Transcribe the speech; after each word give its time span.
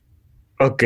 Ok. 0.58 0.84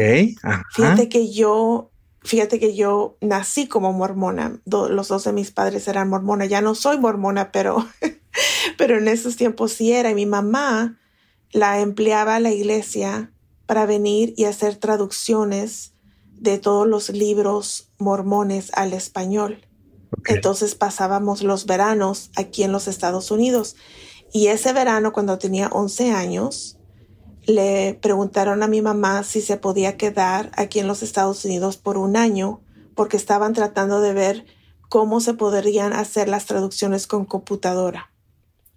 Fíjate 0.74 1.08
que 1.08 1.32
yo 1.32 1.90
Fíjate 2.24 2.58
que 2.58 2.74
yo 2.74 3.18
nací 3.20 3.68
como 3.68 3.92
mormona. 3.92 4.58
los 4.64 5.08
dos 5.08 5.24
de 5.24 5.32
mis 5.34 5.50
padres 5.50 5.86
eran 5.88 6.08
mormona. 6.08 6.46
Ya 6.46 6.62
no 6.62 6.74
soy 6.74 6.98
mormona, 6.98 7.52
pero, 7.52 7.86
pero 8.78 8.96
en 8.96 9.08
esos 9.08 9.36
tiempos 9.36 9.74
sí 9.74 9.92
era. 9.92 10.10
Y 10.10 10.14
mi 10.14 10.24
mamá 10.24 10.98
la 11.54 11.80
empleaba 11.80 12.40
la 12.40 12.50
iglesia 12.50 13.32
para 13.64 13.86
venir 13.86 14.34
y 14.36 14.44
hacer 14.44 14.76
traducciones 14.76 15.94
de 16.32 16.58
todos 16.58 16.86
los 16.86 17.10
libros 17.10 17.92
mormones 17.96 18.72
al 18.74 18.92
español. 18.92 19.64
Entonces 20.26 20.74
pasábamos 20.74 21.42
los 21.42 21.64
veranos 21.64 22.30
aquí 22.36 22.64
en 22.64 22.72
los 22.72 22.88
Estados 22.88 23.30
Unidos. 23.30 23.76
Y 24.32 24.48
ese 24.48 24.72
verano, 24.72 25.12
cuando 25.12 25.38
tenía 25.38 25.68
11 25.68 26.10
años, 26.10 26.76
le 27.46 27.94
preguntaron 28.02 28.64
a 28.64 28.68
mi 28.68 28.82
mamá 28.82 29.22
si 29.22 29.40
se 29.40 29.56
podía 29.56 29.96
quedar 29.96 30.50
aquí 30.56 30.80
en 30.80 30.88
los 30.88 31.04
Estados 31.04 31.44
Unidos 31.44 31.76
por 31.76 31.98
un 31.98 32.16
año 32.16 32.62
porque 32.96 33.16
estaban 33.16 33.52
tratando 33.52 34.00
de 34.00 34.12
ver 34.12 34.44
cómo 34.88 35.20
se 35.20 35.34
podrían 35.34 35.92
hacer 35.92 36.28
las 36.28 36.46
traducciones 36.46 37.06
con 37.06 37.24
computadora 37.26 38.10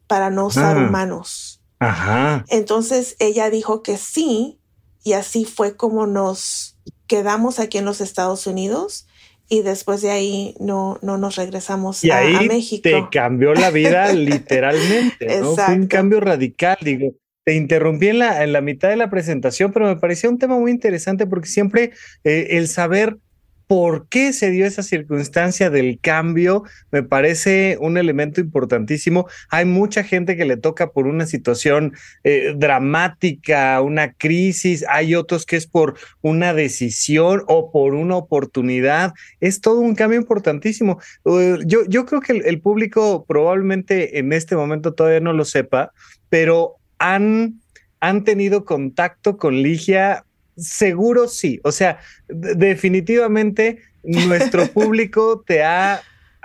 para 0.05 0.29
no 0.29 0.45
usar 0.45 0.77
ah. 0.77 0.87
humanos. 0.87 1.46
Ajá. 1.79 2.45
Entonces 2.49 3.15
ella 3.19 3.49
dijo 3.49 3.83
que 3.83 3.97
sí 3.97 4.59
y 5.03 5.13
así 5.13 5.45
fue 5.45 5.75
como 5.75 6.07
nos 6.07 6.77
quedamos 7.07 7.59
aquí 7.59 7.77
en 7.77 7.85
los 7.85 8.01
Estados 8.01 8.47
Unidos 8.47 9.07
y 9.49 9.61
después 9.61 10.01
de 10.01 10.11
ahí 10.11 10.55
no, 10.59 10.99
no 11.01 11.17
nos 11.17 11.35
regresamos 11.35 12.03
y 12.03 12.11
a, 12.11 12.17
ahí 12.17 12.47
México. 12.47 12.81
Te 12.83 13.07
cambió 13.11 13.53
la 13.53 13.71
vida 13.71 14.11
literalmente, 14.13 15.39
¿no? 15.39 15.55
Fue 15.55 15.73
un 15.73 15.87
cambio 15.87 16.19
radical, 16.19 16.77
digo 16.81 17.13
te 17.47 17.55
interrumpí 17.55 18.09
en 18.09 18.19
la, 18.19 18.43
en 18.43 18.51
la 18.51 18.59
mitad 18.59 18.89
de 18.89 18.97
la 18.97 19.09
presentación, 19.09 19.71
pero 19.71 19.85
me 19.85 19.95
parecía 19.95 20.29
un 20.29 20.37
tema 20.37 20.59
muy 20.59 20.69
interesante 20.69 21.25
porque 21.25 21.47
siempre 21.47 21.91
eh, 22.25 22.47
el 22.49 22.67
saber 22.67 23.19
por 23.67 24.07
qué 24.07 24.31
se 24.31 24.49
dio 24.49 24.65
esa 24.65 24.81
circunstancia 24.81 25.69
del 25.69 25.99
cambio 25.99 26.63
me 26.91 27.03
parece 27.03 27.77
un 27.81 27.97
elemento 27.97 28.39
importantísimo. 28.39 29.27
Hay 29.49 29.65
mucha 29.65 30.03
gente 30.03 30.37
que 30.37 30.45
le 30.45 30.55
toca 30.55 30.91
por 30.91 31.05
una 31.05 31.25
situación 31.25 31.93
eh, 32.23 32.53
dramática, 32.55 33.81
una 33.81 34.13
crisis, 34.13 34.85
hay 34.87 35.15
otros 35.15 35.45
que 35.45 35.57
es 35.57 35.67
por 35.67 35.95
una 36.21 36.53
decisión 36.53 37.43
o 37.47 37.71
por 37.71 37.93
una 37.93 38.15
oportunidad. 38.15 39.13
Es 39.41 39.59
todo 39.59 39.81
un 39.81 39.95
cambio 39.95 40.17
importantísimo. 40.17 40.99
Uh, 41.23 41.57
yo, 41.65 41.83
yo 41.87 42.05
creo 42.05 42.21
que 42.21 42.33
el 42.33 42.61
público 42.61 43.25
probablemente 43.27 44.17
en 44.17 44.31
este 44.31 44.55
momento 44.55 44.93
todavía 44.93 45.19
no 45.19 45.33
lo 45.33 45.43
sepa, 45.43 45.91
pero 46.29 46.77
han, 46.99 47.59
han 47.99 48.23
tenido 48.23 48.63
contacto 48.63 49.37
con 49.37 49.61
Ligia? 49.61 50.23
Seguro 50.57 51.27
sí. 51.27 51.59
O 51.63 51.71
sea, 51.71 51.99
definitivamente 52.27 53.81
nuestro 54.03 54.67
público 54.73 55.43
te 55.45 55.63
ha, 55.63 56.01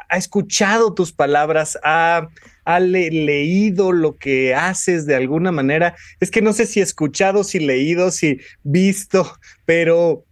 ha, 0.08 0.16
escuchado 0.16 0.94
tus 0.94 1.12
palabras, 1.12 1.78
ha, 1.82 2.28
ha 2.64 2.80
leído 2.80 3.92
lo 3.92 4.16
que 4.16 4.54
haces 4.54 5.06
de 5.06 5.16
alguna 5.16 5.50
manera. 5.52 5.96
Es 6.20 6.30
que 6.30 6.42
no 6.42 6.52
sé 6.52 6.66
si 6.66 6.80
escuchado, 6.80 7.42
si 7.44 7.58
leído, 7.58 8.10
si 8.10 8.40
visto, 8.62 9.36
pero 9.64 10.24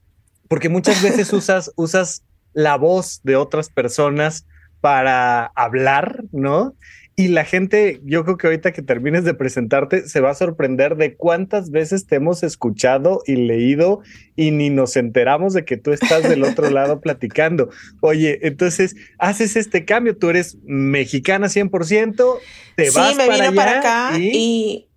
porque 0.49 0.69
muchas 0.69 1.03
veces 1.03 1.33
usas, 1.33 1.73
usas 1.77 2.23
la 2.53 2.77
voz 2.77 3.21
de 3.23 3.37
otras 3.37 3.71
personas 3.71 4.47
para 4.81 5.47
hablar, 5.55 6.25
¿no? 6.33 6.75
Y 7.21 7.29
la 7.29 7.45
gente, 7.45 8.01
yo 8.03 8.25
creo 8.25 8.39
que 8.39 8.47
ahorita 8.47 8.73
que 8.73 8.81
termines 8.81 9.25
de 9.25 9.35
presentarte, 9.35 10.09
se 10.09 10.21
va 10.21 10.31
a 10.31 10.35
sorprender 10.35 10.97
de 10.97 11.17
cuántas 11.17 11.71
veces 11.71 12.07
te 12.07 12.17
hemos 12.17 12.43
escuchado 12.43 13.21
y 13.27 13.37
leído 13.37 14.01
y 14.37 14.53
ni 14.53 14.71
nos 14.71 14.97
enteramos 14.97 15.53
de 15.53 15.67
que 15.67 15.77
tú 15.77 15.93
estás 15.93 16.23
del 16.23 16.45
otro 16.45 16.71
lado 16.71 17.03
platicando. 17.03 17.69
Oye, 18.01 18.39
entonces 18.41 18.97
haces 19.19 19.57
este 19.57 19.85
cambio, 19.85 20.17
tú 20.17 20.31
eres 20.31 20.57
mexicana 20.63 21.49
100%, 21.49 22.39
te 22.77 22.91
vas 22.91 23.15
me 23.15 23.27
para, 23.27 23.53
para 23.53 23.79
acá 23.81 24.19
y... 24.19 24.89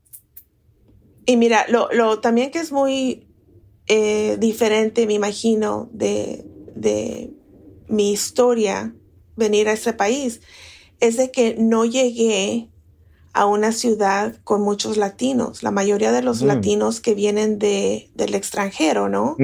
y, 1.26 1.36
mira, 1.36 1.66
lo, 1.68 1.90
lo, 1.92 2.22
también 2.22 2.52
que 2.52 2.60
es 2.60 2.72
muy 2.72 3.28
eh, 3.88 4.38
diferente, 4.40 5.06
me 5.08 5.14
imagino, 5.14 5.90
de, 5.92 6.46
de 6.74 7.32
mi 7.90 8.14
historia 8.14 8.96
venir 9.36 9.68
a 9.68 9.74
este 9.74 9.92
país 9.92 10.40
es 11.04 11.18
de 11.18 11.32
que 11.32 11.56
no 11.60 11.84
llegué 11.84 12.70
a 13.34 13.46
una 13.46 13.74
ciudad 13.74 14.38
con 14.46 14.62
muchos 14.62 14.96
latinos. 14.96 15.62
La 15.62 15.72
mayoría 15.72 16.14
de 16.14 16.22
los 16.22 16.44
mm. 16.44 16.46
latinos 16.46 17.02
que 17.02 17.14
vienen 17.14 17.60
de, 17.60 18.10
del 18.14 18.36
extranjero, 18.36 19.10
¿no? 19.10 19.36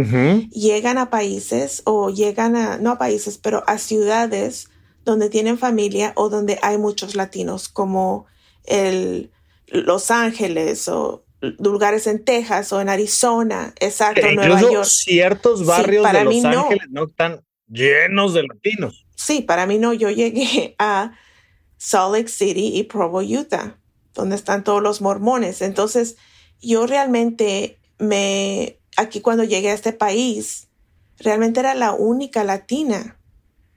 Llegan 0.52 0.98
a 0.98 1.10
países 1.10 1.82
o 1.84 2.12
llegan 2.12 2.56
a, 2.56 2.78
no 2.78 2.92
a 2.92 2.98
países, 2.98 3.38
pero 3.38 3.64
a 3.68 3.78
ciudades 3.78 4.70
donde 5.04 5.30
tienen 5.30 5.58
familia 5.58 6.14
o 6.16 6.30
donde 6.30 6.60
hay 6.62 6.78
muchos 6.78 7.16
latinos, 7.16 7.68
como 7.68 8.26
el 8.64 9.32
Los 9.68 10.12
Ángeles 10.12 10.88
o 10.88 11.26
lugares 11.42 12.08
en 12.08 12.24
Texas 12.24 12.72
o 12.72 12.80
en 12.80 12.88
Arizona, 12.88 13.74
exacto, 13.80 14.32
Nueva 14.34 14.62
York. 14.62 14.86
Ciertos 14.86 15.66
barrios 15.66 16.10
de 16.10 16.24
Los 16.24 16.46
Ángeles 16.46 16.88
no 16.90 17.06
están 17.06 17.42
llenos 17.68 18.34
de 18.34 18.44
latinos. 18.44 19.06
Sí, 19.16 19.42
para 19.42 19.66
mí 19.66 19.78
no. 19.78 19.92
Yo 19.92 20.10
llegué 20.10 20.76
a 20.80 21.12
Salt 21.80 22.14
Lake 22.14 22.28
City 22.28 22.78
y 22.78 22.84
Provo, 22.84 23.22
Utah, 23.22 23.80
donde 24.14 24.36
están 24.36 24.64
todos 24.64 24.84
los 24.84 25.02
mormones. 25.02 25.62
Entonces, 25.62 26.18
yo 26.62 26.86
realmente 26.86 27.80
me, 27.98 28.80
aquí 28.98 29.22
cuando 29.22 29.46
llegué 29.46 29.72
a 29.72 29.74
este 29.74 29.94
país, 29.94 30.68
realmente 31.18 31.62
era 31.62 31.74
la 31.74 31.94
única 31.94 32.44
latina 32.44 33.18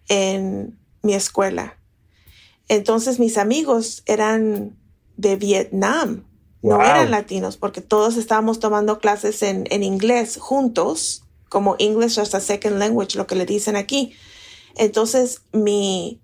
en 0.08 0.78
mi 1.02 1.14
escuela. 1.14 1.78
Entonces, 2.68 3.20
mis 3.20 3.38
amigos 3.38 4.02
eran 4.06 4.76
de 5.16 5.36
Vietnam, 5.36 6.24
no 6.60 6.80
eran 6.80 7.10
latinos, 7.10 7.56
porque 7.56 7.80
todos 7.80 8.16
estábamos 8.16 8.60
tomando 8.60 8.98
clases 8.98 9.42
en, 9.42 9.66
en 9.70 9.82
inglés 9.82 10.38
juntos, 10.38 11.24
como 11.48 11.76
English 11.78 12.18
as 12.18 12.34
a 12.34 12.40
Second 12.40 12.78
Language, 12.78 13.16
lo 13.16 13.26
que 13.26 13.34
le 13.34 13.46
dicen 13.46 13.76
aquí. 13.76 14.14
Entonces, 14.76 15.42
mi, 15.52 16.21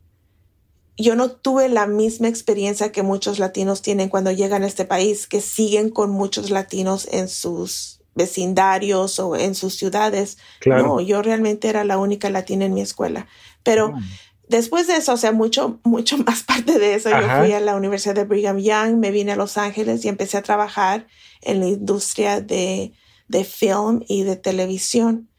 yo 0.98 1.14
no 1.14 1.30
tuve 1.30 1.68
la 1.68 1.86
misma 1.86 2.28
experiencia 2.28 2.90
que 2.90 3.02
muchos 3.02 3.38
latinos 3.38 3.82
tienen 3.82 4.08
cuando 4.08 4.32
llegan 4.32 4.64
a 4.64 4.66
este 4.66 4.84
país, 4.84 5.28
que 5.28 5.40
siguen 5.40 5.90
con 5.90 6.10
muchos 6.10 6.50
latinos 6.50 7.08
en 7.12 7.28
sus 7.28 8.00
vecindarios 8.14 9.20
o 9.20 9.36
en 9.36 9.54
sus 9.54 9.76
ciudades. 9.76 10.38
No, 10.66 11.00
yo 11.00 11.22
realmente 11.22 11.68
era 11.68 11.84
la 11.84 11.98
única 11.98 12.30
latina 12.30 12.64
en 12.64 12.74
mi 12.74 12.80
escuela. 12.80 13.28
Pero 13.62 13.92
ah. 13.94 14.00
después 14.48 14.88
de 14.88 14.96
eso, 14.96 15.12
o 15.12 15.16
sea, 15.16 15.30
mucho, 15.30 15.78
mucho 15.84 16.18
más 16.26 16.42
parte 16.42 16.80
de 16.80 16.94
eso, 16.94 17.10
yo 17.10 17.38
fui 17.38 17.52
a 17.52 17.60
la 17.60 17.76
Universidad 17.76 18.16
de 18.16 18.24
Brigham 18.24 18.58
Young, 18.58 18.96
me 18.96 19.12
vine 19.12 19.32
a 19.32 19.36
Los 19.36 19.56
Ángeles 19.56 20.04
y 20.04 20.08
empecé 20.08 20.36
a 20.36 20.42
trabajar 20.42 21.06
en 21.42 21.60
la 21.60 21.68
industria 21.68 22.40
de, 22.40 22.92
de 23.28 23.44
film 23.44 24.02
y 24.08 24.24
de 24.24 24.34
televisión. 24.34 25.30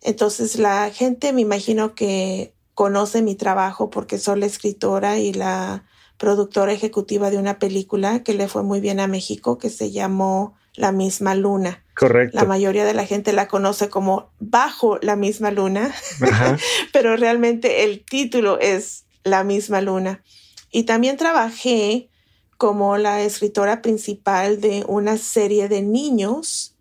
Entonces 0.00 0.58
la 0.58 0.90
gente 0.90 1.34
me 1.34 1.42
imagino 1.42 1.94
que 1.94 2.53
conoce 2.74 3.22
mi 3.22 3.34
trabajo 3.34 3.90
porque 3.90 4.18
soy 4.18 4.40
la 4.40 4.46
escritora 4.46 5.18
y 5.18 5.32
la 5.32 5.84
productora 6.18 6.72
ejecutiva 6.72 7.30
de 7.30 7.38
una 7.38 7.58
película 7.58 8.22
que 8.22 8.34
le 8.34 8.48
fue 8.48 8.62
muy 8.62 8.80
bien 8.80 9.00
a 9.00 9.06
México 9.06 9.58
que 9.58 9.70
se 9.70 9.90
llamó 9.90 10.54
La 10.74 10.92
misma 10.92 11.34
luna. 11.34 11.84
Correcto. 11.96 12.36
La 12.36 12.44
mayoría 12.44 12.84
de 12.84 12.94
la 12.94 13.06
gente 13.06 13.32
la 13.32 13.46
conoce 13.46 13.88
como 13.88 14.32
Bajo 14.40 14.98
la 15.02 15.16
misma 15.16 15.50
luna, 15.50 15.94
pero 16.92 17.16
realmente 17.16 17.84
el 17.84 18.04
título 18.04 18.58
es 18.58 19.06
La 19.22 19.44
misma 19.44 19.80
luna. 19.80 20.22
Y 20.70 20.84
también 20.84 21.16
trabajé 21.16 22.10
como 22.56 22.96
la 22.96 23.22
escritora 23.22 23.82
principal 23.82 24.60
de 24.60 24.84
una 24.88 25.18
serie 25.18 25.68
de 25.68 25.82
niños 25.82 26.73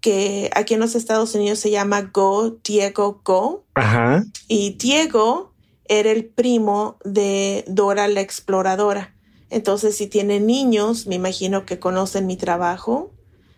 que 0.00 0.50
aquí 0.54 0.74
en 0.74 0.80
los 0.80 0.94
Estados 0.94 1.34
Unidos 1.34 1.58
se 1.58 1.70
llama 1.70 2.10
Go 2.12 2.58
Diego 2.64 3.20
Go. 3.24 3.64
Ajá. 3.74 4.24
Y 4.46 4.76
Diego 4.78 5.52
era 5.88 6.10
el 6.10 6.26
primo 6.26 6.98
de 7.04 7.64
Dora 7.66 8.08
la 8.08 8.20
Exploradora. 8.20 9.14
Entonces, 9.50 9.96
si 9.96 10.06
tienen 10.06 10.46
niños, 10.46 11.06
me 11.06 11.14
imagino 11.14 11.64
que 11.64 11.78
conocen 11.78 12.26
mi 12.26 12.36
trabajo. 12.36 13.12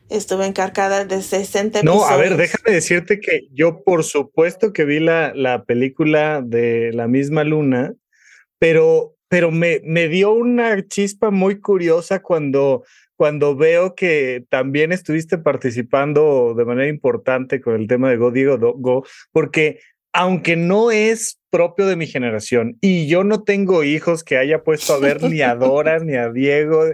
Estuve 0.08 0.46
encargada 0.46 1.04
de 1.04 1.22
60 1.22 1.82
No, 1.82 2.04
a 2.04 2.16
ver, 2.16 2.36
déjame 2.36 2.74
decirte 2.74 3.20
que 3.20 3.48
yo 3.52 3.84
por 3.84 4.02
supuesto 4.02 4.72
que 4.72 4.84
vi 4.84 4.98
la, 4.98 5.32
la 5.34 5.64
película 5.64 6.42
de 6.42 6.92
La 6.92 7.06
misma 7.06 7.44
luna, 7.44 7.94
pero, 8.58 9.14
pero 9.30 9.52
me, 9.52 9.80
me 9.84 10.08
dio 10.08 10.32
una 10.32 10.86
chispa 10.88 11.30
muy 11.30 11.60
curiosa 11.60 12.20
cuando 12.20 12.82
cuando 13.14 13.54
veo 13.54 13.94
que 13.94 14.44
también 14.48 14.92
estuviste 14.92 15.36
participando 15.36 16.54
de 16.56 16.64
manera 16.64 16.88
importante 16.88 17.60
con 17.60 17.78
el 17.78 17.86
tema 17.86 18.08
de 18.10 18.16
Go 18.16 18.30
Diego 18.30 18.74
Go, 18.78 19.04
porque 19.30 19.80
aunque 20.12 20.56
no 20.56 20.90
es 20.90 21.38
propio 21.50 21.86
de 21.86 21.96
mi 21.96 22.06
generación 22.06 22.78
y 22.80 23.06
yo 23.08 23.22
no 23.22 23.42
tengo 23.44 23.84
hijos 23.84 24.24
que 24.24 24.36
haya 24.36 24.64
puesto 24.64 24.94
a 24.94 24.98
ver 24.98 25.22
ni 25.22 25.42
a 25.42 25.54
Dora 25.54 25.98
ni 26.00 26.16
a 26.16 26.30
Diego, 26.30 26.86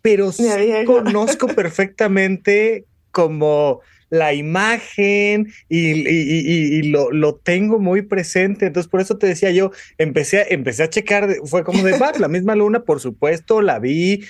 pero 0.00 0.32
sí 0.32 0.46
conozco 0.86 1.48
perfectamente 1.48 2.84
como 3.10 3.80
la 4.14 4.32
imagen 4.32 5.52
y, 5.68 6.82
lo, 6.82 7.10
lo, 7.10 7.34
tengo 7.34 7.80
muy 7.80 8.02
presente. 8.02 8.66
Entonces, 8.66 8.88
por 8.88 9.00
eso 9.00 9.18
te 9.18 9.26
decía 9.26 9.50
yo, 9.50 9.72
empecé, 9.98 10.54
empecé 10.54 10.84
a 10.84 10.90
checar, 10.90 11.28
fue 11.44 11.64
como 11.64 11.82
de, 11.82 11.98
la 12.18 12.28
misma 12.28 12.54
luna, 12.54 12.84
por 12.84 13.00
supuesto, 13.00 13.60
la 13.60 13.78
vi, 13.78 14.24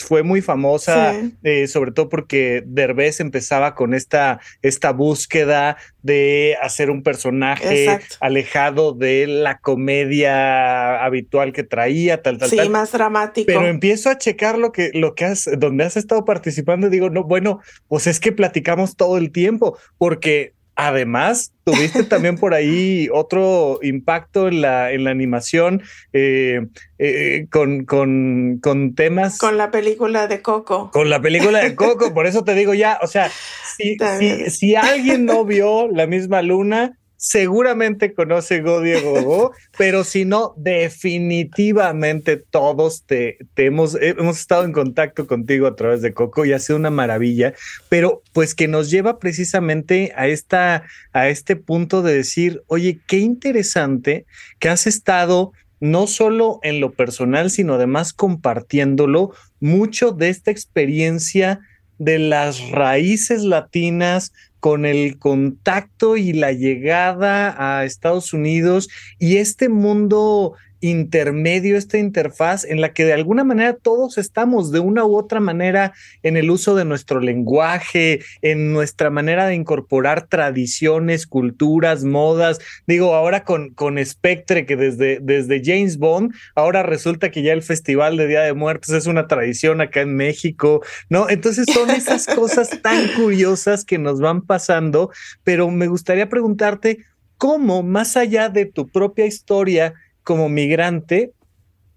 fue 0.00 0.22
muy 0.22 0.40
famosa, 0.40 1.14
eh, 1.42 1.66
sobre 1.68 1.92
todo 1.92 2.08
porque 2.08 2.62
Derbez 2.66 3.20
empezaba 3.20 3.74
con 3.74 3.94
esta, 3.94 4.40
esta 4.62 4.92
búsqueda 4.92 5.76
de 6.02 6.56
hacer 6.62 6.90
un 6.90 7.02
personaje 7.02 8.00
alejado 8.20 8.92
de 8.92 9.26
la 9.26 9.58
comedia 9.58 11.04
habitual 11.04 11.52
que 11.52 11.64
traía, 11.64 12.22
tal, 12.22 12.38
tal, 12.38 12.48
sí, 12.48 12.68
más 12.68 12.92
dramático. 12.92 13.46
Pero 13.46 13.66
empiezo 13.66 14.08
a 14.08 14.16
checar 14.16 14.58
lo 14.58 14.72
que, 14.72 14.90
lo 14.94 15.14
que 15.14 15.26
has, 15.26 15.48
donde 15.58 15.84
has 15.84 15.96
estado 15.96 16.24
participando 16.24 16.86
y 16.86 16.90
digo, 16.90 17.10
no, 17.10 17.24
bueno, 17.24 17.60
pues 17.88 18.06
es 18.06 18.20
que 18.20 18.32
platicamos 18.32 18.96
todo 18.96 19.18
el 19.18 19.27
tiempo, 19.28 19.78
porque 19.96 20.52
Además, 20.80 21.52
tuviste 21.64 22.04
también 22.04 22.38
por 22.38 22.54
ahí 22.54 23.08
otro 23.12 23.80
impacto 23.82 24.46
en 24.46 24.60
la, 24.60 24.92
en 24.92 25.02
la 25.02 25.10
animación 25.10 25.82
eh, 26.12 26.68
eh, 27.00 27.48
con, 27.50 27.84
con, 27.84 28.60
con, 28.62 28.94
temas. 28.94 29.38
Con 29.38 29.58
la 29.58 29.72
película 29.72 30.28
de 30.28 30.40
Coco. 30.40 30.92
Con 30.92 31.10
la 31.10 31.20
película 31.20 31.58
de 31.58 31.74
Coco, 31.74 32.14
por 32.14 32.28
eso 32.28 32.44
te 32.44 32.54
digo 32.54 32.74
ya, 32.74 33.00
o 33.02 33.08
sea, 33.08 33.28
si, 33.76 33.96
si, 34.20 34.50
si 34.50 34.76
alguien 34.76 35.24
no 35.24 35.44
vio 35.44 35.88
la 35.88 36.06
misma 36.06 36.42
luna, 36.42 36.96
seguramente 37.18 38.14
conoce 38.14 38.62
Go 38.62 38.80
Diego 38.80 39.20
Go, 39.22 39.52
pero 39.76 40.04
si 40.04 40.24
no, 40.24 40.54
definitivamente 40.56 42.36
todos 42.36 43.04
te, 43.04 43.38
hemos, 43.56 43.98
hemos 44.00 44.38
estado 44.38 44.64
en 44.64 44.72
contacto 44.72 45.26
contigo 45.26 45.66
a 45.66 45.74
través 45.74 46.00
de 46.00 46.14
Coco 46.14 46.44
y 46.44 46.52
ha 46.52 46.60
sido 46.60 46.78
una 46.78 46.90
maravilla, 46.90 47.54
pero 47.88 48.22
pues 48.32 48.54
que 48.54 48.68
nos 48.68 48.88
lleva 48.88 49.18
precisamente 49.18 50.12
a, 50.16 50.28
esta, 50.28 50.84
a 51.12 51.28
este 51.28 51.56
punto 51.56 52.02
de 52.02 52.14
decir, 52.14 52.62
oye, 52.68 53.00
qué 53.08 53.18
interesante 53.18 54.24
que 54.60 54.68
has 54.68 54.86
estado 54.86 55.52
no 55.80 56.06
solo 56.06 56.60
en 56.62 56.80
lo 56.80 56.92
personal, 56.92 57.50
sino 57.50 57.74
además 57.74 58.12
compartiéndolo 58.12 59.32
mucho 59.58 60.12
de 60.12 60.28
esta 60.28 60.52
experiencia 60.52 61.60
de 61.98 62.18
las 62.18 62.70
raíces 62.70 63.42
latinas, 63.42 64.32
con 64.60 64.86
el 64.86 65.18
contacto 65.18 66.16
y 66.16 66.32
la 66.32 66.52
llegada 66.52 67.54
a 67.58 67.84
Estados 67.84 68.32
Unidos 68.32 68.88
y 69.18 69.36
este 69.36 69.68
mundo 69.68 70.54
intermedio, 70.80 71.76
esta 71.76 71.98
interfaz 71.98 72.64
en 72.64 72.80
la 72.80 72.92
que 72.92 73.04
de 73.04 73.12
alguna 73.12 73.44
manera 73.44 73.74
todos 73.74 74.18
estamos 74.18 74.70
de 74.70 74.80
una 74.80 75.04
u 75.04 75.16
otra 75.16 75.40
manera 75.40 75.92
en 76.22 76.36
el 76.36 76.50
uso 76.50 76.74
de 76.74 76.84
nuestro 76.84 77.20
lenguaje, 77.20 78.20
en 78.42 78.72
nuestra 78.72 79.10
manera 79.10 79.46
de 79.46 79.54
incorporar 79.54 80.26
tradiciones, 80.26 81.26
culturas, 81.26 82.04
modas. 82.04 82.58
Digo, 82.86 83.14
ahora 83.14 83.44
con, 83.44 83.70
con 83.70 84.04
Spectre, 84.04 84.66
que 84.66 84.76
desde, 84.76 85.18
desde 85.20 85.62
James 85.64 85.98
Bond, 85.98 86.34
ahora 86.54 86.82
resulta 86.82 87.30
que 87.30 87.42
ya 87.42 87.52
el 87.52 87.62
Festival 87.62 88.16
de 88.16 88.26
Día 88.26 88.42
de 88.42 88.54
Muertos 88.54 88.90
es 88.90 89.06
una 89.06 89.26
tradición 89.26 89.80
acá 89.80 90.00
en 90.00 90.16
México, 90.16 90.82
¿no? 91.08 91.28
Entonces 91.28 91.66
son 91.72 91.90
esas 91.90 92.26
cosas 92.34 92.70
tan 92.82 93.08
curiosas 93.14 93.84
que 93.84 93.98
nos 93.98 94.20
van 94.20 94.42
pasando, 94.42 95.10
pero 95.44 95.70
me 95.70 95.86
gustaría 95.86 96.28
preguntarte, 96.28 97.04
¿cómo, 97.36 97.82
más 97.82 98.16
allá 98.16 98.48
de 98.48 98.66
tu 98.66 98.88
propia 98.88 99.26
historia, 99.26 99.94
como 100.28 100.50
migrante, 100.50 101.32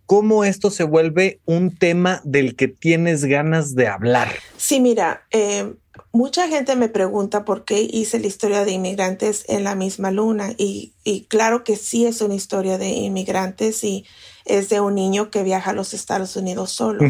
cómo 0.06 0.46
esto 0.46 0.72
se 0.72 0.86
vuelve 0.86 1.42
un 1.44 1.76
tema 1.76 2.22
del 2.24 2.56
que 2.56 2.70
tienes 2.70 3.26
ganas 3.26 3.76
de 3.76 3.90
hablar. 3.90 4.30
Sí, 4.56 4.80
mira, 4.80 5.28
eh, 5.32 5.74
mucha 6.14 6.48
gente 6.48 6.78
me 6.78 6.88
pregunta 6.88 7.44
por 7.44 7.66
qué 7.66 7.82
hice 7.82 8.22
la 8.22 8.28
historia 8.28 8.64
de 8.64 8.72
inmigrantes 8.72 9.44
en 9.50 9.66
la 9.66 9.76
misma 9.76 10.12
luna 10.12 10.54
y, 10.58 10.94
claro 11.28 11.66
que 11.66 11.76
sí 11.76 12.06
es 12.06 12.22
una 12.22 12.36
historia 12.36 12.78
de 12.78 12.88
inmigrantes 12.88 13.84
y 13.84 14.06
es 14.46 14.70
de 14.70 14.80
un 14.80 14.96
niño 14.96 15.30
que 15.30 15.44
viaja 15.44 15.72
a 15.72 15.74
los 15.74 15.94
Estados 15.94 16.38
Unidos 16.38 16.72
solo. 16.72 17.04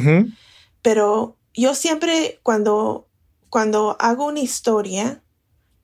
Pero 0.82 1.38
yo 1.54 1.75
siempre 1.75 2.40
cuando, 2.42 3.08
cuando 3.51 3.96
hago 4.00 4.25
una 4.25 4.40
historia, 4.40 5.22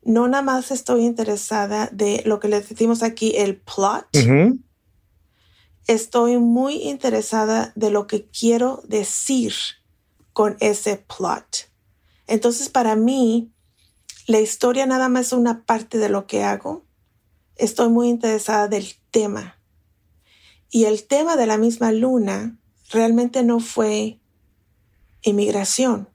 no 0.01 0.27
nada 0.27 0.41
más 0.41 0.71
estoy 0.71 1.05
interesada 1.05 1.89
de 1.91 2.23
lo 2.25 2.39
que 2.39 2.47
le 2.47 2.59
decimos 2.59 3.03
aquí 3.03 3.33
el 3.35 3.57
plot. 3.57 4.07
Estoy 5.87 6.37
muy 6.37 6.75
interesada 6.83 7.71
de 7.75 7.89
lo 7.89 8.07
que 8.07 8.25
quiero 8.25 8.83
decir 8.87 9.53
con 10.33 10.57
ese 10.59 10.97
plot. 10.97 11.69
Entonces, 12.27 12.69
para 12.69 12.95
mí, 12.95 13.51
la 14.27 14.41
historia 14.41 14.85
nada 14.85 15.07
más 15.07 15.27
es 15.27 15.33
una 15.33 15.65
parte 15.65 15.97
de 15.97 16.09
lo 16.09 16.27
que 16.27 16.43
hago. 16.43 16.85
Estoy 17.55 17.89
muy 17.89 18.09
interesada 18.09 18.67
del 18.67 18.95
tema. 19.11 19.57
Y 20.69 20.83
el 20.85 21.05
tema 21.05 21.37
de 21.37 21.47
la 21.47 21.57
misma 21.57 21.93
luna 21.93 22.57
realmente 22.91 23.41
no 23.43 23.61
fue 23.61 24.19
inmigración, 25.21 26.09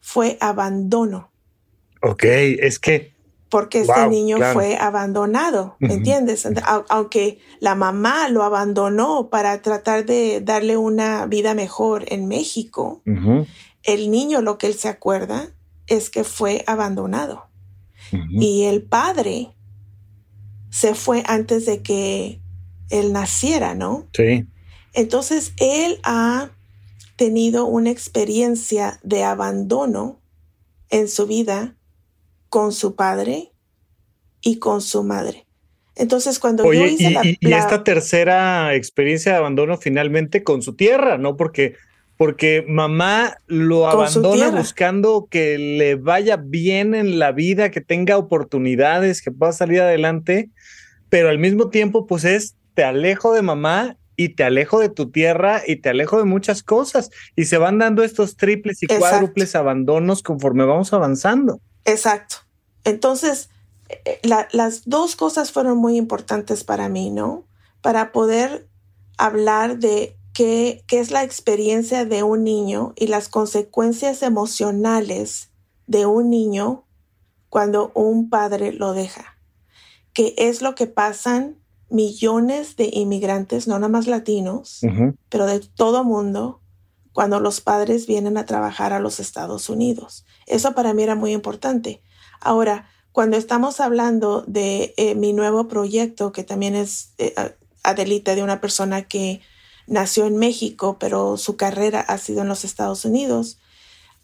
fue 0.00 0.36
abandono. 0.40 1.30
Ok, 2.02 2.24
es 2.24 2.78
que... 2.78 3.14
Porque 3.50 3.80
este 3.80 4.08
niño 4.08 4.38
fue 4.52 4.76
abandonado, 4.76 5.76
¿me 5.80 5.94
entiendes? 5.94 6.46
Aunque 6.88 7.40
la 7.58 7.74
mamá 7.74 8.28
lo 8.28 8.44
abandonó 8.44 9.28
para 9.28 9.60
tratar 9.60 10.06
de 10.06 10.40
darle 10.40 10.76
una 10.76 11.26
vida 11.26 11.54
mejor 11.54 12.04
en 12.08 12.28
México, 12.28 13.02
el 13.82 14.10
niño 14.10 14.40
lo 14.40 14.56
que 14.56 14.68
él 14.68 14.74
se 14.74 14.88
acuerda 14.88 15.50
es 15.88 16.10
que 16.10 16.22
fue 16.22 16.62
abandonado. 16.66 17.48
Y 18.30 18.64
el 18.64 18.82
padre 18.82 19.54
se 20.70 20.94
fue 20.94 21.24
antes 21.26 21.66
de 21.66 21.82
que 21.82 22.40
él 22.88 23.12
naciera, 23.12 23.74
¿no? 23.74 24.08
Sí. 24.12 24.46
Entonces 24.92 25.52
él 25.58 25.98
ha 26.04 26.50
tenido 27.16 27.66
una 27.66 27.90
experiencia 27.90 29.00
de 29.02 29.24
abandono 29.24 30.20
en 30.88 31.08
su 31.08 31.26
vida 31.26 31.76
con 32.50 32.72
su 32.72 32.94
padre 32.94 33.52
y 34.42 34.58
con 34.58 34.82
su 34.82 35.02
madre. 35.02 35.46
Entonces, 35.96 36.38
cuando 36.38 36.70
yo 36.72 36.84
hice 36.84 37.16
y, 37.22 37.38
y 37.40 37.52
esta 37.52 37.82
tercera 37.84 38.74
experiencia 38.74 39.32
de 39.32 39.38
abandono 39.38 39.76
finalmente 39.78 40.42
con 40.44 40.60
su 40.60 40.74
tierra, 40.74 41.16
¿no? 41.16 41.36
Porque 41.36 41.76
porque 42.20 42.66
mamá 42.68 43.38
lo 43.46 43.88
abandona 43.88 44.50
buscando 44.50 45.26
que 45.30 45.56
le 45.56 45.94
vaya 45.94 46.36
bien 46.36 46.94
en 46.94 47.18
la 47.18 47.32
vida, 47.32 47.70
que 47.70 47.80
tenga 47.80 48.18
oportunidades, 48.18 49.22
que 49.22 49.30
pueda 49.30 49.52
salir 49.52 49.80
adelante, 49.80 50.50
pero 51.08 51.30
al 51.30 51.38
mismo 51.38 51.70
tiempo 51.70 52.06
pues 52.06 52.24
es 52.24 52.56
te 52.74 52.84
alejo 52.84 53.32
de 53.32 53.40
mamá 53.40 53.96
y 54.16 54.34
te 54.34 54.44
alejo 54.44 54.80
de 54.80 54.90
tu 54.90 55.10
tierra 55.10 55.62
y 55.66 55.76
te 55.76 55.88
alejo 55.88 56.18
de 56.18 56.24
muchas 56.24 56.62
cosas 56.62 57.08
y 57.36 57.46
se 57.46 57.56
van 57.56 57.78
dando 57.78 58.04
estos 58.04 58.36
triples 58.36 58.82
y 58.82 58.86
cuádruples 58.86 59.56
abandonos 59.56 60.22
conforme 60.22 60.66
vamos 60.66 60.92
avanzando. 60.92 61.62
Exacto. 61.84 62.36
Entonces, 62.84 63.50
eh, 63.88 64.20
las 64.22 64.88
dos 64.88 65.16
cosas 65.16 65.52
fueron 65.52 65.78
muy 65.78 65.96
importantes 65.96 66.64
para 66.64 66.88
mí, 66.88 67.10
¿no? 67.10 67.44
Para 67.82 68.12
poder 68.12 68.68
hablar 69.16 69.78
de 69.78 70.16
qué, 70.32 70.84
es 70.90 71.10
la 71.10 71.22
experiencia 71.22 72.04
de 72.04 72.22
un 72.22 72.44
niño 72.44 72.92
y 72.96 73.08
las 73.08 73.28
consecuencias 73.28 74.22
emocionales 74.22 75.50
de 75.86 76.06
un 76.06 76.30
niño 76.30 76.84
cuando 77.48 77.90
un 77.94 78.30
padre 78.30 78.72
lo 78.72 78.92
deja. 78.92 79.36
¿Qué 80.12 80.34
es 80.38 80.62
lo 80.62 80.74
que 80.74 80.86
pasan 80.86 81.56
millones 81.88 82.76
de 82.76 82.88
inmigrantes, 82.92 83.66
no 83.66 83.74
nada 83.74 83.88
más 83.88 84.06
latinos, 84.06 84.80
pero 85.28 85.46
de 85.46 85.60
todo 85.60 86.04
mundo, 86.04 86.59
cuando 87.20 87.38
los 87.38 87.60
padres 87.60 88.06
vienen 88.06 88.38
a 88.38 88.46
trabajar 88.46 88.94
a 88.94 88.98
los 88.98 89.20
Estados 89.20 89.68
Unidos. 89.68 90.24
Eso 90.46 90.74
para 90.74 90.94
mí 90.94 91.02
era 91.02 91.14
muy 91.14 91.32
importante. 91.32 92.02
Ahora, 92.40 92.88
cuando 93.12 93.36
estamos 93.36 93.78
hablando 93.80 94.42
de 94.46 94.94
eh, 94.96 95.14
mi 95.16 95.34
nuevo 95.34 95.68
proyecto, 95.68 96.32
que 96.32 96.44
también 96.44 96.74
es 96.74 97.12
eh, 97.18 97.34
Adelita, 97.82 98.34
de 98.34 98.42
una 98.42 98.62
persona 98.62 99.02
que 99.02 99.42
nació 99.86 100.24
en 100.24 100.38
México, 100.38 100.96
pero 100.98 101.36
su 101.36 101.58
carrera 101.58 102.00
ha 102.00 102.16
sido 102.16 102.40
en 102.40 102.48
los 102.48 102.64
Estados 102.64 103.04
Unidos, 103.04 103.58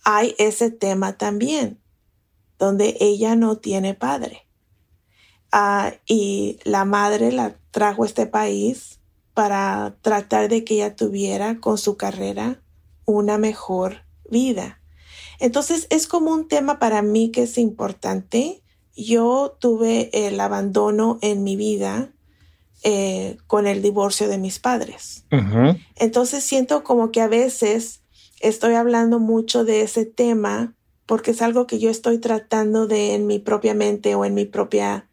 hay 0.02 0.34
ese 0.38 0.70
tema 0.70 1.18
también, 1.18 1.78
donde 2.58 2.96
ella 2.98 3.36
no 3.36 3.58
tiene 3.58 3.92
padre. 3.92 4.46
Ah, 5.52 5.92
y 6.06 6.60
la 6.64 6.86
madre 6.86 7.30
la 7.30 7.58
trajo 7.72 8.04
a 8.04 8.06
este 8.06 8.24
país 8.24 9.00
para 9.34 9.98
tratar 10.00 10.48
de 10.48 10.64
que 10.64 10.76
ella 10.76 10.96
tuviera 10.96 11.60
con 11.60 11.76
su 11.76 11.98
carrera 11.98 12.62
una 13.06 13.38
mejor 13.38 14.04
vida. 14.28 14.80
Entonces 15.38 15.86
es 15.90 16.06
como 16.06 16.32
un 16.32 16.48
tema 16.48 16.78
para 16.78 17.02
mí 17.02 17.30
que 17.30 17.44
es 17.44 17.58
importante. 17.58 18.62
Yo 18.96 19.56
tuve 19.60 20.10
el 20.12 20.38
abandono 20.40 21.18
en 21.22 21.42
mi 21.42 21.56
vida 21.56 22.12
eh, 22.82 23.38
con 23.46 23.66
el 23.66 23.82
divorcio 23.82 24.28
de 24.28 24.38
mis 24.38 24.58
padres. 24.58 25.24
Entonces 25.96 26.44
siento 26.44 26.84
como 26.84 27.10
que 27.10 27.20
a 27.20 27.28
veces 27.28 28.02
estoy 28.40 28.74
hablando 28.74 29.18
mucho 29.18 29.64
de 29.64 29.82
ese 29.82 30.04
tema 30.04 30.74
porque 31.06 31.30
es 31.30 31.40
algo 31.40 31.66
que 31.66 31.78
yo 31.78 31.88
estoy 31.88 32.18
tratando 32.18 32.86
de 32.86 33.14
en 33.14 33.26
mi 33.26 33.38
propia 33.38 33.74
mente 33.74 34.14
o 34.14 34.24
en 34.24 34.34
mi 34.34 34.44
propia 34.44 35.08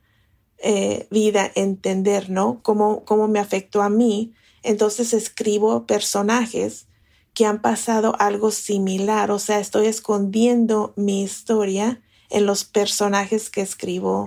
eh, 0.57 1.07
vida 1.11 1.51
entender, 1.55 2.29
¿no? 2.29 2.61
Cómo, 2.63 3.03
cómo 3.05 3.27
me 3.27 3.39
afectó 3.39 3.81
a 3.81 3.89
mí. 3.89 4.33
Entonces 4.63 5.13
escribo 5.13 5.85
personajes 5.85 6.87
que 7.33 7.45
han 7.45 7.61
pasado 7.61 8.15
algo 8.19 8.51
similar, 8.51 9.31
o 9.31 9.39
sea, 9.39 9.59
estoy 9.59 9.87
escondiendo 9.87 10.93
mi 10.95 11.23
historia 11.23 12.01
en 12.29 12.45
los 12.45 12.63
personajes 12.63 13.49
que 13.49 13.61
escribo 13.61 14.25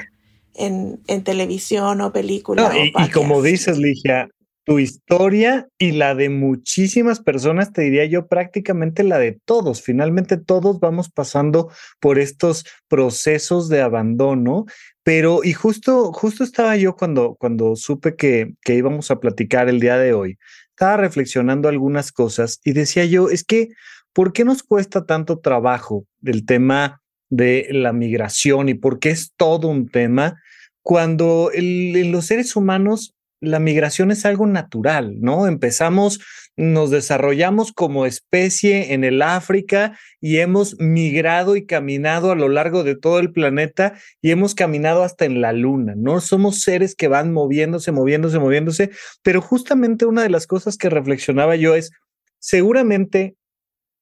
en, 0.54 0.98
televisión 1.24 2.00
o 2.00 2.12
película. 2.12 2.72
y, 2.76 3.10
como 3.10 3.42
dices, 3.42 3.78
Ligia, 3.78 4.28
tu 4.66 4.80
historia 4.80 5.68
y 5.78 5.92
la 5.92 6.16
de 6.16 6.28
muchísimas 6.28 7.20
personas, 7.20 7.72
te 7.72 7.82
diría 7.82 8.04
yo 8.06 8.26
prácticamente 8.26 9.04
la 9.04 9.18
de 9.18 9.38
todos. 9.44 9.80
Finalmente 9.80 10.38
todos 10.38 10.80
vamos 10.80 11.08
pasando 11.08 11.70
por 12.00 12.18
estos 12.18 12.64
procesos 12.88 13.68
de 13.68 13.80
abandono, 13.80 14.64
pero 15.04 15.44
y 15.44 15.52
justo, 15.52 16.12
justo 16.12 16.42
estaba 16.42 16.76
yo 16.76 16.96
cuando, 16.96 17.36
cuando 17.38 17.76
supe 17.76 18.16
que, 18.16 18.54
que 18.62 18.74
íbamos 18.74 19.12
a 19.12 19.20
platicar 19.20 19.68
el 19.68 19.78
día 19.78 19.98
de 19.98 20.14
hoy, 20.14 20.36
estaba 20.76 20.98
reflexionando 20.98 21.70
algunas 21.70 22.12
cosas 22.12 22.60
y 22.62 22.72
decía 22.72 23.06
yo, 23.06 23.30
es 23.30 23.44
que, 23.44 23.70
¿por 24.12 24.34
qué 24.34 24.44
nos 24.44 24.62
cuesta 24.62 25.06
tanto 25.06 25.38
trabajo 25.38 26.04
el 26.22 26.44
tema 26.44 27.00
de 27.30 27.66
la 27.70 27.94
migración 27.94 28.68
y 28.68 28.74
por 28.74 28.98
qué 28.98 29.08
es 29.08 29.32
todo 29.38 29.68
un 29.68 29.88
tema 29.88 30.38
cuando 30.82 31.50
en 31.54 32.12
los 32.12 32.26
seres 32.26 32.54
humanos 32.56 33.15
la 33.40 33.58
migración 33.58 34.10
es 34.10 34.24
algo 34.24 34.46
natural, 34.46 35.20
¿no? 35.20 35.46
Empezamos, 35.46 36.20
nos 36.56 36.90
desarrollamos 36.90 37.72
como 37.72 38.06
especie 38.06 38.94
en 38.94 39.04
el 39.04 39.20
África 39.22 39.98
y 40.20 40.38
hemos 40.38 40.78
migrado 40.78 41.56
y 41.56 41.66
caminado 41.66 42.32
a 42.32 42.36
lo 42.36 42.48
largo 42.48 42.82
de 42.82 42.96
todo 42.96 43.18
el 43.18 43.32
planeta 43.32 43.94
y 44.22 44.30
hemos 44.30 44.54
caminado 44.54 45.02
hasta 45.02 45.26
en 45.26 45.40
la 45.40 45.52
luna, 45.52 45.94
¿no? 45.96 46.20
Somos 46.20 46.62
seres 46.62 46.94
que 46.94 47.08
van 47.08 47.32
moviéndose, 47.32 47.92
moviéndose, 47.92 48.38
moviéndose, 48.38 48.90
pero 49.22 49.40
justamente 49.40 50.06
una 50.06 50.22
de 50.22 50.30
las 50.30 50.46
cosas 50.46 50.76
que 50.76 50.88
reflexionaba 50.88 51.56
yo 51.56 51.74
es, 51.74 51.90
seguramente 52.38 53.36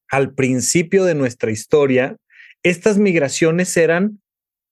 al 0.08 0.34
principio 0.34 1.04
de 1.04 1.14
nuestra 1.14 1.50
historia, 1.50 2.16
estas 2.62 2.98
migraciones 2.98 3.76
eran 3.76 4.20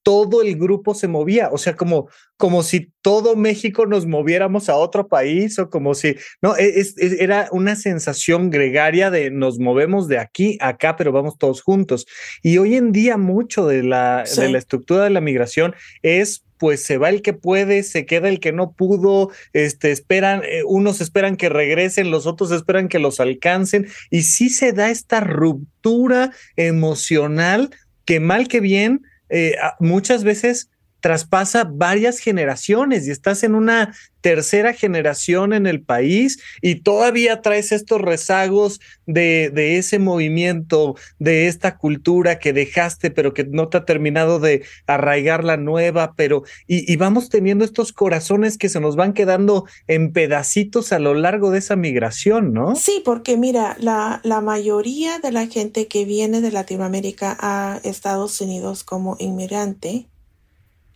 todo 0.03 0.43
el 0.43 0.57
grupo 0.57 0.95
se 0.95 1.07
movía, 1.07 1.51
o 1.53 1.59
sea, 1.59 1.77
como, 1.77 2.09
como 2.37 2.63
si 2.63 2.93
todo 3.03 3.37
México 3.37 3.87
nos 3.87 4.07
moviéramos 4.07 4.69
a 4.69 4.77
otro 4.77 5.07
país 5.07 5.59
o 5.59 5.71
como 5.71 5.95
si, 5.95 6.17
no, 6.41 6.57
e, 6.57 6.83
era 7.21 7.49
una 7.53 7.77
sensación 7.77 8.51
gregaria 8.51 9.11
de 9.11 9.31
nos 9.31 9.59
movemos 9.59 10.09
de 10.09 10.19
aquí 10.19 10.59
a 10.61 10.73
acá, 10.73 10.97
pero 10.97 11.13
vamos 11.13 11.39
todos 11.39 11.63
juntos. 11.63 12.07
Y 12.43 12.59
hoy 12.59 12.77
en 12.77 12.93
día 12.93 13.17
mucho 13.17 13.67
de 13.67 13.83
la, 13.83 14.25
de 14.37 14.51
la 14.51 14.59
estructura 14.59 15.05
de 15.05 15.11
la 15.11 15.21
migración 15.21 15.75
es 16.03 16.45
pues 16.59 16.85
se 16.85 16.97
va 16.97 17.09
el 17.09 17.23
que 17.23 17.33
puede, 17.33 17.83
se 17.83 18.07
queda 18.07 18.29
el 18.29 18.39
que 18.39 18.53
no 18.53 18.71
pudo, 18.71 19.31
este, 19.53 19.91
esperan, 19.91 20.43
eh, 20.45 20.63
unos 20.65 21.01
esperan 21.01 21.37
que 21.37 21.49
regresen, 21.49 22.13
los 22.13 22.25
otros 22.25 22.53
esperan 22.53 22.87
que 22.87 23.01
los 23.01 23.19
alcancen, 23.19 23.89
y 24.11 24.23
sí 24.23 24.49
se 24.49 24.73
da 24.73 24.89
esta 24.89 25.19
ruptura 25.19 26.31
emocional 26.55 27.71
que 28.05 28.21
mal 28.21 28.47
que 28.47 28.61
bien, 28.61 29.03
eh, 29.33 29.57
muchas 29.81 30.25
veces 30.25 30.71
traspasa 31.03 31.65
varias 31.65 32.19
generaciones 32.21 33.07
y 33.07 33.11
estás 33.11 33.43
en 33.43 33.55
una 33.55 33.93
tercera 34.23 34.73
generación 34.73 35.53
en 35.53 35.67
el 35.67 35.83
país 35.83 36.39
y 36.63 36.77
todavía 36.77 37.43
traes 37.43 37.73
estos 37.73 38.01
rezagos 38.01 38.81
de, 39.05 39.51
de, 39.53 39.79
ese 39.79 39.99
movimiento, 39.99 40.95
de 41.19 41.49
esta 41.49 41.77
cultura 41.77 42.39
que 42.39 42.53
dejaste, 42.53 43.11
pero 43.11 43.35
que 43.35 43.45
no 43.45 43.69
te 43.69 43.79
ha 43.79 43.85
terminado 43.85 44.39
de 44.39 44.65
arraigar 44.87 45.43
la 45.43 45.57
nueva, 45.57 46.15
pero 46.17 46.45
y, 46.69 46.91
y 46.91 46.97
vamos 46.97 47.29
teniendo 47.29 47.65
estos 47.65 47.93
corazones 47.93 48.57
que 48.57 48.69
se 48.69 48.79
nos 48.79 48.95
van 48.95 49.13
quedando 49.13 49.67
en 49.89 50.13
pedacitos 50.13 50.93
a 50.93 51.01
lo 51.01 51.15
largo 51.15 51.51
de 51.51 51.59
esa 51.59 51.75
migración, 51.75 52.53
¿no? 52.53 52.77
Sí, 52.77 53.03
porque 53.05 53.37
mira, 53.37 53.77
la, 53.81 54.21
la 54.23 54.41
mayoría 54.41 55.19
de 55.19 55.33
la 55.33 55.49
gente 55.49 55.89
que 55.89 56.05
viene 56.05 56.41
de 56.41 56.53
Latinoamérica 56.53 57.37
a 57.41 57.81
Estados 57.83 58.41
Unidos 58.41 58.85
como 58.85 59.17
inmigrante 59.19 60.07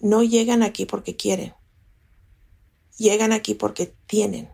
no 0.01 0.23
llegan 0.23 0.63
aquí 0.63 0.87
porque 0.87 1.17
quieren 1.17 1.55
llegan 2.97 3.33
aquí 3.33 3.55
porque 3.55 3.95
tienen 4.07 4.49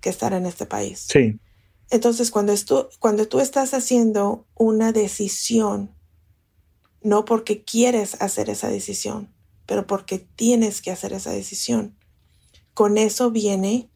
que 0.00 0.10
estar 0.10 0.32
en 0.32 0.46
este 0.46 0.66
país. 0.66 1.06
Sí. 1.10 1.38
Entonces, 1.90 2.30
cuando, 2.30 2.54
cuando 2.98 3.28
tú 3.28 3.40
estás 3.40 3.72
haciendo 3.72 4.46
una 4.54 4.92
decisión, 4.92 5.94
no 7.02 7.24
porque 7.24 7.62
quieres 7.62 8.20
hacer 8.20 8.50
esa 8.50 8.68
decisión, 8.68 9.32
pero 9.66 9.86
porque 9.86 10.18
tienes 10.18 10.82
que 10.82 10.90
hacer 10.90 11.12
esa 11.12 11.30
decisión, 11.30 11.96
con 12.74 12.98
eso 12.98 13.30
viene 13.30 13.88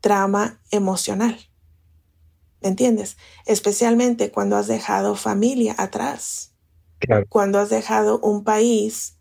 trauma 0.00 0.60
emocional. 0.70 1.38
¿Me 2.60 2.68
entiendes? 2.68 3.16
Especialmente 3.44 4.30
cuando 4.30 4.56
has 4.56 4.68
dejado 4.68 5.16
familia 5.16 5.74
atrás. 5.76 6.53
Cuando 7.28 7.58
has 7.58 7.70
dejado 7.70 8.18
un 8.20 8.44
país 8.44 9.18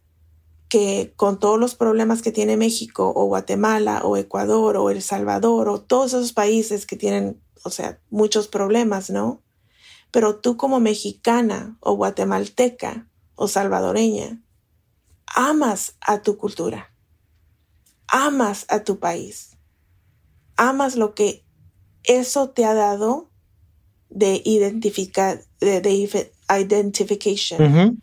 que 0.69 1.13
con 1.15 1.39
todos 1.39 1.59
los 1.59 1.75
problemas 1.75 2.21
que 2.21 2.31
tiene 2.31 2.57
México 2.57 3.13
o 3.15 3.25
Guatemala 3.25 4.01
o 4.03 4.17
Ecuador 4.17 4.77
o 4.77 4.89
El 4.89 5.01
Salvador 5.01 5.69
o 5.69 5.81
todos 5.81 6.13
esos 6.13 6.33
países 6.33 6.85
que 6.85 6.95
tienen, 6.95 7.39
o 7.63 7.69
sea, 7.69 7.99
muchos 8.09 8.47
problemas, 8.47 9.09
¿no? 9.09 9.43
Pero 10.09 10.37
tú 10.37 10.57
como 10.57 10.79
mexicana 10.79 11.77
o 11.79 11.93
guatemalteca 11.93 13.07
o 13.35 13.47
salvadoreña, 13.47 14.41
amas 15.27 15.95
a 16.01 16.21
tu 16.21 16.37
cultura, 16.37 16.93
amas 18.07 18.65
a 18.69 18.83
tu 18.83 18.99
país, 18.99 19.57
amas 20.55 20.95
lo 20.95 21.13
que 21.13 21.45
eso 22.03 22.49
te 22.49 22.65
ha 22.65 22.73
dado 22.73 23.29
de 24.09 24.41
identificar, 24.45 25.43
de, 25.59 26.31
identification. 26.49 27.99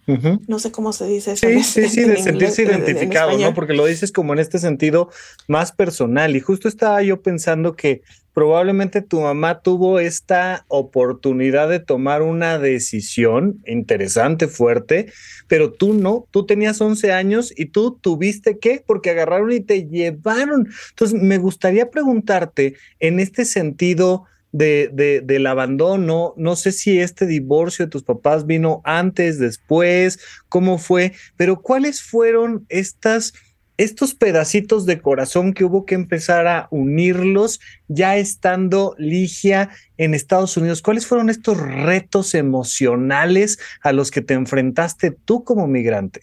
No 0.46 0.58
sé 0.58 0.70
cómo 0.70 0.92
se 0.92 1.06
dice 1.06 1.32
eso. 1.32 1.46
Sí, 1.46 1.62
sí, 1.62 1.88
sí, 1.88 2.04
de 2.04 2.16
sentirse 2.16 2.62
identificado, 2.62 3.36
¿no? 3.38 3.54
Porque 3.54 3.74
lo 3.74 3.86
dices 3.86 4.12
como 4.12 4.32
en 4.32 4.38
este 4.38 4.58
sentido 4.58 5.10
más 5.48 5.72
personal. 5.72 6.34
Y 6.36 6.40
justo 6.40 6.68
estaba 6.68 7.02
yo 7.02 7.22
pensando 7.22 7.74
que 7.74 8.02
probablemente 8.32 9.02
tu 9.02 9.20
mamá 9.20 9.60
tuvo 9.60 9.98
esta 9.98 10.64
oportunidad 10.68 11.68
de 11.68 11.80
tomar 11.80 12.22
una 12.22 12.58
decisión 12.58 13.60
interesante, 13.66 14.46
fuerte, 14.48 15.12
pero 15.48 15.72
tú 15.72 15.94
no, 15.94 16.26
tú 16.30 16.46
tenías 16.46 16.80
11 16.80 17.12
años 17.12 17.52
y 17.56 17.66
tú 17.66 17.98
tuviste 18.00 18.58
qué, 18.58 18.82
porque 18.86 19.10
agarraron 19.10 19.52
y 19.52 19.60
te 19.60 19.86
llevaron. 19.86 20.68
Entonces, 20.90 21.20
me 21.20 21.38
gustaría 21.38 21.90
preguntarte 21.90 22.76
en 23.00 23.20
este 23.20 23.44
sentido, 23.44 24.24
de, 24.52 25.22
del 25.24 25.46
abandono. 25.46 26.34
No 26.36 26.56
sé 26.56 26.72
si 26.72 27.00
este 27.00 27.26
divorcio 27.26 27.84
de 27.84 27.90
tus 27.90 28.02
papás 28.02 28.46
vino 28.46 28.80
antes, 28.84 29.38
después, 29.38 30.18
cómo 30.48 30.78
fue, 30.78 31.12
pero 31.36 31.60
¿cuáles 31.60 32.02
fueron 32.02 32.66
estas, 32.68 33.34
estos 33.76 34.14
pedacitos 34.14 34.86
de 34.86 35.00
corazón 35.00 35.52
que 35.52 35.64
hubo 35.64 35.86
que 35.86 35.94
empezar 35.94 36.46
a 36.46 36.68
unirlos 36.70 37.60
ya 37.88 38.16
estando 38.16 38.94
Ligia 38.98 39.70
en 39.96 40.14
Estados 40.14 40.56
Unidos? 40.56 40.82
¿Cuáles 40.82 41.06
fueron 41.06 41.30
estos 41.30 41.58
retos 41.58 42.34
emocionales 42.34 43.58
a 43.82 43.92
los 43.92 44.10
que 44.10 44.20
te 44.20 44.34
enfrentaste 44.34 45.10
tú 45.10 45.44
como 45.44 45.66
migrante? 45.66 46.20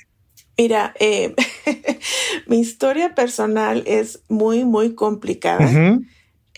Mira, 0.57 0.95
eh, 0.99 1.35
mi 2.47 2.59
historia 2.59 3.13
personal 3.13 3.83
es 3.85 4.21
muy, 4.27 4.65
muy 4.65 4.95
complicada. 4.95 5.99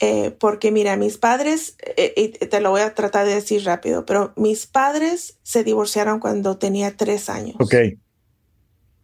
Eh, 0.01 0.31
porque 0.39 0.71
mira, 0.71 0.95
mis 0.95 1.17
padres, 1.17 1.75
eh, 1.97 2.13
y 2.15 2.29
te 2.29 2.61
lo 2.61 2.71
voy 2.71 2.81
a 2.81 2.95
tratar 2.95 3.25
de 3.25 3.35
decir 3.35 3.65
rápido, 3.65 4.05
pero 4.05 4.31
mis 4.37 4.65
padres 4.65 5.39
se 5.43 5.65
divorciaron 5.65 6.19
cuando 6.19 6.57
tenía 6.57 6.95
tres 6.95 7.29
años. 7.29 7.55
Ok. 7.59 7.75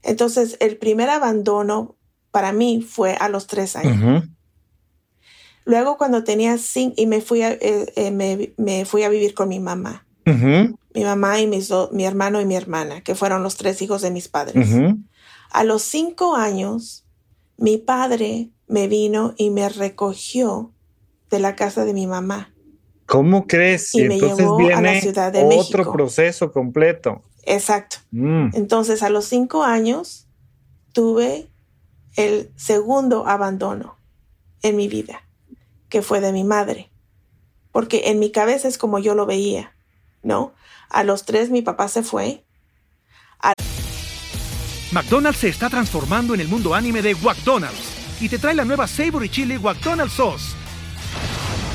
Entonces, 0.03 0.55
el 0.61 0.77
primer 0.77 1.09
abandono 1.09 1.97
para 2.31 2.53
mí 2.53 2.81
fue 2.81 3.15
a 3.19 3.27
los 3.27 3.47
tres 3.47 3.75
años. 3.75 4.23
Luego, 5.65 5.97
cuando 5.97 6.23
tenía 6.23 6.57
cinco, 6.57 6.93
y 6.97 7.07
me 7.07 7.19
fui 7.21 7.41
a, 7.41 7.51
eh, 7.51 8.53
me, 8.57 8.85
fui 8.85 9.03
a 9.03 9.09
vivir 9.09 9.33
con 9.33 9.49
mi 9.49 9.59
mamá. 9.59 10.05
Mi 10.25 11.03
mamá 11.03 11.39
y 11.39 11.47
mis 11.47 11.71
mi 11.91 12.05
hermano 12.05 12.39
y 12.39 12.45
mi 12.45 12.55
hermana, 12.55 13.01
que 13.01 13.15
fueron 13.15 13.43
los 13.43 13.57
tres 13.57 13.81
hijos 13.81 14.01
de 14.01 14.11
mis 14.11 14.27
padres. 14.27 14.69
A 15.51 15.63
los 15.63 15.81
cinco 15.81 16.35
años, 16.35 17.05
mi 17.57 17.77
padre 17.77 18.51
me 18.67 18.87
vino 18.87 19.33
y 19.37 19.49
me 19.49 19.67
recogió 19.69 20.74
de 21.29 21.39
la 21.39 21.55
casa 21.55 21.85
de 21.85 21.93
mi 21.93 22.07
mamá. 22.07 22.53
¿Cómo 23.05 23.45
crees? 23.45 23.93
Y, 23.93 24.03
me 24.03 24.19
llevó 24.19 24.57
a 24.69 24.81
la 24.81 24.99
Ciudad 24.99 25.31
de 25.31 25.43
otro 25.43 25.91
proceso 25.91 26.51
completo. 26.51 27.21
Exacto. 27.43 27.97
Mm. 28.11 28.49
Entonces, 28.53 29.03
a 29.03 29.09
los 29.09 29.25
cinco 29.25 29.63
años, 29.63 30.27
tuve 30.91 31.47
el 32.15 32.51
segundo 32.55 33.27
abandono 33.27 33.97
en 34.61 34.75
mi 34.75 34.87
vida, 34.87 35.21
que 35.89 36.01
fue 36.01 36.19
de 36.19 36.31
mi 36.31 36.43
madre. 36.43 36.89
Porque 37.71 38.03
en 38.05 38.19
mi 38.19 38.31
cabeza 38.31 38.67
es 38.67 38.77
como 38.77 38.99
yo 38.99 39.13
lo 39.13 39.25
veía, 39.25 39.75
¿no? 40.23 40.53
A 40.89 41.03
los 41.03 41.25
tres 41.25 41.49
mi 41.49 41.61
papá 41.61 41.87
se 41.87 42.03
fue. 42.03 42.43
McDonald's 44.91 45.39
se 45.39 45.49
está 45.49 45.69
transformando 45.69 46.33
en 46.33 46.39
el 46.39 46.47
mundo 46.47 46.73
anime 46.73 47.01
de 47.01 47.13
McDonald's 47.15 48.21
y 48.21 48.29
te 48.29 48.39
trae 48.39 48.55
la 48.55 48.63
nueva 48.63 48.87
Savory 48.87 49.29
Chili 49.29 49.59
McDonald's 49.59 50.13
Sauce 50.13 50.64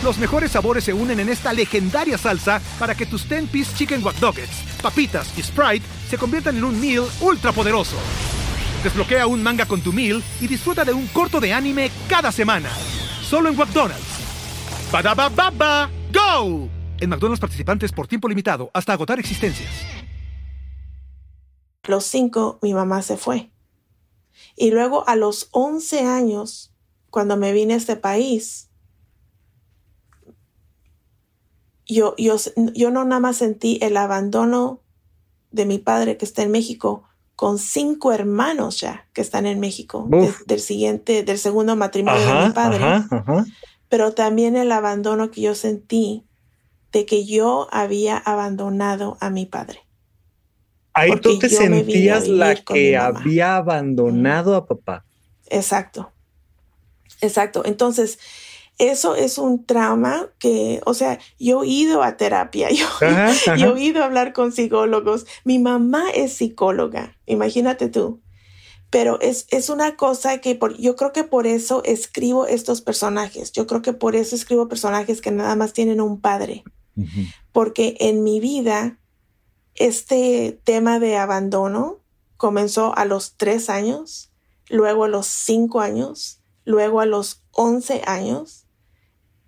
los 0.03 0.19
mejores 0.19 0.53
sabores 0.53 0.85
se 0.85 0.93
unen 0.93 1.21
en 1.21 1.29
esta 1.29 1.53
legendaria 1.53 2.17
salsa 2.17 2.61
para 2.79 2.95
que 2.95 3.07
tus 3.07 3.29
10-piece 3.29 3.77
chicken 3.77 4.05
wack 4.05 4.17
papitas 4.83 5.37
y 5.39 5.43
Sprite 5.43 5.85
se 6.09 6.17
conviertan 6.17 6.57
en 6.57 6.65
un 6.65 6.81
meal 6.81 7.05
ultra 7.21 7.53
poderoso. 7.53 7.97
Desbloquea 8.83 9.27
un 9.27 9.43
manga 9.43 9.67
con 9.67 9.83
tu 9.83 9.93
meal 9.93 10.23
y 10.41 10.47
disfruta 10.47 10.85
de 10.85 10.93
un 10.93 11.07
corto 11.09 11.39
de 11.39 11.53
anime 11.53 11.91
cada 12.09 12.33
semana. 12.33 12.71
Solo 13.23 13.51
en 13.51 13.57
McDonald's. 13.57 14.03
ba 14.91 15.03
baba 15.29 15.91
go! 16.13 16.69
En 16.99 17.11
McDonald's 17.11 17.41
participantes 17.41 17.93
por 17.93 18.07
tiempo 18.07 18.29
limitado 18.29 18.71
hasta 18.73 18.95
agotar 18.95 19.19
existencias. 19.19 19.71
Los 21.85 22.05
cinco, 22.05 22.59
mi 22.63 22.73
mamá 22.73 23.03
se 23.03 23.17
fue. 23.17 23.51
Y 24.57 24.71
luego 24.71 25.07
a 25.09 25.17
los 25.17 25.49
11 25.53 26.07
años, 26.07 26.73
cuando 27.11 27.37
me 27.37 27.53
vine 27.53 27.75
a 27.75 27.77
este 27.79 27.97
país, 27.97 28.70
yo, 31.95 32.15
yo, 32.17 32.37
yo 32.75 32.91
no 32.91 33.05
nada 33.05 33.21
más 33.21 33.37
sentí 33.39 33.79
el 33.83 33.97
abandono 33.97 34.81
de 35.51 35.67
mi 35.67 35.79
padre 35.79 36.17
que 36.17 36.25
está 36.25 36.43
en 36.43 36.51
México 36.51 37.05
con 37.37 37.59
cinco 37.59 38.13
hermanos 38.13 38.81
ya 38.81 39.09
que 39.15 39.23
están 39.23 39.47
en 39.47 39.61
México 39.61 40.07
del 40.47 40.61
siguiente, 40.61 41.23
del 41.23 41.39
segundo 41.39 41.75
matrimonio 41.75 42.21
de 42.21 42.49
mi 42.49 42.53
padre, 42.53 42.85
pero 43.89 44.13
también 44.13 44.57
el 44.57 44.71
abandono 44.73 45.31
que 45.31 45.41
yo 45.41 45.55
sentí 45.55 46.27
de 46.93 47.07
que 47.07 47.25
yo 47.25 47.69
había 47.71 48.19
abandonado 48.19 49.17
a 49.21 49.31
mi 49.31 49.47
padre. 49.47 49.81
Ahí 50.93 51.13
tú 51.21 51.39
te 51.39 51.49
sentías 51.49 52.29
la 52.29 52.57
que 52.57 52.97
había 52.97 53.57
abandonado 53.57 54.55
a 54.55 54.67
papá. 54.67 55.05
Exacto. 55.47 56.13
Exacto. 57.21 57.63
Entonces, 57.65 58.19
eso 58.81 59.15
es 59.15 59.37
un 59.37 59.67
trauma 59.67 60.31
que, 60.39 60.81
o 60.87 60.95
sea, 60.95 61.19
yo 61.39 61.63
he 61.63 61.67
ido 61.67 62.03
a 62.03 62.17
terapia, 62.17 62.71
yo, 63.59 63.77
he 63.77 63.83
ido 63.83 64.03
a 64.03 64.07
hablar 64.07 64.33
con 64.33 64.53
psicólogos. 64.53 65.27
Mi 65.45 65.59
mamá 65.59 66.11
es 66.15 66.33
psicóloga, 66.33 67.15
imagínate 67.27 67.91
tú. 67.91 68.23
Pero 68.89 69.21
es, 69.21 69.47
es 69.51 69.69
una 69.69 69.97
cosa 69.97 70.39
que 70.39 70.55
por, 70.55 70.79
yo 70.79 70.97
creo 70.97 71.13
que 71.13 71.25
por 71.25 71.47
eso 71.47 71.83
escribo 71.85 72.47
estos 72.47 72.81
personajes. 72.81 73.53
Yo 73.53 73.67
creo 73.67 73.83
que 73.83 73.93
por 73.93 74.17
eso 74.17 74.35
escribo 74.35 74.67
personajes 74.67 75.21
que 75.21 75.31
nada 75.31 75.55
más 75.57 75.75
tienen 75.75 76.01
un 76.01 76.19
padre. 76.19 76.65
Porque 77.53 77.97
en 78.01 78.25
mi 78.25 78.41
vida, 78.41 78.99
este 79.75 80.59
tema 80.65 80.99
de 80.99 81.17
abandono 81.17 81.99
comenzó 82.37 82.97
a 82.97 83.05
los 83.05 83.35
tres 83.37 83.71
años, 83.71 84.31
luego 84.69 85.05
a 85.05 85.09
los 85.09 85.27
cinco 85.27 85.81
años, 85.81 86.41
luego 86.65 87.01
a 87.01 87.07
los 87.07 87.43
once 87.53 88.03
años 88.07 88.60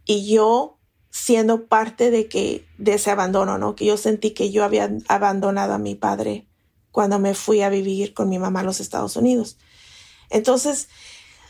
y 0.05 0.33
yo 0.33 0.79
siendo 1.11 1.67
parte 1.67 2.11
de 2.11 2.29
que 2.29 2.67
de 2.79 2.95
ese 2.95 3.11
abandono, 3.11 3.59
¿no? 3.59 3.75
Que 3.75 3.85
yo 3.85 3.97
sentí 3.97 4.31
que 4.31 4.51
yo 4.51 4.65
había 4.65 4.91
abandonado 5.09 5.75
a 5.75 5.79
mi 5.79 5.95
padre 5.95 6.47
cuando 6.91 7.19
me 7.19 7.35
fui 7.35 7.62
a 7.62 7.69
vivir 7.69 8.15
con 8.15 8.29
mi 8.29 8.38
mamá 8.38 8.61
a 8.61 8.65
los 8.65 8.81
Estados 8.81 9.17
Unidos. 9.17 9.59
Entonces, 10.31 10.88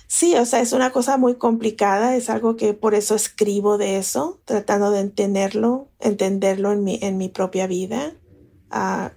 sí, 0.08 0.34
o 0.36 0.44
sea, 0.46 0.60
es 0.60 0.72
una 0.72 0.90
cosa 0.90 1.16
muy 1.16 1.36
complicada, 1.36 2.16
es 2.16 2.28
algo 2.28 2.56
que 2.56 2.74
por 2.74 2.94
eso 2.94 3.14
escribo 3.14 3.78
de 3.78 3.98
eso, 3.98 4.40
tratando 4.44 4.90
de 4.90 5.00
entenderlo, 5.00 5.88
entenderlo 6.00 6.72
en 6.72 6.82
mi, 6.82 6.98
en 7.02 7.16
mi 7.16 7.28
propia 7.28 7.66
vida 7.66 8.14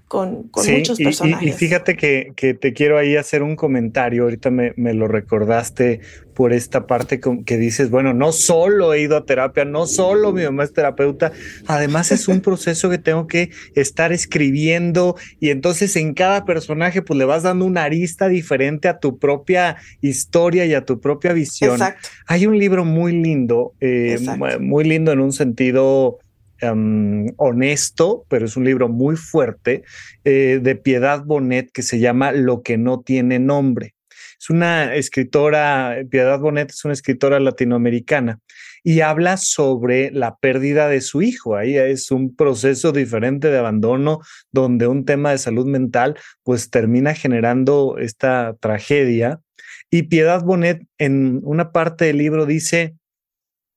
con, 0.07 0.51
muchos 0.53 0.97
personajes. 0.97 1.47
Y, 1.47 1.51
fíjate 1.53 1.95
que, 1.95 2.33
que, 2.35 2.53
te 2.53 2.73
quiero 2.73 2.97
ahí 2.97 3.15
hacer 3.15 3.41
un 3.41 3.55
comentario, 3.55 4.23
ahorita 4.23 4.51
me, 4.51 4.73
me, 4.75 4.93
lo 4.93 5.07
recordaste 5.07 6.01
por 6.33 6.51
esta 6.51 6.85
parte 6.85 7.21
que 7.45 7.57
dices, 7.57 7.89
bueno, 7.89 8.13
no 8.13 8.33
solo 8.33 8.93
he 8.93 9.01
ido 9.01 9.15
a 9.15 9.25
terapia, 9.25 9.63
no 9.63 9.87
solo 9.87 10.33
mi 10.33 10.43
mamá 10.43 10.65
es 10.65 10.73
terapeuta, 10.73 11.31
además 11.65 12.11
es 12.11 12.27
un 12.27 12.41
proceso 12.41 12.89
que 12.89 12.97
tengo 12.97 13.25
que 13.27 13.51
estar 13.73 14.11
escribiendo 14.11 15.15
y 15.39 15.49
entonces 15.49 15.95
en 15.95 16.13
cada 16.13 16.43
personaje 16.43 17.01
pues 17.01 17.17
le 17.17 17.25
vas 17.25 17.43
dando 17.43 17.65
una 17.65 17.83
arista 17.83 18.27
diferente 18.27 18.89
a 18.89 18.99
tu 18.99 19.17
propia 19.17 19.77
historia 20.01 20.65
y 20.65 20.73
a 20.73 20.83
tu 20.83 20.99
propia 20.99 21.31
visión. 21.31 21.79
Hay 22.27 22.45
un 22.45 22.59
libro 22.59 22.83
muy 22.83 23.13
lindo, 23.13 23.73
eh, 23.79 24.17
muy 24.59 24.83
lindo 24.83 25.13
en 25.13 25.21
un 25.21 25.31
sentido 25.31 26.19
Em, 26.61 27.27
honesto, 27.35 28.25
pero 28.29 28.45
es 28.45 28.55
un 28.55 28.63
libro 28.63 28.87
muy 28.87 29.17
fuerte, 29.17 29.83
eh, 30.23 30.59
de 30.61 30.75
Piedad 30.75 31.23
Bonet 31.25 31.69
que 31.71 31.81
se 31.81 31.99
llama 31.99 32.31
Lo 32.31 32.61
que 32.61 32.77
no 32.77 33.01
tiene 33.01 33.39
nombre. 33.39 33.95
Es 34.39 34.49
una 34.49 34.95
escritora, 34.95 35.97
Piedad 36.09 36.39
Bonet 36.39 36.71
es 36.71 36.85
una 36.85 36.93
escritora 36.93 37.39
latinoamericana 37.39 38.39
y 38.83 39.01
habla 39.01 39.35
sobre 39.37 40.11
la 40.11 40.37
pérdida 40.37 40.87
de 40.87 41.01
su 41.01 41.21
hijo. 41.21 41.55
Ahí 41.55 41.77
es 41.77 42.11
un 42.11 42.35
proceso 42.35 42.91
diferente 42.91 43.49
de 43.49 43.57
abandono 43.57 44.21
donde 44.51 44.87
un 44.87 45.03
tema 45.03 45.31
de 45.31 45.39
salud 45.39 45.65
mental 45.65 46.17
pues 46.43 46.69
termina 46.69 47.13
generando 47.13 47.97
esta 47.97 48.55
tragedia. 48.59 49.41
Y 49.89 50.03
Piedad 50.03 50.43
Bonet 50.43 50.85
en 50.97 51.41
una 51.43 51.71
parte 51.71 52.05
del 52.05 52.17
libro 52.17 52.45
dice, 52.45 52.95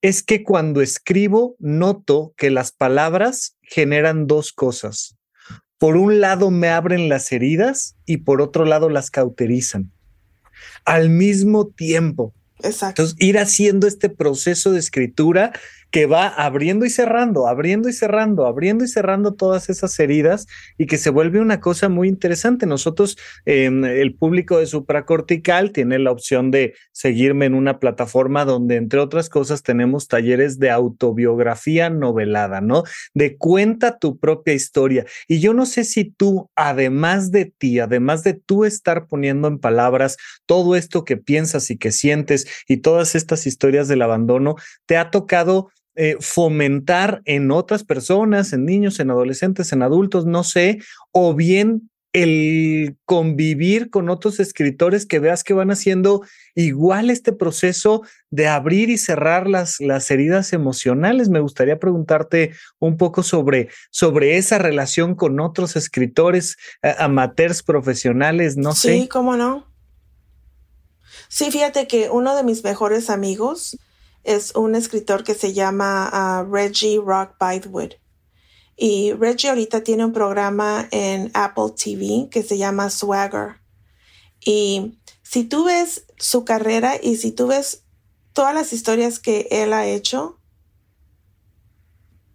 es 0.03 0.23
que 0.23 0.43
cuando 0.43 0.81
escribo 0.81 1.57
noto 1.59 2.33
que 2.37 2.51
las 2.51 2.73
palabras 2.73 3.57
generan 3.63 4.27
dos 4.27 4.53
cosas. 4.53 5.17
Por 5.79 5.97
un 5.97 6.21
lado 6.21 6.51
me 6.51 6.69
abren 6.69 7.09
las 7.09 7.31
heridas 7.33 7.97
y 8.05 8.19
por 8.19 8.41
otro 8.41 8.65
lado 8.65 8.89
las 8.89 9.11
cauterizan. 9.11 9.93
Al 10.85 11.09
mismo 11.09 11.69
tiempo. 11.69 12.35
Exacto. 12.63 13.03
Entonces, 13.03 13.17
ir 13.27 13.39
haciendo 13.39 13.87
este 13.87 14.09
proceso 14.09 14.73
de 14.73 14.81
escritura 14.81 15.53
que 15.91 16.07
va 16.07 16.29
abriendo 16.29 16.85
y 16.85 16.91
cerrando, 16.91 17.47
abriendo 17.47 17.89
y 17.89 17.93
cerrando, 17.93 18.47
abriendo 18.47 18.85
y 18.85 18.89
cerrando 18.89 19.35
todas 19.35 19.71
esas 19.71 19.99
heridas 19.99 20.47
y 20.77 20.87
que 20.87 20.99
se 20.99 21.11
vuelve 21.11 21.41
una 21.41 21.61
cosa 21.61 21.89
muy 21.89 22.09
interesante. 22.09 22.67
Nosotros, 22.67 23.17
em, 23.47 23.85
el 23.85 24.15
público 24.15 24.59
de 24.59 24.67
supracortical 24.67 25.73
tiene 25.73 25.99
la 25.99 26.11
opción 26.11 26.51
de 26.51 26.75
seguirme 26.93 27.47
en 27.47 27.55
una 27.55 27.79
plataforma 27.79 28.45
donde, 28.45 28.77
entre 28.77 29.01
otras 29.01 29.29
cosas, 29.29 29.63
tenemos 29.63 30.09
talleres 30.09 30.59
de 30.59 30.71
autobiografía 30.71 31.89
novelada, 31.89 32.61
¿no? 32.61 32.85
De 33.15 33.37
cuenta 33.37 33.99
tu 33.99 34.19
propia 34.19 34.55
historia. 34.55 35.07
Y 35.27 35.41
yo 35.41 35.55
no 35.55 35.65
sé 35.65 35.85
si 35.85 36.05
tú, 36.05 36.51
además 36.55 37.31
de 37.31 37.47
ti, 37.47 37.79
además 37.81 38.25
de 38.25 38.35
tú 38.35 38.65
estar 38.65 39.07
poniendo 39.07 39.49
en 39.49 39.59
palabras 39.59 40.17
todo 40.47 40.77
esto 40.77 41.05
que 41.05 41.17
piensas 41.17 41.71
y 41.71 41.79
que 41.79 41.93
sientes 41.93 42.47
y 42.69 42.79
todas 42.79 43.15
estas 43.15 43.47
historias 43.47 43.89
del 43.89 44.03
abandono, 44.03 44.57
te 44.87 44.97
ha 44.97 45.11
tocado 45.11 45.71
eh, 46.01 46.17
fomentar 46.21 47.23
en 47.25 47.51
otras 47.51 47.83
personas, 47.83 48.53
en 48.53 48.65
niños, 48.65 49.01
en 49.01 49.11
adolescentes, 49.11 49.73
en 49.73 49.83
adultos, 49.83 50.27
no 50.27 50.45
sé, 50.45 50.79
o 51.11 51.35
bien 51.35 51.91
el 52.13 52.97
convivir 53.05 53.91
con 53.91 54.09
otros 54.09 54.39
escritores 54.39 55.07
que 55.07 55.19
veas 55.19 55.43
que 55.43 55.55
van 55.55 55.73
haciendo 55.73 56.23
igual 56.55 57.11
este 57.11 57.33
proceso 57.33 58.03
de 58.31 58.47
abrir 58.47 58.91
y 58.91 58.97
cerrar 58.97 59.49
las, 59.49 59.81
las 59.81 60.09
heridas 60.13 60.53
emocionales. 60.53 61.31
Me 61.31 61.41
gustaría 61.41 61.81
preguntarte 61.81 62.53
un 62.79 62.97
poco 62.97 63.25
sobre, 63.25 63.69
sobre 63.91 64.37
esa 64.37 64.59
relación 64.59 65.17
con 65.17 65.41
otros 65.41 65.75
escritores, 65.75 66.59
amateurs, 66.81 67.65
profesionales, 67.65 68.57
no 68.57 68.73
sé. 68.73 69.01
Sí, 69.01 69.09
cómo 69.09 69.37
no. 69.37 69.67
Sí, 71.29 71.51
fíjate 71.51 71.89
que 71.89 72.09
uno 72.09 72.37
de 72.37 72.45
mis 72.45 72.63
mejores 72.63 73.11
amigos 73.11 73.77
es 74.25 74.55
un 74.55 74.75
escritor 74.75 75.25
que 75.25 75.35
se 75.35 75.53
llama 75.53 76.09
ah, 76.13 76.47
Reggie 76.49 76.99
Rock 76.99 77.37
Bythewood. 77.41 77.95
Y 78.77 79.13
Reggie 79.13 79.49
ahorita 79.49 79.83
tiene 79.83 80.05
un 80.05 80.13
programa 80.13 80.89
en 80.91 81.31
Apple 81.35 81.73
TV 81.77 82.29
que 82.31 82.43
se 82.43 82.59
llama 82.59 82.91
Swagger. 82.91 83.57
Y 84.41 84.99
si 85.23 85.45
tú 85.45 85.65
ves 85.65 86.07
su 86.17 86.45
carrera 86.45 86.95
y 87.03 87.17
si 87.17 87.33
tú 87.33 87.49
ves 87.49 87.83
todas 88.33 88.55
las 88.55 88.73
historias 88.73 89.19
que 89.19 89.49
él 89.51 89.73
ha 89.73 89.87
hecho, 89.87 90.39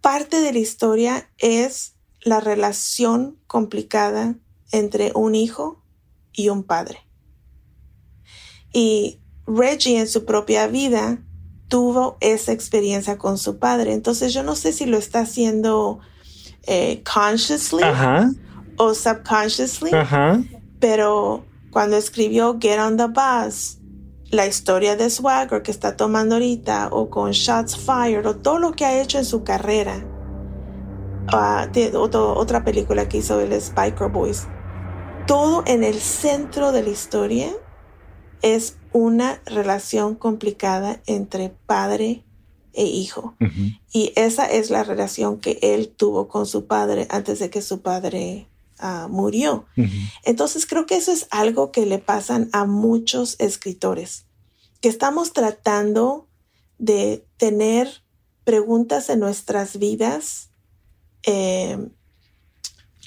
parte 0.00 0.40
de 0.40 0.52
la 0.52 0.58
historia 0.58 1.30
es 1.38 1.94
la 2.20 2.40
relación 2.40 3.40
complicada 3.46 4.36
entre 4.70 5.12
un 5.14 5.34
hijo 5.34 5.82
y 6.32 6.50
un 6.50 6.62
padre. 6.62 7.06
Y 8.72 9.20
Reggie 9.46 9.98
en 9.98 10.08
su 10.08 10.24
propia 10.24 10.66
vida 10.66 11.24
tuvo 11.68 12.16
esa 12.20 12.52
experiencia 12.52 13.18
con 13.18 13.38
su 13.38 13.58
padre. 13.58 13.92
Entonces 13.92 14.32
yo 14.32 14.42
no 14.42 14.54
sé 14.54 14.72
si 14.72 14.86
lo 14.86 14.96
está 14.96 15.20
haciendo 15.20 16.00
eh, 16.66 17.02
consciously 17.04 17.84
o 18.76 18.94
subconsciously, 18.94 19.90
pero 20.80 21.44
cuando 21.70 21.96
escribió 21.96 22.58
Get 22.60 22.78
on 22.78 22.96
the 22.96 23.06
Bus, 23.06 23.78
la 24.30 24.46
historia 24.46 24.96
de 24.96 25.10
Swagger 25.10 25.62
que 25.62 25.70
está 25.70 25.96
tomando 25.96 26.36
ahorita, 26.36 26.88
o 26.90 27.08
con 27.08 27.30
Shots 27.30 27.76
Fired, 27.76 28.26
o 28.26 28.36
todo 28.36 28.58
lo 28.58 28.72
que 28.72 28.84
ha 28.84 29.00
hecho 29.00 29.18
en 29.18 29.24
su 29.24 29.44
carrera, 29.44 30.04
uh, 31.32 31.98
otra 31.98 32.64
película 32.64 33.08
que 33.08 33.18
hizo 33.18 33.40
el 33.40 33.60
Spiker 33.60 34.08
Boys, 34.08 34.46
todo 35.26 35.62
en 35.66 35.84
el 35.84 36.00
centro 36.00 36.72
de 36.72 36.82
la 36.82 36.90
historia 36.90 37.50
es 38.44 38.76
una 38.92 39.40
relación 39.46 40.14
complicada 40.14 41.00
entre 41.06 41.48
padre 41.48 42.24
e 42.74 42.84
hijo. 42.84 43.34
Y 43.90 44.12
esa 44.16 44.44
es 44.44 44.68
la 44.68 44.84
relación 44.84 45.40
que 45.40 45.58
él 45.62 45.88
tuvo 45.88 46.28
con 46.28 46.44
su 46.44 46.66
padre 46.66 47.06
antes 47.08 47.38
de 47.38 47.48
que 47.48 47.62
su 47.62 47.80
padre 47.80 48.46
ah, 48.78 49.08
murió. 49.10 49.64
Entonces 50.24 50.66
creo 50.66 50.84
que 50.84 50.96
eso 50.96 51.10
es 51.10 51.26
algo 51.30 51.72
que 51.72 51.86
le 51.86 51.98
pasan 51.98 52.50
a 52.52 52.66
muchos 52.66 53.36
escritores, 53.38 54.26
que 54.82 54.90
estamos 54.90 55.32
tratando 55.32 56.28
de 56.78 57.26
tener 57.38 58.02
preguntas 58.44 59.08
en 59.08 59.20
nuestras 59.20 59.78
vidas 59.78 60.50
eh, 61.22 61.78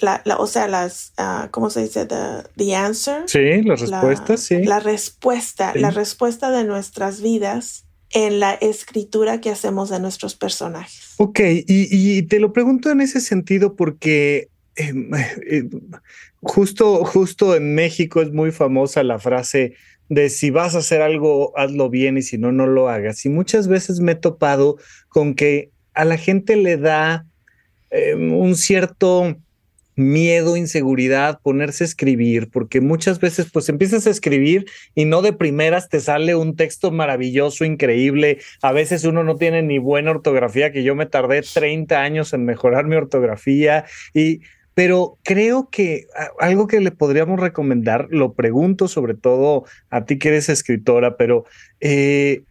la, 0.01 0.21
o 0.37 0.47
sea, 0.47 0.67
las, 0.67 1.13
uh, 1.17 1.49
¿cómo 1.51 1.69
se 1.69 1.81
dice? 1.81 2.05
The, 2.05 2.75
answer. 2.75 3.23
Sí, 3.27 3.61
las 3.63 3.81
respuestas, 3.81 4.39
sí. 4.41 4.63
La 4.63 4.79
respuesta, 4.79 5.73
la 5.75 5.91
respuesta 5.91 6.51
de 6.51 6.63
nuestras 6.63 7.21
vidas 7.21 7.85
en 8.11 8.39
la 8.39 8.53
escritura 8.53 9.41
que 9.41 9.49
hacemos 9.49 9.89
de 9.89 9.99
nuestros 9.99 10.35
personajes. 10.35 11.15
Ok, 11.17 11.39
y, 11.67 12.21
te 12.23 12.39
lo 12.39 12.53
pregunto 12.53 12.89
en 12.89 13.01
ese 13.01 13.19
sentido 13.19 13.75
porque 13.75 14.49
em, 14.75 15.11
eh, 15.15 15.69
justo, 16.41 17.03
justo 17.03 17.55
en 17.55 17.75
México 17.75 18.21
es 18.21 18.31
muy 18.31 18.51
famosa 18.51 19.03
la 19.03 19.19
frase 19.19 19.73
de 20.09 20.29
si 20.29 20.51
vas 20.51 20.75
a 20.75 20.79
hacer 20.79 21.01
algo, 21.01 21.51
hazlo 21.57 21.89
bien 21.89 22.17
y 22.17 22.21
si 22.21 22.37
no, 22.37 22.51
no 22.51 22.65
lo 22.65 22.89
hagas. 22.89 23.25
Y 23.25 23.29
muchas 23.29 23.67
veces 23.67 23.99
me 23.99 24.13
he 24.13 24.15
topado 24.15 24.77
con 25.09 25.35
que 25.35 25.71
a 25.93 26.05
la 26.05 26.17
gente 26.17 26.55
le 26.55 26.77
da 26.77 27.25
em, 27.89 28.33
un 28.33 28.55
cierto 28.55 29.35
miedo, 29.97 30.55
inseguridad, 30.55 31.41
ponerse 31.41 31.83
a 31.83 31.87
escribir, 31.87 32.49
porque 32.49 32.79
muchas 32.79 33.19
veces 33.19 33.49
pues 33.51 33.67
empiezas 33.67 34.07
a 34.07 34.11
escribir 34.11 34.67
y 34.95 35.05
no 35.05 35.21
de 35.21 35.33
primeras 35.33 35.89
te 35.89 35.99
sale 35.99 36.35
un 36.35 36.55
texto 36.55 36.91
maravilloso, 36.91 37.65
increíble. 37.65 38.37
A 38.61 38.71
veces 38.71 39.03
uno 39.03 39.23
no 39.23 39.35
tiene 39.35 39.63
ni 39.63 39.79
buena 39.79 40.11
ortografía, 40.11 40.71
que 40.71 40.83
yo 40.83 40.95
me 40.95 41.07
tardé 41.07 41.41
30 41.41 41.99
años 41.99 42.31
en 42.33 42.45
mejorar 42.45 42.85
mi 42.85 42.95
ortografía 42.95 43.85
y 44.13 44.41
pero 44.75 45.17
creo 45.23 45.69
que 45.71 46.05
algo 46.39 46.67
que 46.67 46.79
le 46.79 46.91
podríamos 46.91 47.39
recomendar, 47.39 48.07
lo 48.11 48.33
pregunto 48.33 48.87
sobre 48.87 49.15
todo 49.15 49.65
a 49.89 50.05
ti 50.05 50.19
que 50.19 50.27
eres 50.27 50.49
escritora, 50.49 51.17
pero 51.17 51.45
eh, 51.79 52.43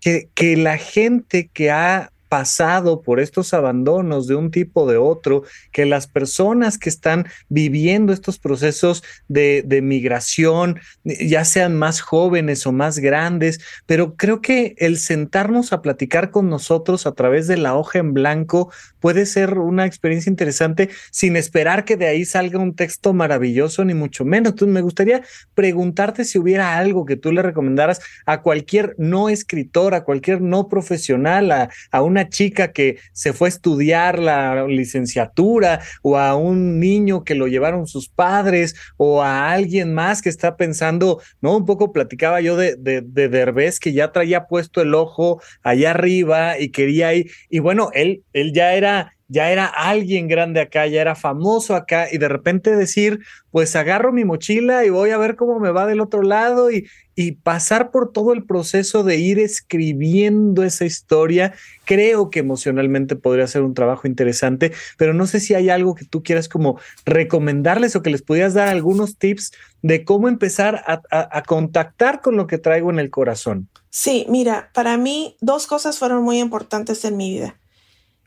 que, 0.00 0.30
que 0.34 0.56
la 0.56 0.78
gente 0.78 1.50
que 1.52 1.70
ha 1.70 2.12
pasado 2.30 3.02
por 3.02 3.18
estos 3.18 3.52
abandonos 3.52 4.28
de 4.28 4.36
un 4.36 4.52
tipo 4.52 4.82
o 4.82 4.90
de 4.90 4.96
otro, 4.96 5.42
que 5.72 5.84
las 5.84 6.06
personas 6.06 6.78
que 6.78 6.88
están 6.88 7.26
viviendo 7.48 8.12
estos 8.12 8.38
procesos 8.38 9.02
de, 9.26 9.64
de, 9.66 9.82
migración, 9.82 10.78
ya 11.04 11.44
sean 11.44 11.76
más 11.76 12.00
jóvenes 12.00 12.68
o 12.68 12.72
más 12.72 13.00
grandes, 13.00 13.60
pero 13.84 14.14
creo 14.14 14.40
que 14.40 14.76
el 14.78 14.96
sentarnos 14.98 15.72
a 15.72 15.82
platicar 15.82 16.30
con 16.30 16.48
nosotros 16.48 17.04
a 17.04 17.12
través 17.12 17.48
de 17.48 17.56
la 17.56 17.74
hoja 17.74 17.98
en 17.98 18.14
blanco 18.14 18.70
puede 19.00 19.26
ser 19.26 19.58
una 19.58 19.86
experiencia 19.86 20.30
interesante 20.30 20.90
sin 21.10 21.36
esperar 21.36 21.84
que 21.84 21.96
de 21.96 22.06
ahí 22.06 22.24
salga 22.24 22.58
un 22.58 22.74
texto 22.74 23.12
maravilloso, 23.12 23.84
ni 23.84 23.94
mucho 23.94 24.24
menos. 24.24 24.52
Entonces, 24.52 24.74
me 24.74 24.82
gustaría 24.82 25.22
preguntarte 25.54 26.24
si 26.24 26.38
hubiera 26.38 26.76
algo 26.76 27.04
que 27.04 27.16
tú 27.16 27.32
le 27.32 27.42
recomendaras 27.42 28.00
a 28.26 28.42
cualquier 28.42 28.94
no 28.98 29.28
escritor, 29.28 29.94
a 29.94 30.04
cualquier 30.04 30.40
no 30.40 30.68
profesional, 30.68 31.50
a, 31.52 31.70
a 31.90 32.02
una 32.02 32.28
chica 32.28 32.72
que 32.72 32.98
se 33.12 33.32
fue 33.32 33.48
a 33.48 33.50
estudiar 33.50 34.18
la 34.18 34.66
licenciatura 34.66 35.80
o 36.02 36.18
a 36.18 36.36
un 36.36 36.78
niño 36.78 37.24
que 37.24 37.34
lo 37.34 37.46
llevaron 37.46 37.86
sus 37.86 38.08
padres 38.08 38.74
o 38.96 39.22
a 39.22 39.50
alguien 39.50 39.94
más 39.94 40.22
que 40.22 40.28
está 40.28 40.56
pensando, 40.56 41.20
¿no? 41.40 41.56
Un 41.56 41.64
poco 41.64 41.92
platicaba 41.92 42.40
yo 42.40 42.56
de, 42.56 42.76
de, 42.76 43.02
de 43.02 43.28
Derbez 43.28 43.80
que 43.80 43.92
ya 43.92 44.12
traía 44.12 44.46
puesto 44.46 44.80
el 44.82 44.94
ojo 44.94 45.40
allá 45.62 45.90
arriba 45.90 46.58
y 46.58 46.70
quería 46.70 47.14
ir, 47.14 47.30
y 47.48 47.58
bueno, 47.58 47.90
él, 47.94 48.22
él 48.32 48.52
ya 48.52 48.74
era 48.74 48.89
ya 49.30 49.52
era 49.52 49.64
alguien 49.64 50.26
grande 50.26 50.60
acá, 50.60 50.88
ya 50.88 51.00
era 51.00 51.14
famoso 51.14 51.76
acá, 51.76 52.08
y 52.10 52.18
de 52.18 52.28
repente 52.28 52.74
decir, 52.74 53.20
pues 53.52 53.76
agarro 53.76 54.12
mi 54.12 54.24
mochila 54.24 54.84
y 54.84 54.90
voy 54.90 55.10
a 55.10 55.18
ver 55.18 55.36
cómo 55.36 55.60
me 55.60 55.70
va 55.70 55.86
del 55.86 56.00
otro 56.00 56.22
lado 56.22 56.72
y, 56.72 56.88
y 57.14 57.32
pasar 57.32 57.92
por 57.92 58.12
todo 58.12 58.32
el 58.32 58.44
proceso 58.44 59.04
de 59.04 59.18
ir 59.18 59.38
escribiendo 59.38 60.64
esa 60.64 60.84
historia, 60.84 61.54
creo 61.84 62.28
que 62.28 62.40
emocionalmente 62.40 63.14
podría 63.14 63.46
ser 63.46 63.62
un 63.62 63.74
trabajo 63.74 64.08
interesante, 64.08 64.72
pero 64.98 65.14
no 65.14 65.28
sé 65.28 65.38
si 65.38 65.54
hay 65.54 65.70
algo 65.70 65.94
que 65.94 66.04
tú 66.04 66.24
quieras 66.24 66.48
como 66.48 66.80
recomendarles 67.06 67.94
o 67.94 68.02
que 68.02 68.10
les 68.10 68.22
pudieras 68.22 68.54
dar 68.54 68.66
algunos 68.66 69.16
tips 69.16 69.52
de 69.82 70.04
cómo 70.04 70.28
empezar 70.28 70.82
a, 70.86 71.02
a 71.10 71.42
contactar 71.42 72.20
con 72.20 72.36
lo 72.36 72.48
que 72.48 72.58
traigo 72.58 72.90
en 72.90 72.98
el 72.98 73.10
corazón. 73.10 73.68
Sí, 73.90 74.26
mira, 74.28 74.70
para 74.74 74.96
mí 74.96 75.36
dos 75.40 75.68
cosas 75.68 75.98
fueron 75.98 76.24
muy 76.24 76.40
importantes 76.40 77.04
en 77.04 77.16
mi 77.16 77.30
vida. 77.30 77.59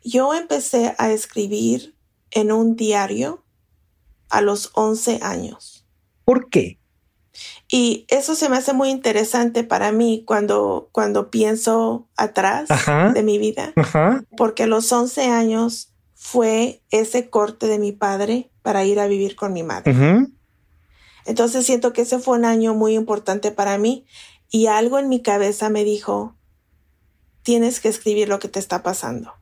Yo 0.04 0.34
empecé 0.34 0.96
a 0.98 1.12
escribir 1.12 1.96
en 2.32 2.52
un 2.52 2.76
diario 2.76 3.44
a 4.30 4.42
los 4.42 4.72
11 4.74 5.20
años. 5.22 5.86
¿Por 6.26 6.50
qué? 6.50 6.80
Y 7.68 8.06
eso 8.10 8.36
se 8.36 8.50
me 8.50 8.58
hace 8.58 8.74
muy 8.74 8.90
interesante 8.90 9.64
para 9.64 9.92
mí 9.92 10.24
cuando, 10.26 10.90
cuando 10.92 11.32
pienso 11.32 12.08
atrás 12.16 12.70
de 13.14 13.24
mi 13.24 13.38
vida, 13.38 13.74
porque 14.38 14.64
a 14.64 14.68
los 14.68 14.92
11 14.92 15.30
años 15.30 15.94
fue 16.14 16.84
ese 16.92 17.30
corte 17.30 17.68
de 17.68 17.80
mi 17.80 17.92
padre 17.92 18.52
para 18.62 18.86
ir 18.86 19.00
a 19.00 19.08
vivir 19.08 19.36
con 19.36 19.54
mi 19.54 19.64
madre. 19.64 20.28
Entonces 21.26 21.66
siento 21.66 21.94
que 21.94 22.02
ese 22.02 22.20
fue 22.20 22.38
un 22.38 22.46
año 22.46 22.76
muy 22.76 22.94
importante 22.94 23.52
para 23.52 23.78
mí 23.78 24.06
y 24.50 24.68
algo 24.68 25.00
en 25.00 25.10
mi 25.10 25.22
cabeza 25.22 25.70
me 25.70 25.84
dijo, 25.84 26.36
tienes 27.42 27.80
que 27.80 27.90
escribir 27.90 28.30
lo 28.30 28.40
que 28.40 28.50
te 28.50 28.60
está 28.60 28.84
pasando. 28.84 29.34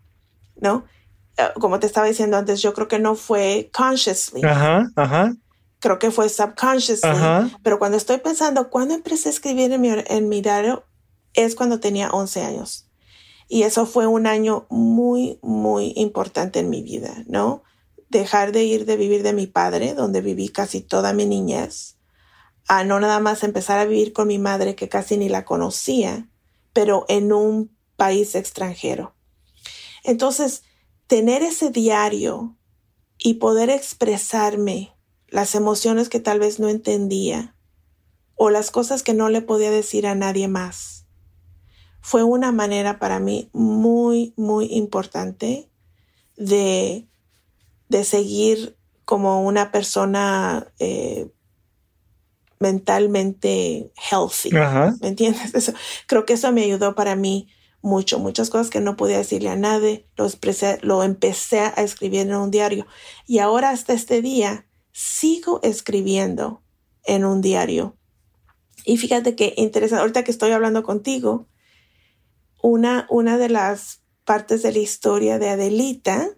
¿No? 0.61 0.85
Eh, 1.37 1.49
como 1.59 1.79
te 1.79 1.87
estaba 1.87 2.07
diciendo 2.07 2.37
antes, 2.37 2.61
yo 2.61 2.73
creo 2.73 2.87
que 2.87 2.99
no 2.99 3.15
fue 3.15 3.69
consciously. 3.73 4.41
Ajá, 4.43 4.89
ajá. 4.95 5.35
Creo 5.79 5.99
que 5.99 6.11
fue 6.11 6.29
subconsciously. 6.29 7.09
Pero 7.63 7.79
cuando 7.79 7.97
estoy 7.97 8.19
pensando, 8.19 8.69
¿cuándo 8.69 8.93
empecé 8.93 9.29
a 9.29 9.31
escribir 9.31 9.71
en 9.73 9.81
mi, 9.81 9.89
en 9.89 10.29
mi 10.29 10.41
diario? 10.41 10.85
Es 11.33 11.55
cuando 11.55 11.79
tenía 11.79 12.09
11 12.11 12.43
años. 12.43 12.87
Y 13.47 13.63
eso 13.63 13.85
fue 13.85 14.07
un 14.07 14.27
año 14.27 14.65
muy, 14.69 15.39
muy 15.41 15.93
importante 15.97 16.59
en 16.59 16.69
mi 16.69 16.83
vida, 16.83 17.23
¿no? 17.27 17.63
Dejar 18.09 18.51
de 18.51 18.63
ir 18.63 18.85
de 18.85 18.95
vivir 18.95 19.23
de 19.23 19.33
mi 19.33 19.47
padre, 19.47 19.93
donde 19.93 20.21
viví 20.21 20.49
casi 20.49 20.81
toda 20.81 21.11
mi 21.11 21.25
niñez, 21.25 21.97
a 22.67 22.83
no 22.83 22.99
nada 22.99 23.19
más 23.19 23.43
empezar 23.43 23.79
a 23.79 23.85
vivir 23.85 24.13
con 24.13 24.27
mi 24.27 24.37
madre, 24.37 24.75
que 24.75 24.87
casi 24.87 25.17
ni 25.17 25.27
la 25.27 25.43
conocía, 25.43 26.29
pero 26.71 27.05
en 27.09 27.33
un 27.33 27.75
país 27.97 28.35
extranjero. 28.35 29.15
Entonces, 30.03 30.63
tener 31.07 31.43
ese 31.43 31.69
diario 31.69 32.57
y 33.17 33.35
poder 33.35 33.69
expresarme 33.69 34.95
las 35.27 35.55
emociones 35.55 36.09
que 36.09 36.19
tal 36.19 36.39
vez 36.39 36.59
no 36.59 36.69
entendía 36.69 37.55
o 38.35 38.49
las 38.49 38.71
cosas 38.71 39.03
que 39.03 39.13
no 39.13 39.29
le 39.29 39.41
podía 39.41 39.71
decir 39.71 40.07
a 40.07 40.15
nadie 40.15 40.47
más, 40.47 41.05
fue 42.01 42.23
una 42.23 42.51
manera 42.51 42.97
para 42.97 43.19
mí 43.19 43.49
muy, 43.53 44.33
muy 44.35 44.65
importante 44.73 45.69
de, 46.35 47.07
de 47.89 48.03
seguir 48.03 48.77
como 49.05 49.43
una 49.43 49.71
persona 49.71 50.71
eh, 50.79 51.29
mentalmente 52.59 53.91
healthy. 54.09 54.51
¿Me 55.01 55.09
entiendes? 55.09 55.53
Eso, 55.53 55.73
creo 56.07 56.25
que 56.25 56.33
eso 56.33 56.51
me 56.51 56.63
ayudó 56.63 56.95
para 56.95 57.15
mí 57.15 57.47
mucho, 57.81 58.19
muchas 58.19 58.49
cosas 58.49 58.69
que 58.69 58.79
no 58.79 58.95
podía 58.95 59.17
decirle 59.17 59.49
a 59.49 59.55
nadie, 59.55 60.07
lo, 60.15 60.27
lo 60.81 61.03
empecé 61.03 61.59
a 61.59 61.69
escribir 61.69 62.21
en 62.21 62.35
un 62.35 62.51
diario 62.51 62.85
y 63.27 63.39
ahora 63.39 63.71
hasta 63.71 63.93
este 63.93 64.21
día 64.21 64.67
sigo 64.91 65.59
escribiendo 65.63 66.61
en 67.05 67.25
un 67.25 67.41
diario. 67.41 67.97
Y 68.85 68.97
fíjate 68.97 69.35
que 69.35 69.53
interesante, 69.57 70.01
ahorita 70.01 70.23
que 70.23 70.31
estoy 70.31 70.51
hablando 70.51 70.83
contigo, 70.83 71.47
una, 72.61 73.07
una 73.09 73.37
de 73.37 73.49
las 73.49 74.01
partes 74.23 74.61
de 74.63 74.71
la 74.71 74.79
historia 74.79 75.39
de 75.39 75.49
Adelita 75.49 76.29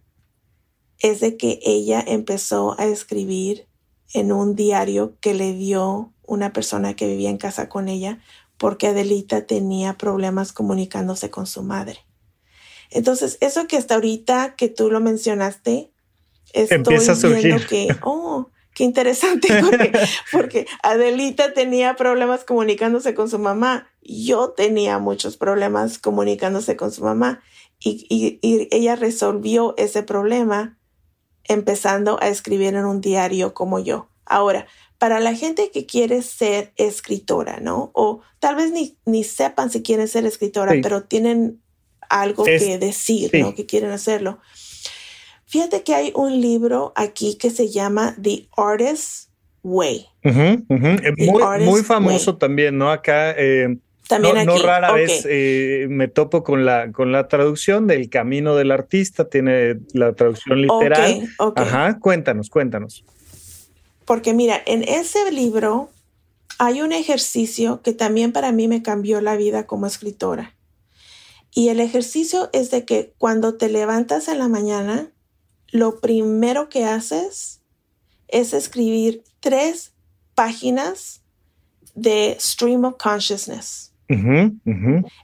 es 1.00 1.20
de 1.20 1.36
que 1.38 1.60
ella 1.64 2.04
empezó 2.06 2.80
a 2.80 2.86
escribir 2.86 3.68
en 4.14 4.32
un 4.32 4.56
diario 4.56 5.18
que 5.20 5.34
le 5.34 5.54
dio 5.54 6.14
una 6.26 6.54
persona 6.54 6.96
que 6.96 7.08
vivía 7.08 7.30
en 7.30 7.38
casa 7.38 7.68
con 7.68 7.90
ella 7.90 8.20
porque 8.64 8.88
Adelita 8.88 9.46
tenía 9.46 9.98
problemas 9.98 10.54
comunicándose 10.54 11.30
con 11.30 11.48
su 11.48 11.64
madre. 11.64 12.00
Entonces, 12.92 13.38
eso 13.42 13.68
que 13.68 13.76
hasta 13.76 13.96
ahorita 13.96 14.56
que 14.56 14.70
tú 14.70 14.90
lo 14.90 15.02
mencionaste, 15.02 15.92
estoy 16.54 16.78
Empieza 16.78 17.12
a 17.12 17.16
surgir. 17.18 17.68
que, 17.68 17.94
oh, 18.04 18.48
qué 18.74 18.86
interesante, 18.86 19.50
porque, 20.32 20.66
Adelita 20.82 21.54
tenía 21.54 21.98
problemas 21.98 22.46
comunicándose 22.46 23.14
con 23.14 23.30
su 23.30 23.38
mamá. 23.38 23.90
Yo 24.02 24.52
tenía 24.52 24.98
muchos 24.98 25.36
problemas 25.36 26.00
comunicándose 26.00 26.78
con 26.78 26.94
su 26.94 27.04
mamá 27.04 27.44
y, 27.82 28.08
y 28.10 28.70
ella 28.72 28.96
resolvió 28.96 29.74
ese 29.76 30.04
problema 30.04 30.78
empezando 31.44 32.18
a 32.22 32.30
escribir 32.30 32.76
en 32.76 32.86
un 32.86 33.02
diario 33.02 33.54
como 33.54 33.80
yo. 33.80 34.08
Ahora, 34.26 34.68
para 35.04 35.20
la 35.20 35.36
gente 35.36 35.70
que 35.70 35.86
quiere 35.86 36.22
ser 36.22 36.72
escritora, 36.78 37.60
¿no? 37.60 37.92
O 37.94 38.22
tal 38.40 38.56
vez 38.56 38.72
ni, 38.72 38.98
ni 39.06 39.26
sepan 39.26 39.70
si 39.70 39.84
quieren 39.84 40.08
ser 40.08 40.26
escritora, 40.26 40.76
pero 40.82 41.04
tienen 41.04 41.60
algo 42.08 42.46
que 42.46 42.78
decir, 42.78 43.30
¿no? 43.34 43.54
Que 43.54 43.66
quieren 43.66 43.92
hacerlo. 43.92 44.40
Fíjate 45.46 45.84
que 45.84 45.94
hay 45.94 46.14
un 46.16 46.40
libro 46.40 46.94
aquí 46.96 47.38
que 47.38 47.50
se 47.50 47.68
llama 47.68 48.16
The 48.22 48.48
Artist's 48.56 49.30
Way. 49.62 50.06
muy, 51.66 51.84
famoso 51.84 52.38
también, 52.38 52.78
¿no? 52.78 52.90
Acá. 52.90 53.36
Eh, 53.38 53.76
también 54.08 54.36
no, 54.46 54.56
no, 54.56 54.64
rara 54.64 54.94
vez 54.94 55.28
eh, 55.30 55.88
me 55.90 56.08
topo 56.08 56.46
con 56.46 56.64
la, 56.64 56.94
con 56.94 57.12
la 57.12 57.28
traducción 57.28 57.88
del 57.88 58.10
Camino 58.10 58.56
del 58.56 58.72
Artista, 58.72 59.28
tiene 59.28 59.80
la 59.92 60.14
traducción 60.14 60.62
literal. 60.62 61.28
Ajá, 61.58 62.00
cuéntanos, 62.00 62.50
cuéntanos. 62.50 63.04
Porque 64.06 64.34
mira, 64.34 64.62
en 64.66 64.84
ese 64.84 65.32
libro 65.32 65.90
hay 66.60 66.82
un 66.82 66.92
ejercicio 66.92 67.82
que 67.82 67.94
también 67.94 68.32
para 68.32 68.52
mí 68.52 68.68
me 68.68 68.84
cambió 68.84 69.22
la 69.22 69.36
vida 69.36 69.66
como 69.66 69.88
escritora. 69.88 70.56
Y 71.52 71.70
el 71.70 71.80
ejercicio 71.80 72.50
es 72.52 72.72
de 72.72 72.86
que 72.86 73.14
cuando 73.18 73.56
te 73.56 73.70
levantas 73.70 74.28
en 74.28 74.40
la 74.40 74.48
mañana, 74.48 75.12
lo 75.70 76.00
primero 76.00 76.70
que 76.70 76.86
haces 76.86 77.62
es 78.28 78.54
escribir 78.54 79.24
tres 79.40 79.94
páginas 80.36 81.22
de 81.96 82.38
Stream 82.40 82.86
of 82.86 82.96
Consciousness. 82.98 83.92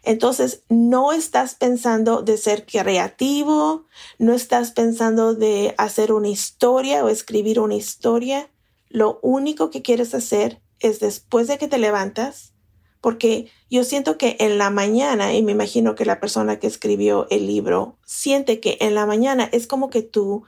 Entonces, 0.04 0.64
no 0.70 1.12
estás 1.12 1.54
pensando 1.56 2.24
de 2.24 2.38
ser 2.38 2.66
creativo, 2.66 3.86
no 4.18 4.34
estás 4.34 4.72
pensando 4.72 5.36
de 5.36 5.76
hacer 5.78 6.12
una 6.12 6.30
historia 6.30 7.04
o 7.04 7.10
escribir 7.10 7.60
una 7.60 7.76
historia, 7.76 8.50
lo 8.90 9.20
único 9.22 9.70
que 9.70 9.82
quieres 9.82 10.14
hacer 10.14 10.62
es 10.80 11.00
después 11.00 11.48
de 11.48 11.58
que 11.58 11.68
te 11.68 11.78
levantas, 11.78 12.54
porque 13.02 13.50
yo 13.70 13.84
siento 13.84 14.18
que 14.18 14.36
en 14.40 14.58
la 14.58 14.70
mañana, 14.70 15.34
y 15.34 15.42
me 15.42 15.54
imagino 15.54 15.96
que 15.96 16.06
la 16.06 16.20
persona 16.20 16.60
que 16.60 16.68
escribió 16.68 17.28
el 17.30 17.48
libro 17.48 17.98
siente 18.06 18.60
que 18.60 18.78
en 18.82 18.96
la 18.96 19.06
mañana 19.06 19.48
es 19.52 19.68
como 19.68 19.90
que 19.90 20.02
tú, 20.02 20.44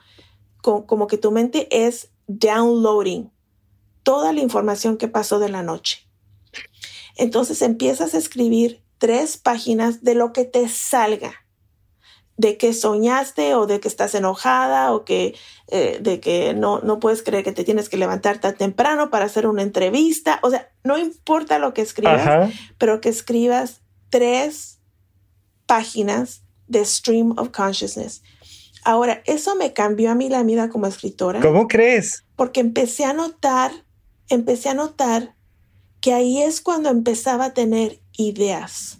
como 0.60 1.06
que 1.06 1.18
tu 1.18 1.30
mente 1.30 1.68
es 1.70 2.10
downloading 2.26 3.30
toda 4.02 4.32
la 4.32 4.40
información 4.40 4.96
que 4.96 5.08
pasó 5.08 5.38
de 5.38 5.48
la 5.48 5.62
noche. 5.62 6.08
Entonces 7.16 7.62
empiezas 7.62 8.14
a 8.14 8.18
escribir 8.18 8.82
tres 8.98 9.36
páginas 9.36 10.02
de 10.02 10.14
lo 10.14 10.32
que 10.32 10.44
te 10.44 10.68
salga 10.68 11.41
de 12.42 12.56
que 12.56 12.74
soñaste 12.74 13.54
o 13.54 13.66
de 13.66 13.78
que 13.78 13.86
estás 13.86 14.16
enojada 14.16 14.92
o 14.92 15.04
que 15.04 15.36
eh, 15.68 16.00
de 16.02 16.18
que 16.18 16.54
no, 16.54 16.80
no 16.80 16.98
puedes 16.98 17.22
creer 17.22 17.44
que 17.44 17.52
te 17.52 17.62
tienes 17.62 17.88
que 17.88 17.96
levantar 17.96 18.38
tan 18.38 18.56
temprano 18.56 19.10
para 19.10 19.26
hacer 19.26 19.46
una 19.46 19.62
entrevista. 19.62 20.40
O 20.42 20.50
sea, 20.50 20.68
no 20.82 20.98
importa 20.98 21.60
lo 21.60 21.72
que 21.72 21.82
escribas, 21.82 22.52
pero 22.78 23.00
que 23.00 23.10
escribas 23.10 23.80
tres 24.10 24.80
páginas 25.66 26.42
de 26.66 26.84
Stream 26.84 27.38
of 27.38 27.50
Consciousness. 27.50 28.22
Ahora, 28.84 29.22
eso 29.24 29.54
me 29.54 29.72
cambió 29.72 30.10
a 30.10 30.16
mí 30.16 30.28
la 30.28 30.42
vida 30.42 30.68
como 30.68 30.88
escritora. 30.88 31.40
¿Cómo 31.40 31.68
crees? 31.68 32.24
Porque 32.34 32.58
empecé 32.58 33.04
a 33.04 33.12
notar, 33.12 33.70
empecé 34.28 34.68
a 34.68 34.74
notar 34.74 35.36
que 36.00 36.12
ahí 36.12 36.42
es 36.42 36.60
cuando 36.60 36.90
empezaba 36.90 37.46
a 37.46 37.54
tener 37.54 38.00
ideas. 38.18 38.98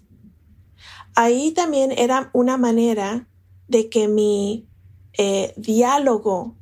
Ahí 1.16 1.50
también 1.50 1.90
era 1.90 2.30
una 2.32 2.56
manera 2.56 3.26
de 3.72 3.88
que 3.88 4.06
mi 4.06 4.68
eh, 5.14 5.54
diálogo 5.56 6.54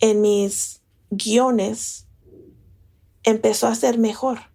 en 0.00 0.20
mis 0.20 0.82
guiones 1.10 2.08
empezó 3.22 3.68
a 3.68 3.74
ser 3.76 3.98
mejor, 3.98 4.50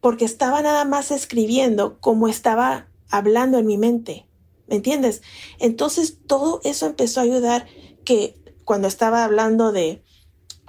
porque 0.00 0.24
estaba 0.24 0.62
nada 0.62 0.86
más 0.86 1.10
escribiendo 1.10 2.00
como 2.00 2.28
estaba 2.28 2.88
hablando 3.10 3.58
en 3.58 3.66
mi 3.66 3.76
mente, 3.76 4.26
¿me 4.66 4.76
entiendes? 4.76 5.20
Entonces 5.58 6.16
todo 6.26 6.62
eso 6.64 6.86
empezó 6.86 7.20
a 7.20 7.24
ayudar 7.24 7.66
que 8.04 8.34
cuando 8.64 8.88
estaba 8.88 9.22
hablando 9.22 9.70
de 9.70 10.02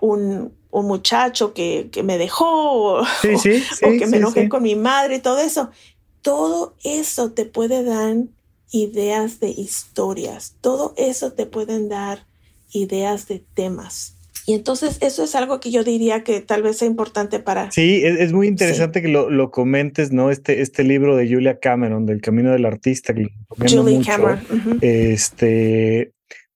un, 0.02 0.54
muchacho 0.74 1.54
que, 1.54 1.90
me 2.04 2.18
dejó 2.18 3.00
o, 3.00 3.06
que 3.22 4.08
me 4.08 4.18
enojé 4.18 4.50
con 4.50 4.62
mi 4.62 4.76
madre 4.76 5.16
y 5.16 5.20
todo 5.20 5.40
eso, 5.40 5.70
todo 6.22 6.76
eso 6.84 7.32
te 7.32 7.46
puede 7.46 7.86
dar 7.86 8.18
ideas 8.71 9.39
de 9.39 9.49
historias, 9.49 10.56
todo 10.62 10.93
eso 10.97 11.34
te 11.34 11.45
pueden 11.45 11.89
dar 11.89 12.25
ideas 12.71 13.28
de 13.28 13.43
temas. 13.54 14.15
Y 14.47 14.54
entonces 14.54 14.99
eso 15.01 15.23
es 15.23 15.34
algo 15.34 15.60
que 15.60 15.71
yo 15.71 15.84
diría 15.84 16.23
que 16.23 16.39
tal 16.39 16.62
vez 16.62 16.78
sea 16.78 16.88
importante 16.88 17.39
para... 17.39 17.71
Sí, 17.71 18.01
es, 18.04 18.32
muy 18.32 18.47
interesante 18.47 19.01
que 19.01 19.08
lo, 19.08 19.49
comentes, 19.51 20.12
¿no? 20.12 20.30
Este, 20.30 20.62
este 20.62 20.84
libro 20.84 21.15
de 21.15 21.28
Julia 21.28 21.58
Cameron, 21.60 22.06
del 22.06 22.21
Camino 22.21 22.51
del 22.51 22.65
Artista, 22.65 23.15
que 23.15 23.30
Julia 23.58 24.01
Cameron. 24.06 24.39
Este, 24.82 26.13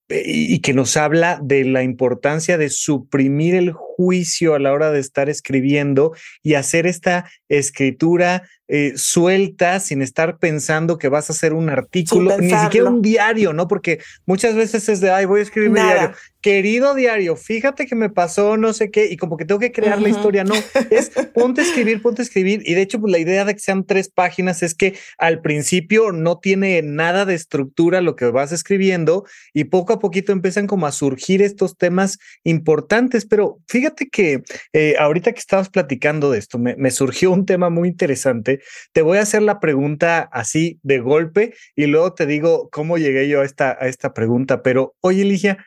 y 0.10 0.60
que 0.60 0.74
nos 0.74 0.98
habla 0.98 1.40
de 1.42 1.64
la 1.66 1.84
importancia 1.84 2.58
de 2.58 2.70
suprimir 2.70 3.56
el 3.56 3.72
juicio 3.72 4.56
a 4.56 4.60
la 4.60 4.72
hora 4.72 4.92
de 4.92 5.00
estar 5.00 5.30
escribiendo 5.30 6.14
y 6.44 6.56
hacer 6.56 6.86
esta 6.86 7.30
escritura 7.48 8.44
eh, 8.72 8.94
suelta 8.96 9.80
sin 9.80 10.04
estar 10.04 10.38
pensando 10.38 11.00
que 11.00 11.10
vas 11.10 11.32
a 11.32 11.34
hacer 11.34 11.54
un 11.54 11.70
artículo, 11.70 12.38
ni 12.38 12.52
siquiera 12.52 12.88
un 12.88 13.02
diario, 13.02 13.52
¿no? 13.52 13.68
Porque 13.68 14.00
muchas 14.28 14.54
veces 14.54 14.88
es 14.90 15.02
de, 15.02 15.10
ay, 15.10 15.26
voy 15.26 15.40
a 15.40 15.44
escribir 15.44 15.72
mi 15.72 15.82
diario. 15.82 16.16
Querido 16.40 16.94
diario, 16.94 17.36
fíjate 17.36 17.86
que 17.86 17.96
me 17.96 18.10
pasó 18.10 18.56
no 18.56 18.72
sé 18.72 18.92
qué 18.92 19.08
y 19.12 19.18
como 19.18 19.36
que 19.38 19.44
tengo 19.44 19.60
que 19.60 19.72
crear 19.72 20.00
la 20.00 20.08
historia. 20.08 20.44
No, 20.44 20.54
es 20.92 21.10
ponte 21.34 21.62
a 21.62 21.64
escribir, 21.64 22.02
ponte 22.02 22.22
a 22.22 22.26
escribir. 22.26 22.62
Y 22.64 22.76
de 22.76 22.82
hecho, 22.82 23.02
pues 23.02 23.12
la 23.12 23.18
idea 23.18 23.44
de 23.44 23.56
que 23.56 23.60
sean 23.60 23.84
tres 23.84 24.08
páginas 24.08 24.62
es 24.62 24.76
que 24.76 24.96
al 25.18 25.42
principio 25.42 26.12
no 26.12 26.38
tiene 26.38 26.82
nada 26.84 27.26
de 27.26 27.34
estructura 27.34 28.02
lo 28.02 28.16
que 28.16 28.26
vas 28.26 28.52
escribiendo 28.52 29.26
y 29.52 29.66
poco 29.66 29.94
a 29.94 30.00
poquito 30.00 30.32
empiezan 30.32 30.68
como 30.68 30.86
a 30.86 30.92
surgir 30.92 31.42
estos 31.42 31.76
temas 31.76 32.20
importantes. 32.44 33.26
Pero 33.26 33.60
fíjate 33.68 34.10
que 34.10 34.44
eh, 34.74 34.94
ahorita 35.00 35.34
que 35.34 35.40
estabas 35.40 35.70
platicando 35.70 36.30
de 36.30 36.38
esto, 36.38 36.60
me 36.60 36.92
surgió 36.92 37.32
un 37.32 37.48
tema 37.48 37.70
muy 37.72 37.90
interesante 37.90 38.59
te 38.92 39.02
voy 39.02 39.18
a 39.18 39.22
hacer 39.22 39.42
la 39.42 39.60
pregunta 39.60 40.30
así 40.32 40.80
de 40.84 41.00
golpe 41.00 41.54
y 41.76 41.86
luego 41.86 42.14
te 42.14 42.26
digo 42.26 42.70
cómo 42.72 42.98
llegué 42.98 43.28
yo 43.28 43.42
a 43.42 43.46
esta, 43.46 43.72
a 43.72 43.88
esta 43.88 44.14
pregunta. 44.14 44.64
Pero, 44.64 44.96
oye, 45.02 45.26
Ligia, 45.26 45.66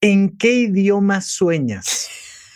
¿en 0.00 0.36
qué 0.36 0.52
idioma 0.52 1.20
sueñas? 1.20 2.08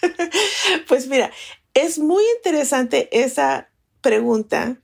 pues 0.89 1.07
mira, 1.07 1.31
es 1.75 1.99
muy 1.99 2.23
interesante 2.37 3.09
esa 3.13 3.71
pregunta 4.01 4.81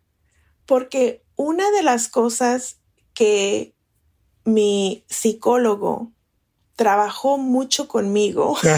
porque 0.66 1.22
una 1.36 1.70
de 1.70 1.82
las 1.82 2.08
cosas 2.08 2.78
que 3.14 3.74
mi 4.44 5.04
psicólogo 5.08 6.12
trabajó 6.76 7.38
mucho 7.38 7.88
conmigo 7.88 8.56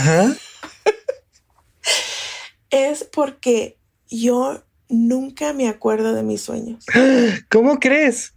es 2.71 3.05
porque 3.05 3.79
yo 4.09 4.63
nunca 4.89 5.53
me 5.53 5.69
acuerdo 5.69 6.15
de 6.15 6.23
mis 6.23 6.43
sueños. 6.43 6.85
¿Cómo 7.51 7.79
crees? 7.79 8.35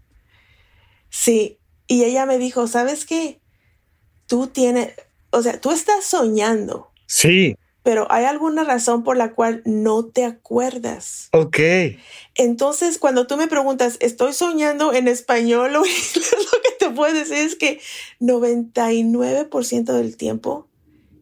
Sí, 1.10 1.58
y 1.88 2.04
ella 2.04 2.26
me 2.26 2.38
dijo, 2.38 2.68
¿sabes 2.68 3.06
qué? 3.06 3.40
Tú 4.28 4.48
tienes, 4.48 4.94
o 5.32 5.42
sea, 5.42 5.60
tú 5.60 5.72
estás 5.72 6.06
soñando. 6.06 6.92
Sí. 7.08 7.56
Pero 7.82 8.06
hay 8.12 8.26
alguna 8.26 8.64
razón 8.64 9.04
por 9.04 9.18
la 9.18 9.34
cual 9.34 9.64
no 9.66 10.06
te 10.06 10.24
acuerdas. 10.24 11.30
Ok. 11.32 11.58
Entonces, 12.36 13.00
cuando 13.00 13.26
tú 13.26 13.38
me 13.38 13.48
preguntas, 13.48 13.98
¿estoy 14.02 14.34
soñando 14.34 14.94
en 14.94 15.08
español 15.08 15.76
o 15.76 15.86
inglés? 15.86 16.14
Lo 16.54 16.62
que 16.62 16.72
te 16.78 16.90
puedo 16.92 17.14
decir 17.14 17.38
es 17.38 17.56
que 17.56 17.82
99% 18.20 19.94
del 19.94 20.18
tiempo 20.18 20.69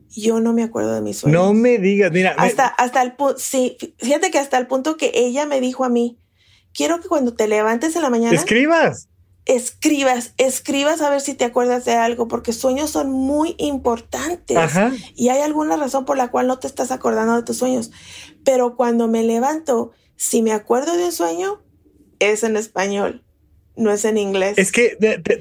yo 0.10 0.40
no 0.40 0.54
me 0.54 0.64
acuerdo 0.64 0.94
de 0.94 1.02
mis 1.02 1.18
sueños. 1.18 1.42
No 1.42 1.54
me 1.54 1.78
digas, 1.78 2.12
mira. 2.12 2.36
Hasta, 2.38 2.68
hasta 2.68 3.02
el 3.02 3.14
punto, 3.14 3.38
sí, 3.38 3.78
fíjate 3.98 4.32
que 4.32 4.40
hasta 4.40 4.58
el 4.58 4.68
punto 4.68 4.98
que 4.98 5.12
ella 5.14 5.46
me 5.46 5.62
dijo 5.62 5.84
a 5.86 5.90
mí, 5.90 6.20
quiero 6.74 7.00
que 7.02 7.08
cuando 7.08 7.34
te 7.34 7.48
levantes 7.48 7.96
en 7.96 8.02
la 8.02 8.10
mañana. 8.10 8.36
Escribas. 8.36 9.10
Escribas, 9.46 10.34
escribas 10.38 11.02
a 11.02 11.10
ver 11.10 11.22
si 11.22 11.34
te 11.34 11.46
acuerdas 11.46 11.86
de 11.86 11.94
algo, 11.94 12.28
porque 12.28 12.52
sueños 12.52 12.90
son 12.90 13.12
muy 13.12 13.56
importantes. 13.58 14.58
Ajá. 14.58 14.92
Y 15.16 15.30
hay 15.30 15.42
alguna 15.42 15.78
razón 15.78 16.04
por 16.04 16.18
la 16.18 16.30
cual 16.30 16.48
no 16.48 16.60
te 16.60 16.68
estás 16.68 16.92
acordando 16.92 17.36
de 17.36 17.44
tus 17.44 17.58
sueños. 17.58 17.92
Pero 18.44 18.76
cuando 18.76 19.08
me 19.08 19.24
levanto, 19.24 19.92
si 20.18 20.42
me 20.42 20.52
acuerdo 20.52 20.98
de 20.98 21.06
un 21.06 21.12
sueño, 21.14 21.62
es 22.20 22.44
en 22.44 22.58
español 22.58 23.24
no 23.78 23.92
es 23.92 24.04
en 24.06 24.18
inglés. 24.18 24.58
Es 24.58 24.72
que 24.72 24.96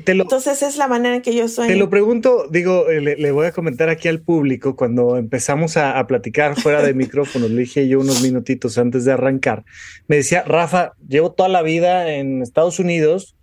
te, 0.04 0.14
lo. 0.14 0.24
Entonces 0.24 0.62
es 0.62 0.76
la 0.76 0.88
manera 0.88 1.16
en 1.16 1.22
que 1.22 1.34
yo 1.34 1.48
soy. 1.48 1.68
Te 1.68 1.76
lo 1.76 1.90
pregunto, 1.90 2.46
digo, 2.50 2.88
eh, 2.88 3.00
le, 3.00 3.30
voy 3.32 3.46
a 3.46 3.52
comentar 3.52 3.88
aquí 3.88 4.08
al 4.08 4.20
público. 4.20 4.76
Cuando 4.76 5.16
empezamos 5.16 5.76
a, 5.76 5.98
a 5.98 6.06
platicar 6.06 6.60
fuera 6.60 6.82
de 6.82 6.94
micrófonos, 6.94 7.50
le 7.50 7.62
dije 7.62 7.88
yo 7.88 8.00
unos 8.00 8.22
minutitos 8.22 8.78
antes 8.78 9.04
de 9.04 9.12
arrancar. 9.12 9.64
Me 10.06 10.16
decía, 10.16 10.42
Rafa, 10.44 10.92
llevo 11.08 11.32
toda 11.32 11.48
la 11.48 11.62
vida 11.62 12.12
en 12.12 12.42
Estados 12.42 12.78
Unidos 12.78 13.35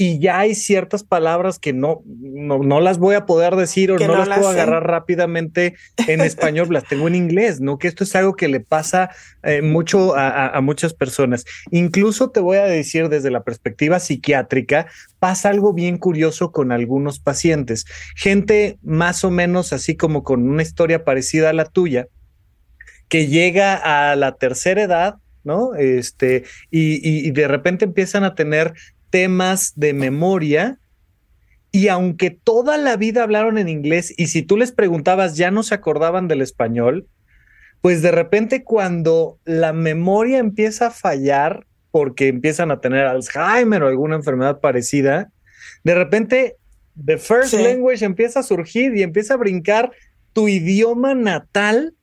y 0.00 0.20
ya 0.20 0.38
hay 0.38 0.54
ciertas 0.54 1.02
palabras 1.02 1.58
que 1.58 1.72
no, 1.72 2.02
no, 2.06 2.80
las 2.80 2.98
voy 2.98 3.16
a 3.16 3.26
poder 3.26 3.56
decir 3.56 3.90
o 3.90 3.98
no, 3.98 4.24
las, 4.24 4.38
puedo 4.38 4.48
agarrar 4.48 4.86
rápidamente 4.86 5.74
en 6.06 6.20
español, 6.20 6.68
las 6.70 6.84
tengo 6.84 7.08
en 7.08 7.16
inglés, 7.16 7.60
¿no? 7.60 7.78
Que 7.78 7.88
esto 7.88 8.04
es 8.04 8.14
algo 8.14 8.36
que 8.36 8.46
le 8.46 8.60
pasa 8.60 9.10
eh, 9.42 9.60
mucho 9.60 10.14
a, 10.16 10.60
muchas 10.60 10.94
personas. 10.94 11.44
Incluso 11.72 12.30
te 12.30 12.38
voy 12.38 12.58
a 12.58 12.64
decir 12.64 13.08
desde 13.08 13.32
la 13.32 13.42
perspectiva 13.42 13.98
psiquiátrica, 13.98 14.86
pasa 15.18 15.48
algo 15.48 15.72
bien 15.72 15.98
curioso 15.98 16.52
con 16.52 16.70
algunos 16.70 17.18
pacientes. 17.18 17.84
Gente 18.14 18.78
más 18.82 19.24
o 19.24 19.32
menos 19.32 19.72
así 19.72 19.96
como 19.96 20.22
con 20.22 20.48
una 20.48 20.62
historia 20.62 21.04
parecida 21.04 21.50
a 21.50 21.54
la 21.54 21.64
tuya, 21.64 22.06
que 23.08 23.26
llega 23.26 23.74
a 23.74 24.14
la 24.14 24.36
tercera 24.36 24.80
edad, 24.80 25.16
¿no? 25.42 25.74
Este, 25.74 26.44
y, 26.70 27.26
y, 27.26 27.30
de 27.32 27.48
repente 27.48 27.84
empiezan 27.84 28.22
a 28.22 28.34
tener 28.34 28.74
temas 29.10 29.72
de 29.76 29.92
memoria 29.92 30.78
y 31.70 31.88
aunque 31.88 32.30
toda 32.30 32.76
la 32.78 32.96
vida 32.96 33.22
hablaron 33.22 33.58
en 33.58 33.68
inglés 33.68 34.14
y 34.16 34.28
si 34.28 34.42
tú 34.42 34.56
les 34.56 34.72
preguntabas 34.72 35.36
ya 35.36 35.50
no 35.50 35.62
se 35.62 35.74
acordaban 35.74 36.28
del 36.28 36.40
español, 36.40 37.06
pues 37.80 38.02
de 38.02 38.10
repente 38.10 38.64
cuando 38.64 39.38
la 39.44 39.72
memoria 39.72 40.38
empieza 40.38 40.86
a 40.88 40.90
fallar 40.90 41.66
porque 41.90 42.28
empiezan 42.28 42.70
a 42.70 42.80
tener 42.80 43.06
Alzheimer 43.06 43.82
o 43.82 43.88
alguna 43.88 44.16
enfermedad 44.16 44.60
parecida, 44.60 45.30
de 45.84 45.94
repente 45.94 46.56
the 47.04 47.18
first 47.18 47.54
language 47.54 48.04
empieza 48.04 48.40
a 48.40 48.42
surgir 48.42 48.96
y 48.96 49.02
empieza 49.02 49.34
a 49.34 49.38
brincar 49.38 49.92
tu 50.32 50.48
idioma 50.48 51.14
natal 51.14 51.94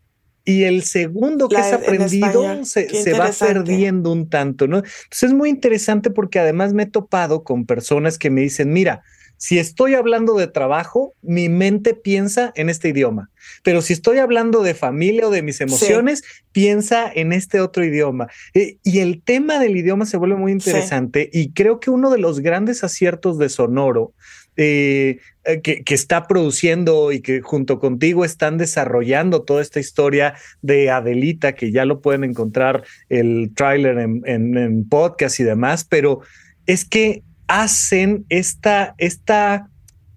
y 0.45 0.63
el 0.63 0.83
segundo 0.83 1.49
que 1.49 1.57
has 1.57 1.73
aprendido 1.73 2.63
se, 2.63 3.13
va 3.13 3.31
perdiendo 3.31 4.11
un 4.11 4.29
tanto, 4.29 4.67
¿no? 4.67 4.77
Entonces 4.77 5.23
es 5.23 5.33
muy 5.33 5.49
interesante 5.49 6.11
porque 6.11 6.39
además 6.39 6.73
me 6.73 6.83
he 6.83 6.85
topado 6.85 7.43
con 7.43 7.65
personas 7.65 8.19
que 8.19 8.29
me 8.29 8.41
dicen, 8.41 8.71
mira, 8.71 9.03
si 9.37 9.59
estoy 9.59 9.95
hablando 9.95 10.35
de 10.35 10.47
trabajo, 10.47 11.13
mi 11.21 11.49
mente 11.49 11.93
piensa 11.93 12.53
en 12.55 12.69
este 12.69 12.89
idioma, 12.89 13.31
pero 13.63 13.81
si 13.81 13.91
estoy 13.91 14.19
hablando 14.19 14.63
de 14.63 14.75
familia 14.75 15.27
o 15.27 15.29
de 15.29 15.41
mis 15.41 15.59
emociones, 15.59 16.23
piensa 16.51 17.11
en 17.13 17.33
este 17.33 17.59
otro 17.59 17.83
idioma. 17.83 18.27
Eh, 18.53 18.77
y 18.83 18.99
el 18.99 19.21
tema 19.21 19.59
del 19.59 19.75
idioma 19.75 20.05
se 20.05 20.17
vuelve 20.17 20.35
muy 20.35 20.51
interesante 20.51 21.29
y 21.33 21.51
creo 21.51 21.79
que 21.79 21.89
uno 21.89 22.11
de 22.11 22.19
los 22.19 22.39
grandes 22.39 22.83
aciertos 22.83 23.37
de 23.37 23.49
Sonoro 23.49 24.13
eh, 24.57 25.19
eh, 25.43 25.61
que, 25.61 25.83
está 25.93 26.27
produciendo 26.27 27.11
y 27.11 27.21
que 27.21 27.41
junto 27.41 27.79
contigo 27.79 28.23
están 28.23 28.57
desarrollando 28.57 29.43
toda 29.43 29.61
esta 29.61 29.79
historia 29.79 30.35
de 30.61 30.89
Adelita, 30.89 31.53
que 31.53 31.71
ya 31.71 31.85
lo 31.85 32.01
pueden 32.01 32.23
encontrar 32.23 32.83
el 33.09 33.51
tráiler 33.53 33.97
en, 33.99 34.87
podcast 34.89 35.39
y 35.39 35.43
demás, 35.43 35.83
pero 35.83 36.21
es 36.65 36.85
que 36.85 37.21
hacen 37.47 38.25
esta, 38.29 38.95
esta 38.97 39.69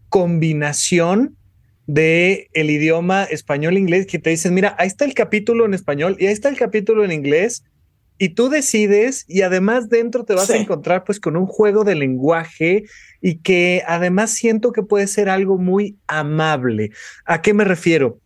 combinación 0.08 1.36
de 1.86 2.48
el 2.52 2.70
idioma 2.70 3.24
español-inglés 3.24 4.06
que 4.06 4.18
te 4.18 4.30
dicen, 4.30 4.54
mira, 4.54 4.76
ahí 4.78 4.86
está 4.86 5.04
el 5.04 5.14
capítulo 5.14 5.64
en 5.64 5.74
español 5.74 6.16
y 6.18 6.26
ahí 6.26 6.32
está 6.32 6.48
el 6.48 6.56
capítulo 6.56 7.04
en 7.04 7.12
inglés 7.12 7.64
y 8.18 8.30
tú 8.30 8.48
decides 8.48 9.24
y 9.28 9.42
además 9.42 9.88
dentro 9.88 10.24
te 10.24 10.34
vas 10.34 10.50
a 10.50 10.56
encontrar 10.56 11.04
pues 11.04 11.20
con 11.20 11.36
un 11.36 11.46
juego 11.46 11.84
de 11.84 11.94
lenguaje 11.94 12.84
y 13.20 13.38
que 13.38 13.82
además 13.86 14.32
siento 14.32 14.72
que 14.72 14.82
puede 14.82 15.06
ser 15.06 15.28
algo 15.28 15.56
muy 15.56 15.96
amable. 16.06 16.90
¿A 17.24 17.40
qué 17.40 17.54
me 17.54 17.64
refiero? 17.64 18.18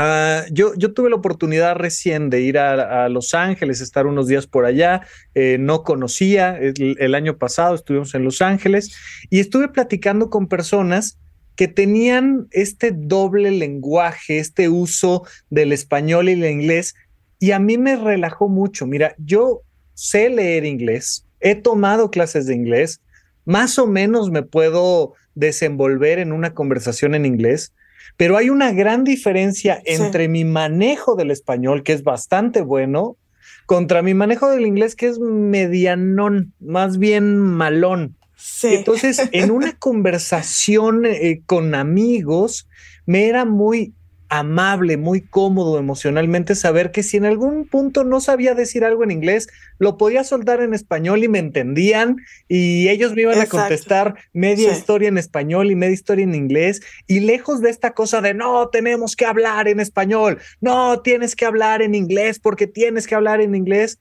Ah, 0.00 0.44
yo, 0.52 0.74
yo, 0.76 0.94
tuve 0.94 1.10
la 1.10 1.16
oportunidad 1.16 1.74
recién 1.74 2.30
de 2.30 2.40
ir 2.40 2.56
a, 2.56 3.08
Los 3.08 3.34
Ángeles, 3.34 3.80
estar 3.80 4.06
unos 4.06 4.28
días 4.28 4.46
por 4.46 4.64
allá. 4.64 5.02
Eh, 5.34 5.56
no 5.58 5.82
conocía, 5.82 6.56
el, 6.56 7.14
año 7.16 7.36
pasado 7.36 7.74
estuvimos 7.74 8.14
en 8.14 8.22
Los 8.22 8.40
Ángeles 8.40 8.96
y 9.28 9.40
estuve 9.40 9.68
platicando 9.68 10.30
con 10.30 10.46
personas 10.46 11.18
que 11.56 11.66
tenían 11.66 12.46
este 12.52 12.92
doble 12.92 13.50
lenguaje, 13.50 14.38
este 14.38 14.68
uso 14.68 15.26
del 15.50 15.72
español 15.72 16.28
y 16.28 16.32
el 16.34 16.44
inglés, 16.44 16.94
y 17.38 17.52
a 17.52 17.58
mí 17.58 17.78
me 17.78 17.96
relajó 17.96 18.48
mucho. 18.48 18.86
Mira, 18.86 19.14
yo 19.18 19.62
sé 19.94 20.30
leer 20.30 20.64
inglés, 20.64 21.24
he 21.40 21.54
tomado 21.54 22.10
clases 22.10 22.46
de 22.46 22.54
inglés, 22.54 23.00
más 23.44 23.78
o 23.78 23.86
menos 23.86 24.30
me 24.30 24.42
puedo 24.42 25.14
desenvolver 25.34 26.18
en 26.18 26.32
una 26.32 26.54
conversación 26.54 27.14
en 27.14 27.24
inglés, 27.24 27.72
pero 28.16 28.36
hay 28.36 28.50
una 28.50 28.72
gran 28.72 29.04
diferencia 29.04 29.80
entre 29.84 30.28
mi 30.28 30.44
manejo 30.44 31.14
del 31.14 31.30
español, 31.30 31.82
que 31.82 31.92
es 31.92 32.02
bastante 32.02 32.60
bueno, 32.60 33.16
contra 33.66 34.02
mi 34.02 34.14
manejo 34.14 34.50
del 34.50 34.66
inglés, 34.66 34.96
que 34.96 35.06
es 35.06 35.18
medianón, 35.18 36.52
más 36.58 36.98
bien 36.98 37.38
malón. 37.38 38.16
Entonces, 38.62 39.28
en 39.32 39.50
una 39.50 39.72
conversación 39.78 41.04
eh, 41.06 41.42
con 41.46 41.74
amigos, 41.74 42.68
me 43.06 43.26
era 43.26 43.44
muy 43.44 43.94
amable, 44.28 44.96
muy 44.96 45.22
cómodo 45.22 45.78
emocionalmente 45.78 46.54
saber 46.54 46.90
que 46.90 47.02
si 47.02 47.16
en 47.16 47.24
algún 47.24 47.66
punto 47.66 48.04
no 48.04 48.20
sabía 48.20 48.54
decir 48.54 48.84
algo 48.84 49.04
en 49.04 49.10
inglés, 49.10 49.48
lo 49.78 49.96
podía 49.96 50.24
soltar 50.24 50.60
en 50.60 50.74
español 50.74 51.24
y 51.24 51.28
me 51.28 51.38
entendían 51.38 52.18
y 52.46 52.88
ellos 52.88 53.14
me 53.14 53.22
iban 53.22 53.40
a 53.40 53.46
contestar 53.46 54.14
media 54.32 54.72
historia 54.72 55.08
en 55.08 55.18
español 55.18 55.70
y 55.70 55.76
media 55.76 55.94
historia 55.94 56.24
en 56.24 56.34
inglés 56.34 56.82
y 57.06 57.20
lejos 57.20 57.62
de 57.62 57.70
esta 57.70 57.92
cosa 57.92 58.20
de 58.20 58.34
no, 58.34 58.68
tenemos 58.68 59.16
que 59.16 59.24
hablar 59.24 59.68
en 59.68 59.80
español, 59.80 60.38
no, 60.60 61.00
tienes 61.00 61.34
que 61.34 61.46
hablar 61.46 61.80
en 61.82 61.94
inglés 61.94 62.38
porque 62.38 62.66
tienes 62.66 63.06
que 63.06 63.14
hablar 63.14 63.40
en 63.40 63.54
inglés 63.54 63.98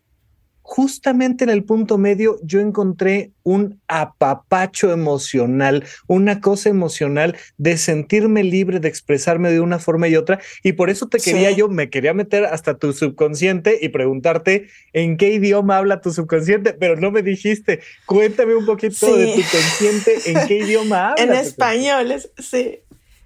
justamente 0.67 1.45
en 1.45 1.49
el 1.49 1.63
punto 1.63 1.97
medio 1.97 2.39
yo 2.43 2.59
encontré 2.59 3.31
un 3.43 3.79
apapacho 3.87 4.91
emocional, 4.91 5.85
una 6.07 6.41
cosa 6.41 6.67
emocional 6.67 7.37
de 7.57 7.77
sentirme 7.77 8.43
libre 8.43 8.81
de 8.81 8.89
expresarme 8.89 9.49
de 9.49 9.61
una 9.61 9.79
forma 9.79 10.09
y 10.09 10.17
otra. 10.17 10.41
Y 10.63 10.73
por 10.73 10.89
eso 10.89 11.07
te 11.07 11.19
quería 11.19 11.51
yo, 11.51 11.69
me 11.69 11.89
quería 11.89 12.13
meter 12.13 12.43
hasta 12.43 12.77
tu 12.77 12.91
subconsciente 12.91 13.79
y 13.81 13.87
preguntarte 13.89 14.67
en 14.91 15.15
qué 15.15 15.31
idioma 15.31 15.77
habla 15.77 16.01
tu 16.01 16.11
subconsciente, 16.11 16.73
pero 16.73 16.97
no 16.97 17.11
me 17.11 17.21
dijiste. 17.23 17.79
Cuéntame 18.05 18.53
un 18.53 18.65
poquito 18.65 19.15
de 19.15 19.35
tu 19.35 19.41
consciente, 19.49 20.31
en 20.31 20.47
qué 20.49 20.57
idioma 20.57 21.11
habla. 21.11 21.23
En 21.23 21.33
español, 21.33 22.13
sí. 22.39 22.79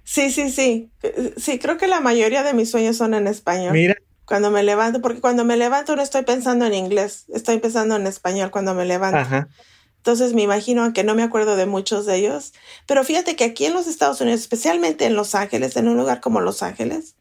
Sí, 0.04 0.30
sí, 0.30 0.50
sí. 0.50 0.90
Sí, 1.36 1.58
creo 1.58 1.76
que 1.76 1.88
la 1.88 2.00
mayoría 2.00 2.44
de 2.44 2.54
mis 2.54 2.70
sueños 2.70 2.96
son 2.96 3.14
en 3.14 3.26
español. 3.26 3.72
Mira, 3.72 3.96
cuando 4.24 4.50
me 4.50 4.62
levanto, 4.62 5.00
porque 5.00 5.20
cuando 5.20 5.44
me 5.44 5.56
levanto 5.56 5.96
no 5.96 6.02
estoy 6.02 6.22
pensando 6.22 6.64
en 6.66 6.74
inglés, 6.74 7.24
estoy 7.28 7.58
pensando 7.58 7.96
en 7.96 8.06
español 8.06 8.50
cuando 8.50 8.74
me 8.74 8.84
levanto. 8.84 9.48
Entonces 9.96 10.32
me 10.32 10.42
imagino 10.42 10.92
que 10.92 11.04
no 11.04 11.14
me 11.14 11.22
acuerdo 11.22 11.54
de 11.54 11.66
muchos 11.66 12.06
de 12.06 12.16
ellos, 12.16 12.52
pero 12.86 13.04
fíjate 13.04 13.36
que 13.36 13.44
aquí 13.44 13.66
en 13.66 13.74
los 13.74 13.86
Estados 13.86 14.20
Unidos, 14.20 14.40
especialmente 14.40 15.04
en 15.04 15.14
Los 15.14 15.34
Ángeles, 15.34 15.76
en 15.76 15.88
un 15.88 15.96
lugar 15.96 16.20
como 16.20 16.40
Los 16.40 16.62
Ángeles, 16.62 17.14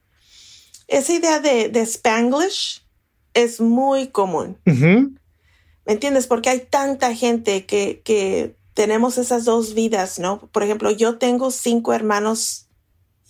esa 0.87 1.13
idea 1.13 1.39
de, 1.39 1.69
de 1.69 1.81
Spanglish 1.81 2.83
es 3.33 3.61
muy 3.61 4.07
común. 4.07 4.57
¿Me 4.65 5.93
entiendes? 5.93 6.27
Porque 6.27 6.49
hay 6.49 6.59
tanta 6.59 7.15
gente 7.15 7.65
que, 7.65 8.01
que 8.03 8.55
tenemos 8.73 9.17
esas 9.17 9.45
dos 9.45 9.73
vidas, 9.73 10.19
¿no? 10.19 10.47
Por 10.51 10.63
ejemplo, 10.63 10.91
yo 10.91 11.17
tengo 11.17 11.51
cinco 11.51 11.93
hermanos 11.93 12.67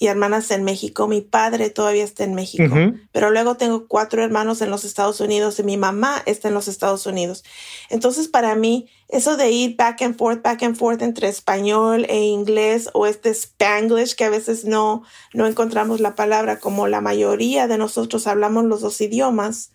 y 0.01 0.07
hermanas 0.07 0.49
en 0.49 0.63
México. 0.63 1.07
Mi 1.07 1.21
padre 1.21 1.69
todavía 1.69 2.03
está 2.03 2.23
en 2.23 2.33
México, 2.33 2.73
pero 3.11 3.29
luego 3.29 3.55
tengo 3.55 3.87
cuatro 3.87 4.23
hermanos 4.23 4.63
en 4.63 4.71
los 4.71 4.83
Estados 4.83 5.19
Unidos 5.19 5.59
y 5.59 5.63
mi 5.63 5.77
mamá 5.77 6.23
está 6.25 6.47
en 6.47 6.55
los 6.55 6.67
Estados 6.67 7.05
Unidos. 7.05 7.43
Entonces, 7.87 8.27
para 8.27 8.55
mí, 8.55 8.89
eso 9.09 9.37
de 9.37 9.51
ir 9.51 9.75
back 9.75 10.01
and 10.01 10.17
forth, 10.17 10.41
back 10.41 10.63
and 10.63 10.75
forth 10.75 11.03
entre 11.03 11.27
español 11.27 12.07
e 12.09 12.17
inglés 12.17 12.89
o 12.93 13.05
este 13.05 13.29
spanglish 13.29 14.15
que 14.15 14.23
a 14.23 14.31
veces 14.31 14.65
no, 14.65 15.03
no 15.35 15.45
encontramos 15.45 15.99
la 15.99 16.15
palabra 16.15 16.57
como 16.57 16.87
la 16.87 16.99
mayoría 16.99 17.67
de 17.67 17.77
nosotros 17.77 18.25
hablamos 18.25 18.65
los 18.65 18.81
dos 18.81 18.99
idiomas, 19.01 19.69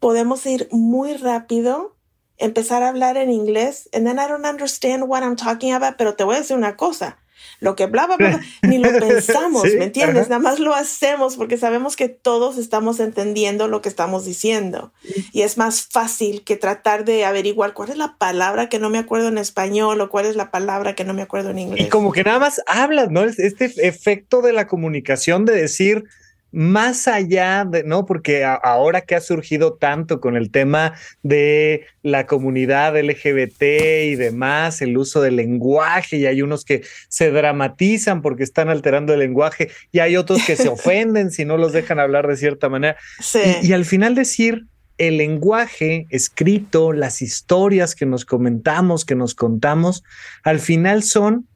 podemos 0.00 0.46
ir 0.46 0.66
muy 0.70 1.12
rápido 1.12 1.94
empezar 2.38 2.82
a 2.82 2.88
hablar 2.88 3.18
en 3.18 3.30
inglés 3.30 3.90
and 3.92 4.06
then 4.06 4.18
I 4.18 4.26
don't 4.26 4.46
understand 4.46 5.04
what 5.06 5.22
I'm 5.22 5.36
talking 5.36 5.74
about, 5.74 5.98
pero 5.98 6.14
te 6.14 6.24
voy 6.24 6.36
a 6.36 6.38
decir 6.38 6.56
una 6.56 6.78
cosa 6.78 7.18
lo 7.60 7.76
que 7.76 7.86
bla, 7.86 8.06
bla, 8.06 8.16
bla, 8.16 8.40
ni 8.62 8.78
lo 8.78 8.90
pensamos, 8.98 9.64
¿me 9.78 9.84
entiendes? 9.84 10.28
Nada 10.28 10.40
más 10.40 10.58
lo 10.58 10.74
hacemos 10.74 11.36
porque 11.36 11.56
sabemos 11.56 11.96
que 11.96 12.08
todos 12.08 12.58
estamos 12.58 13.00
entendiendo 13.00 13.68
lo 13.68 13.80
que 13.82 13.88
estamos 13.88 14.24
diciendo. 14.24 14.92
Y 15.32 15.42
es 15.42 15.56
más 15.56 15.86
fácil 15.90 16.44
que 16.44 16.56
tratar 16.56 17.04
de 17.04 17.24
averiguar 17.24 17.72
cuál 17.72 17.90
es 17.90 17.96
la 17.96 18.16
palabra 18.18 18.68
que 18.68 18.78
no 18.78 18.90
me 18.90 18.98
acuerdo 18.98 19.28
en 19.28 19.38
español 19.38 20.00
o 20.00 20.10
cuál 20.10 20.26
es 20.26 20.36
la 20.36 20.50
palabra 20.50 20.94
que 20.94 21.04
no 21.04 21.14
me 21.14 21.22
acuerdo 21.22 21.50
en 21.50 21.58
inglés. 21.58 21.86
Y 21.86 21.88
como 21.88 22.12
que 22.12 22.24
nada 22.24 22.38
más 22.38 22.60
hablas, 22.66 23.10
¿no? 23.10 23.24
Este 23.24 23.72
efecto 23.86 24.42
de 24.42 24.52
la 24.52 24.66
comunicación 24.66 25.44
de 25.44 25.54
decir, 25.54 26.04
más 26.52 27.08
allá 27.08 27.64
de, 27.64 27.84
¿no? 27.84 28.06
Porque 28.06 28.44
ahora 28.44 29.02
que 29.02 29.14
ha 29.14 29.20
surgido 29.20 29.74
tanto 29.74 30.20
con 30.20 30.36
el 30.36 30.50
tema 30.50 30.94
de 31.22 31.86
la 32.02 32.26
comunidad 32.26 32.98
LGBT 32.98 33.62
y 34.04 34.14
demás, 34.14 34.80
el 34.80 34.96
uso 34.96 35.20
del 35.20 35.36
lenguaje, 35.36 36.16
y 36.16 36.26
hay 36.26 36.42
unos 36.42 36.64
que 36.64 36.82
se 37.08 37.30
dramatizan 37.30 38.22
porque 38.22 38.42
están 38.42 38.68
alterando 38.68 39.12
el 39.12 39.20
lenguaje, 39.20 39.70
y 39.92 39.98
hay 39.98 40.16
otros 40.16 40.44
que 40.46 40.56
se 40.56 40.68
ofenden 40.68 41.30
si 41.30 41.44
no 41.44 41.56
los 41.56 41.72
dejan 41.72 41.98
hablar 41.98 42.26
de 42.26 42.36
cierta 42.36 42.68
manera. 42.68 42.96
Y, 43.62 43.68
y 43.68 43.72
al 43.72 43.84
final 43.84 44.14
decir, 44.14 44.66
el 44.98 45.18
lenguaje 45.18 46.06
escrito, 46.10 46.92
las 46.92 47.22
historias 47.22 47.94
que 47.94 48.06
nos 48.06 48.24
comentamos, 48.24 49.04
que 49.04 49.14
nos 49.14 49.34
contamos, 49.34 50.04
al 50.42 50.60
final 50.60 51.02
son 51.02 51.46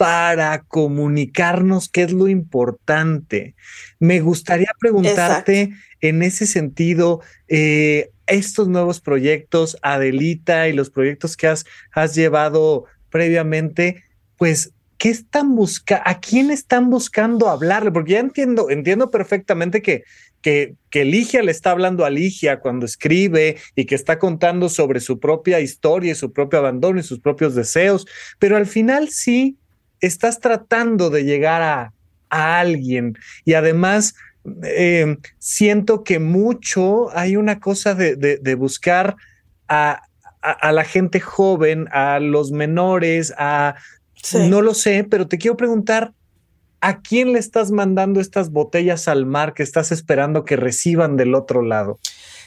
para 0.00 0.62
comunicarnos, 0.62 1.90
qué 1.90 2.04
es 2.04 2.12
lo 2.12 2.26
importante. 2.26 3.54
Me 3.98 4.20
gustaría 4.20 4.70
preguntarte 4.80 5.74
en 6.00 6.22
ese 6.22 6.46
sentido, 6.46 7.20
eh, 7.48 8.08
estos 8.26 8.66
nuevos 8.66 9.02
proyectos, 9.02 9.76
Adelita, 9.82 10.68
y 10.68 10.72
los 10.72 10.88
proyectos 10.88 11.36
que 11.36 11.48
has, 11.48 11.66
has 11.92 12.14
llevado 12.14 12.86
previamente, 13.10 14.02
pues, 14.38 14.72
¿qué 14.96 15.10
están 15.10 15.54
buscando? 15.54 16.02
¿A 16.06 16.18
quién 16.18 16.50
están 16.50 16.88
buscando 16.88 17.50
hablarle? 17.50 17.92
Porque 17.92 18.12
ya 18.12 18.20
entiendo, 18.20 18.70
entiendo 18.70 19.10
perfectamente 19.10 19.82
que, 19.82 20.04
que, 20.40 20.76
que 20.88 21.04
Ligia 21.04 21.42
le 21.42 21.50
está 21.50 21.72
hablando 21.72 22.06
a 22.06 22.10
Ligia 22.10 22.60
cuando 22.60 22.86
escribe 22.86 23.58
y 23.76 23.84
que 23.84 23.96
está 23.96 24.18
contando 24.18 24.70
sobre 24.70 25.00
su 25.00 25.20
propia 25.20 25.60
historia 25.60 26.12
y 26.12 26.14
su 26.14 26.32
propio 26.32 26.58
abandono 26.58 26.98
y 26.98 27.02
sus 27.02 27.20
propios 27.20 27.54
deseos, 27.54 28.06
pero 28.38 28.56
al 28.56 28.64
final 28.64 29.10
sí 29.10 29.58
estás 30.00 30.40
tratando 30.40 31.10
de 31.10 31.24
llegar 31.24 31.62
a, 31.62 31.92
alguien 32.32 33.18
y 33.44 33.54
además 33.54 34.14
eh, 34.62 35.16
siento 35.40 36.04
que 36.04 36.20
mucho 36.20 37.10
hay 37.18 37.34
una 37.34 37.58
cosa 37.58 37.96
de, 37.96 38.54
buscar 38.54 39.16
a, 39.66 40.02
la 40.70 40.84
gente 40.84 41.18
joven, 41.18 41.88
a 41.90 42.20
los 42.20 42.52
menores, 42.52 43.34
a... 43.36 43.74
No 44.48 44.62
lo 44.62 44.74
sé, 44.74 45.04
pero 45.10 45.26
te 45.26 45.38
quiero 45.38 45.56
preguntar, 45.56 46.12
¿a 46.80 47.00
quién 47.00 47.32
le 47.32 47.40
estás 47.40 47.72
mandando 47.72 48.20
estas 48.20 48.50
botellas 48.50 49.08
al 49.08 49.26
mar 49.26 49.54
que 49.54 49.64
estás 49.64 49.90
esperando 49.90 50.44
que 50.44 50.54
reciban 50.54 51.16
del 51.16 51.34
otro 51.34 51.62
lado? 51.62 51.98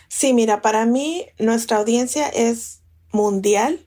Sí, 0.07 0.33
mira, 0.33 0.61
para 0.61 0.85
mí 0.85 1.25
nuestra 1.39 1.77
audiencia 1.77 2.29
es 2.29 2.81
mundial 3.11 3.85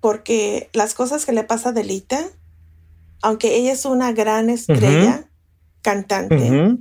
porque 0.00 0.68
las 0.72 0.94
cosas 0.94 1.24
que 1.24 1.32
le 1.32 1.44
pasa 1.44 1.68
a 1.68 1.72
Delita 1.72 2.26
aunque 3.22 3.56
ella 3.56 3.72
es 3.72 3.84
una 3.84 4.12
gran 4.12 4.50
estrella 4.50 5.28
cantante, 5.80 6.78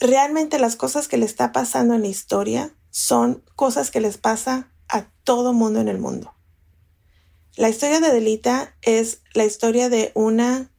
realmente 0.00 0.58
las 0.58 0.76
cosas 0.76 1.08
que 1.08 1.18
le 1.18 1.26
está 1.26 1.52
pasando 1.52 1.94
en 1.94 2.02
la 2.02 2.08
historia 2.08 2.72
son 2.90 3.42
cosas 3.56 3.90
que 3.90 4.00
les 4.00 4.16
pasa 4.16 4.70
a 4.88 5.06
todo 5.24 5.52
mundo 5.52 5.80
en 5.80 5.88
el 5.88 5.98
mundo. 5.98 6.32
La 7.56 7.68
historia 7.68 8.00
de 8.00 8.12
Delita 8.12 8.74
es 8.82 9.22
la 9.32 9.44
historia 9.44 9.88
de 9.88 10.12
una 10.14 10.70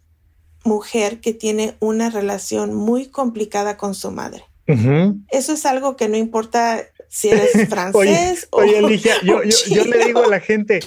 mujer 0.64 1.22
que 1.22 1.34
tiene 1.34 1.78
una 1.80 2.10
relación 2.10 2.74
muy 2.74 3.08
complicada 3.08 3.78
con 3.78 3.94
su 3.94 4.12
madre. 4.12 4.46
Eso 5.30 5.54
es 5.54 5.66
algo 5.66 5.96
que 5.96 6.10
no 6.10 6.18
importa 6.18 6.82
si 7.16 7.30
eres 7.30 7.52
francés 7.70 8.48
o. 8.52 8.58
Oye, 8.58 8.78
Alicia, 8.78 9.16
yo, 9.24 9.40
le 9.42 10.06
digo 10.06 10.24
a 10.24 10.28
la 10.28 10.42
gente: 10.42 10.82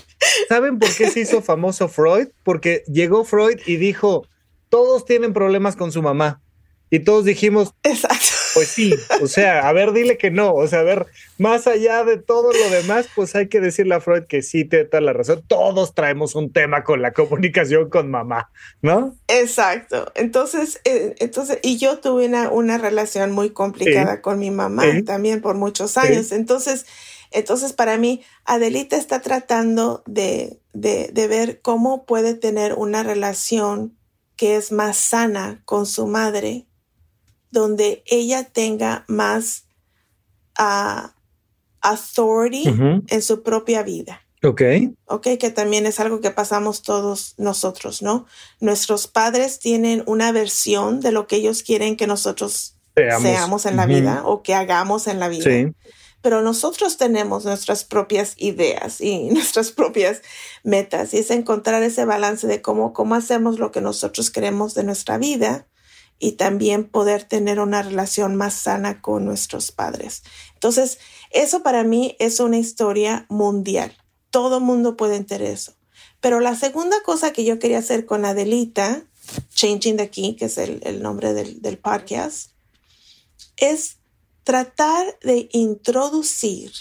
¿saben 0.49 0.79
por 0.79 0.95
qué 0.95 1.11
se 1.11 1.20
hizo 1.20 1.41
famoso 1.41 1.89
Freud? 1.89 2.29
Porque 2.43 2.85
llegó 2.87 3.24
Freud 3.24 3.59
y 3.64 3.76
dijo: 3.76 4.26
todos 4.68 5.07
tienen 5.07 5.33
problemas 5.33 5.74
con 5.74 5.91
su 5.91 6.03
mamá. 6.03 6.43
Y 6.91 7.01
todos 7.01 7.24
dijimos, 7.24 7.74
Exacto. 7.83 8.38
Pues 8.59 8.70
sí, 8.70 8.92
o 9.22 9.28
sea, 9.28 9.68
a 9.68 9.72
ver, 9.72 9.92
dile 9.92 10.18
que 10.18 10.32
no, 10.32 10.52
o 10.52 10.66
sea, 10.66 10.80
a 10.80 10.82
ver, 10.82 11.06
más 11.38 11.68
allá 11.68 12.02
de 12.02 12.16
todo 12.18 12.52
lo 12.52 12.70
demás, 12.70 13.06
pues 13.14 13.36
hay 13.36 13.46
que 13.46 13.61
decirle 13.61 13.94
a 13.94 14.00
Freud 14.00 14.24
que 14.24 14.42
sí, 14.42 14.64
tiene 14.64 14.84
toda 14.84 15.00
la 15.00 15.12
razón, 15.12 15.44
todos 15.46 15.94
traemos 15.94 16.34
un 16.34 16.52
tema 16.52 16.82
con 16.82 17.00
la 17.00 17.12
comunicación 17.12 17.88
con 17.88 18.11
mamá, 18.11 18.50
¿no? 18.82 19.14
Exacto, 19.28 20.11
entonces, 20.16 20.80
eh, 20.84 21.14
entonces, 21.18 21.61
y 21.62 21.78
yo 21.78 22.00
tuve 22.00 22.26
una, 22.26 22.50
una 22.50 22.78
relación 22.78 23.30
muy 23.30 23.50
complicada 23.50 24.20
con 24.22 24.40
mi 24.40 24.50
mamá 24.50 24.84
también 25.06 25.40
por 25.40 25.54
muchos 25.54 25.96
años, 25.96 26.32
entonces, 26.32 26.84
entonces 27.30 27.72
para 27.72 27.96
mí, 27.96 28.22
Adelita 28.44 28.96
está 28.96 29.20
tratando 29.20 30.02
de, 30.06 30.59
de, 30.72 31.11
de 31.12 31.28
ver 31.28 31.61
cómo 31.61 32.06
puede 32.06 32.34
tener 32.34 32.74
una 32.74 33.04
relación 33.04 33.96
que 34.34 34.56
es 34.56 34.72
más 34.72 34.96
sana 34.96 35.62
con 35.64 35.86
su 35.86 36.09
madre 36.09 36.68
donde 37.51 38.03
ella 38.07 38.44
tenga 38.44 39.05
más 39.09 39.64
uh, 40.59 41.09
authority 41.80 42.64
en 43.09 43.22
su 43.22 43.42
propia 43.42 43.82
vida. 43.82 44.22
Ok. 44.44 44.62
Ok, 45.07 45.26
que 45.38 45.51
también 45.51 45.86
es 45.86 45.99
algo 45.99 46.20
que 46.20 46.30
pasamos 46.30 46.82
todos 46.82 47.34
nosotros, 47.38 48.03
¿no? 48.03 48.26
Nuestros 48.61 49.09
padres 49.09 49.59
tienen 49.59 50.05
una 50.07 50.30
versión 50.30 51.01
de 51.01 51.11
lo 51.11 51.26
que 51.26 51.36
ellos 51.36 51.62
quieren 51.62 51.96
que 51.96 52.07
nosotros 52.07 52.76
seamos, 52.94 53.66
en 53.66 53.76
la 53.76 53.86
vida 53.86 54.22
o 54.24 54.42
que 54.42 54.55
hagamos 54.55 55.07
en 55.07 55.20
la 55.20 55.28
vida. 55.28 55.44
Sí. 55.44 55.72
Pero 56.20 56.42
nosotros 56.42 56.96
tenemos 56.96 57.44
nuestras 57.44 57.84
propias 57.84 58.34
ideas 58.36 59.01
y 59.01 59.24
nuestras 59.30 59.72
propias 59.72 60.22
metas 60.62 61.14
y 61.14 61.18
es 61.18 61.30
encontrar 61.30 61.82
ese 61.82 62.05
balance 62.05 62.46
de 62.46 62.61
cómo, 62.62 62.92
cómo 62.92 63.14
hacemos 63.14 63.59
lo 63.59 63.72
que 63.72 63.80
nosotros 63.80 64.30
queremos 64.30 64.74
de 64.74 64.84
nuestra 64.84 65.18
vida 65.18 65.66
y 66.19 66.33
también 66.33 66.85
poder 66.85 67.25
tener 67.25 67.61
una 67.61 67.83
relación 67.83 68.35
más 68.37 68.55
sana 68.55 69.01
con 69.01 69.25
nuestros 69.25 69.71
padres. 69.71 70.23
Entonces, 70.55 70.99
eso 71.31 71.62
para 71.62 71.85
mí 71.85 72.16
es 72.19 72.41
una 72.41 72.59
historia 72.59 73.27
mundial. 73.29 73.97
Todo 74.31 74.61
mundo 74.61 74.97
puede 74.97 75.16
entender 75.16 75.51
eso. 75.51 75.75
Pero 76.21 76.41
la 76.41 76.57
segunda 76.57 77.01
cosa 77.05 77.33
que 77.33 77.45
yo 77.45 77.59
quería 77.59 77.79
hacer 77.79 78.05
con 78.05 78.25
Adelita, 78.25 79.05
Changing 79.55 79.97
the 79.97 80.11
Key, 80.11 80.35
que 80.35 80.47
es 80.47 80.59
el, 80.59 81.03
nombre 81.03 81.33
del, 81.35 81.62
del 81.62 81.79
podcast, 81.79 82.51
es 83.57 83.99
tratar 84.43 85.19
de 85.23 85.49
introducir 85.53 86.73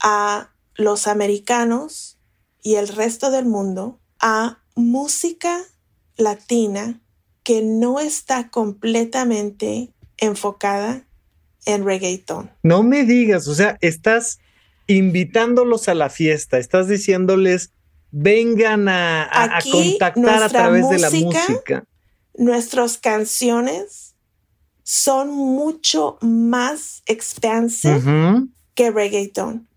a 0.00 0.54
los 0.76 1.06
americanos 1.06 2.18
y 2.62 2.76
el 2.76 2.88
resto 2.88 3.30
del 3.30 3.44
mundo 3.44 4.00
a 4.20 4.62
música 4.74 5.62
latina 6.16 7.03
que 7.44 7.62
no 7.62 8.00
está 8.00 8.48
completamente 8.48 9.92
enfocada 10.16 11.04
en 11.66 11.84
reggaeton. 11.84 12.50
No 12.62 12.82
me 12.82 13.04
digas, 13.04 13.46
o 13.46 13.54
sea, 13.54 13.78
estás 13.80 14.40
invitándolos 14.86 15.88
a 15.88 15.94
la 15.94 16.10
fiesta, 16.10 16.58
estás 16.58 16.88
diciéndoles, 16.88 17.70
vengan 18.10 18.88
a, 18.88 19.60
contactar 19.70 20.42
a 20.42 20.48
través 20.48 20.88
de 20.88 20.98
la 20.98 21.10
música. 21.10 21.84
Nuestras 22.36 22.98
canciones 22.98 24.14
son 24.82 25.30
mucho 25.30 26.18
más 26.20 27.02
expansive 27.06 28.48
que 28.74 28.90
reggaeton. 28.90 29.68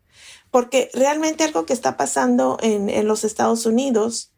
Porque 0.51 0.89
realmente 0.93 1.43
algo 1.43 1.65
que 1.65 1.73
está 1.73 1.97
pasando 1.97 2.57
en, 2.61 2.89
en 2.89 3.07
los 3.07 3.25
Estados 3.25 3.65
Unidos 3.65 4.31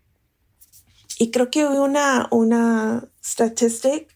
y 1.19 1.31
creo 1.31 1.51
que 1.51 1.65
hubo 1.65 1.83
una, 1.83 2.29
una 2.31 3.03
statistic 3.23 4.07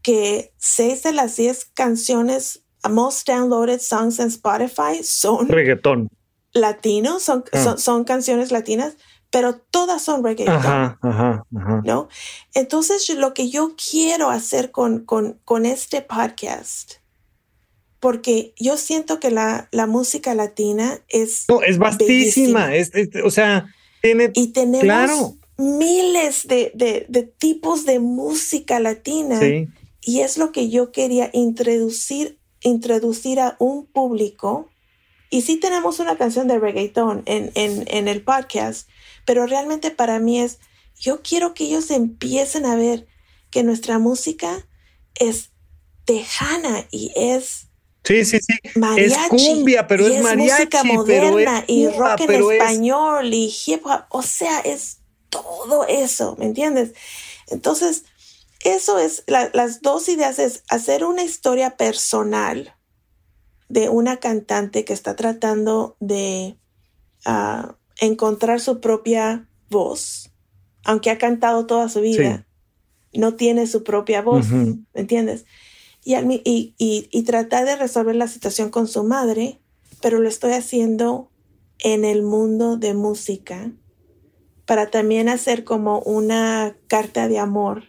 que 0.00 0.52
seis 0.56 1.02
de 1.02 1.12
las 1.12 1.36
diez 1.36 1.66
canciones 1.66 2.64
most 2.88 3.28
downloaded 3.28 3.80
songs 3.80 4.18
en 4.18 4.28
Spotify 4.28 5.04
son 5.04 5.46
reggaetón. 5.48 6.08
Latinos, 6.54 7.22
son, 7.22 7.44
ah. 7.52 7.76
son, 7.76 8.04
canciones 8.04 8.50
latinas, 8.50 8.96
pero 9.30 9.56
todas 9.56 10.02
son 10.02 10.24
reggaetón. 10.24 10.98
¿No? 11.84 12.08
Entonces, 12.54 13.08
lo 13.10 13.34
que 13.34 13.50
yo 13.50 13.74
quiero 13.76 14.30
hacer 14.30 14.70
con, 14.70 15.04
con, 15.04 15.38
con 15.44 15.66
este 15.66 16.00
podcast 16.00 16.94
porque 18.00 18.52
yo 18.58 18.78
siento 18.78 19.20
que 19.20 19.30
la, 19.30 19.68
la 19.70 19.86
música 19.86 20.34
latina 20.34 20.98
es. 21.08 21.44
No, 21.48 21.62
es 21.62 21.78
vastísima. 21.78 22.74
Es, 22.74 22.90
o 23.22 23.30
sea, 23.30 23.72
tiene. 24.00 24.32
Y 24.34 24.48
tenemos 24.48 24.82
claro 24.82 25.36
miles 25.58 26.46
de, 26.46 27.32
tipos 27.38 27.84
de 27.84 27.98
música 27.98 28.80
latina. 28.80 29.40
Y 30.00 30.20
es 30.20 30.36
lo 30.36 30.52
que 30.52 30.68
yo 30.68 30.90
quería 30.90 31.30
introducir, 31.32 32.38
introducir 32.60 33.40
a 33.40 33.56
un 33.58 33.86
público. 33.86 34.68
Y 35.30 35.42
sí 35.42 35.56
tenemos 35.56 35.98
una 36.00 36.16
canción 36.16 36.48
de 36.48 36.58
reggaeton 36.58 37.22
en, 37.26 37.52
en, 37.54 38.08
el 38.08 38.22
podcast, 38.22 38.88
pero 39.24 39.46
realmente 39.46 39.90
para 39.90 40.18
mí 40.18 40.40
es, 40.40 40.58
yo 40.98 41.22
quiero 41.22 41.54
que 41.54 41.64
ellos 41.64 41.90
empiecen 41.90 42.66
a 42.66 42.76
ver 42.76 43.06
que 43.50 43.62
nuestra 43.62 43.98
música 43.98 44.66
es 45.14 45.50
tejana 46.04 46.86
y 46.90 47.12
es 47.16 47.68
Sí, 48.04 48.24
sí, 48.24 48.38
sí. 48.40 48.54
es 48.96 49.16
cumbia, 49.28 49.86
pero 49.86 50.06
es, 50.08 50.20
mariachi, 50.22 50.64
música 50.64 50.82
moderna 50.82 51.64
y 51.68 51.86
rock 51.86 52.22
en 52.22 52.52
español 52.52 53.32
y 53.32 53.54
hip 53.64 53.86
hop. 53.86 54.06
O 54.08 54.22
sea, 54.22 54.58
es 54.60 55.01
todo 55.32 55.86
eso, 55.86 56.36
¿me 56.38 56.44
entiendes? 56.44 56.92
Entonces, 57.48 58.04
eso 58.64 58.98
es, 58.98 59.24
las 59.26 59.80
dos 59.80 60.08
ideas 60.08 60.38
es 60.38 60.62
hacer 60.68 61.04
una 61.04 61.24
historia 61.24 61.76
personal 61.76 62.76
de 63.68 63.88
una 63.88 64.18
cantante 64.18 64.84
que 64.84 64.92
está 64.92 65.16
tratando 65.16 65.96
de 65.98 66.58
ah, 67.24 67.76
encontrar 67.98 68.60
su 68.60 68.80
propia 68.80 69.48
voz, 69.70 70.30
aunque 70.84 71.10
ha 71.10 71.18
cantado 71.18 71.66
toda 71.66 71.88
su 71.88 72.02
vida, 72.02 72.46
no 73.14 73.34
tiene 73.34 73.66
su 73.66 73.82
propia 73.82 74.20
voz, 74.20 74.48
¿me 74.50 74.84
entiendes? 74.94 75.46
Y, 76.04 76.14
y, 76.14 76.74
y 76.78 77.22
tratar 77.22 77.64
de 77.64 77.76
resolver 77.76 78.16
la 78.16 78.28
situación 78.28 78.70
con 78.70 78.86
su 78.86 79.02
madre, 79.02 79.60
pero 80.02 80.18
lo 80.18 80.28
estoy 80.28 80.52
haciendo 80.52 81.30
en 81.78 82.04
el 82.04 82.22
mundo 82.22 82.76
de 82.76 82.92
música 82.92 83.72
para 84.66 84.90
también 84.90 85.28
hacer 85.28 85.64
como 85.64 86.00
una 86.00 86.74
carta 86.88 87.28
de 87.28 87.38
amor 87.38 87.84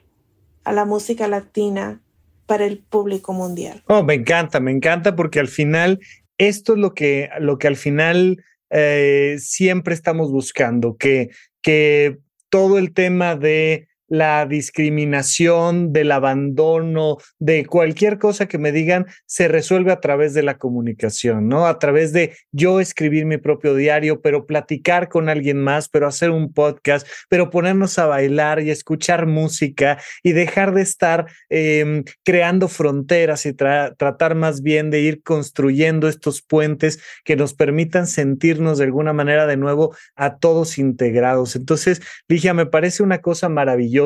a 0.63 0.73
la 0.73 0.85
música 0.85 1.27
latina 1.27 2.01
para 2.45 2.65
el 2.65 2.79
público 2.79 3.33
mundial. 3.33 3.83
Oh, 3.87 4.03
me 4.03 4.15
encanta, 4.15 4.59
me 4.59 4.71
encanta 4.71 5.15
porque 5.15 5.39
al 5.39 5.47
final 5.47 5.99
esto 6.37 6.73
es 6.73 6.79
lo 6.79 6.93
que, 6.93 7.29
lo 7.39 7.57
que 7.57 7.67
al 7.67 7.75
final 7.75 8.43
eh, 8.69 9.37
siempre 9.39 9.93
estamos 9.93 10.31
buscando, 10.31 10.97
que, 10.97 11.29
que 11.61 12.19
todo 12.49 12.77
el 12.77 12.93
tema 12.93 13.35
de 13.35 13.87
la 14.13 14.45
discriminación, 14.45 15.91
del 15.91 16.11
abandono, 16.11 17.17
de 17.39 17.65
cualquier 17.65 18.19
cosa 18.19 18.47
que 18.47 18.59
me 18.59 18.71
digan, 18.71 19.07
se 19.25 19.47
resuelve 19.47 19.91
a 19.91 20.01
través 20.01 20.35
de 20.35 20.43
la 20.43 20.59
comunicación, 20.59 21.47
¿no? 21.47 21.65
A 21.65 21.79
través 21.79 22.13
de 22.13 22.37
yo 22.51 22.79
escribir 22.79 23.25
mi 23.25 23.37
propio 23.37 23.73
diario, 23.73 24.21
pero 24.21 24.45
platicar 24.45 25.09
con 25.09 25.29
alguien 25.29 25.59
más, 25.59 25.89
pero 25.89 26.05
hacer 26.05 26.29
un 26.29 26.53
podcast, 26.53 27.07
pero 27.27 27.49
ponernos 27.49 27.97
a 27.97 28.05
bailar 28.05 28.61
y 28.61 28.69
escuchar 28.69 29.25
música 29.25 29.97
y 30.21 30.33
dejar 30.33 30.75
de 30.75 30.83
estar 30.83 31.25
em, 31.49 32.03
creando 32.23 32.67
fronteras 32.67 33.47
y 33.47 33.53
tratar 33.53 34.35
más 34.35 34.61
bien 34.61 34.91
de 34.91 35.01
ir 35.01 35.23
construyendo 35.23 36.07
estos 36.07 36.43
puentes 36.43 37.01
que 37.23 37.35
nos 37.35 37.55
permitan 37.55 38.05
sentirnos 38.05 38.77
de 38.77 38.83
alguna 38.83 39.11
manera 39.11 39.47
de 39.47 39.57
nuevo 39.57 39.95
a 40.15 40.37
todos 40.37 40.77
integrados. 40.77 41.55
Entonces, 41.55 41.99
Ligia, 42.27 42.53
me 42.53 42.67
parece 42.67 43.01
una 43.01 43.17
cosa 43.17 43.49
maravillosa 43.49 44.02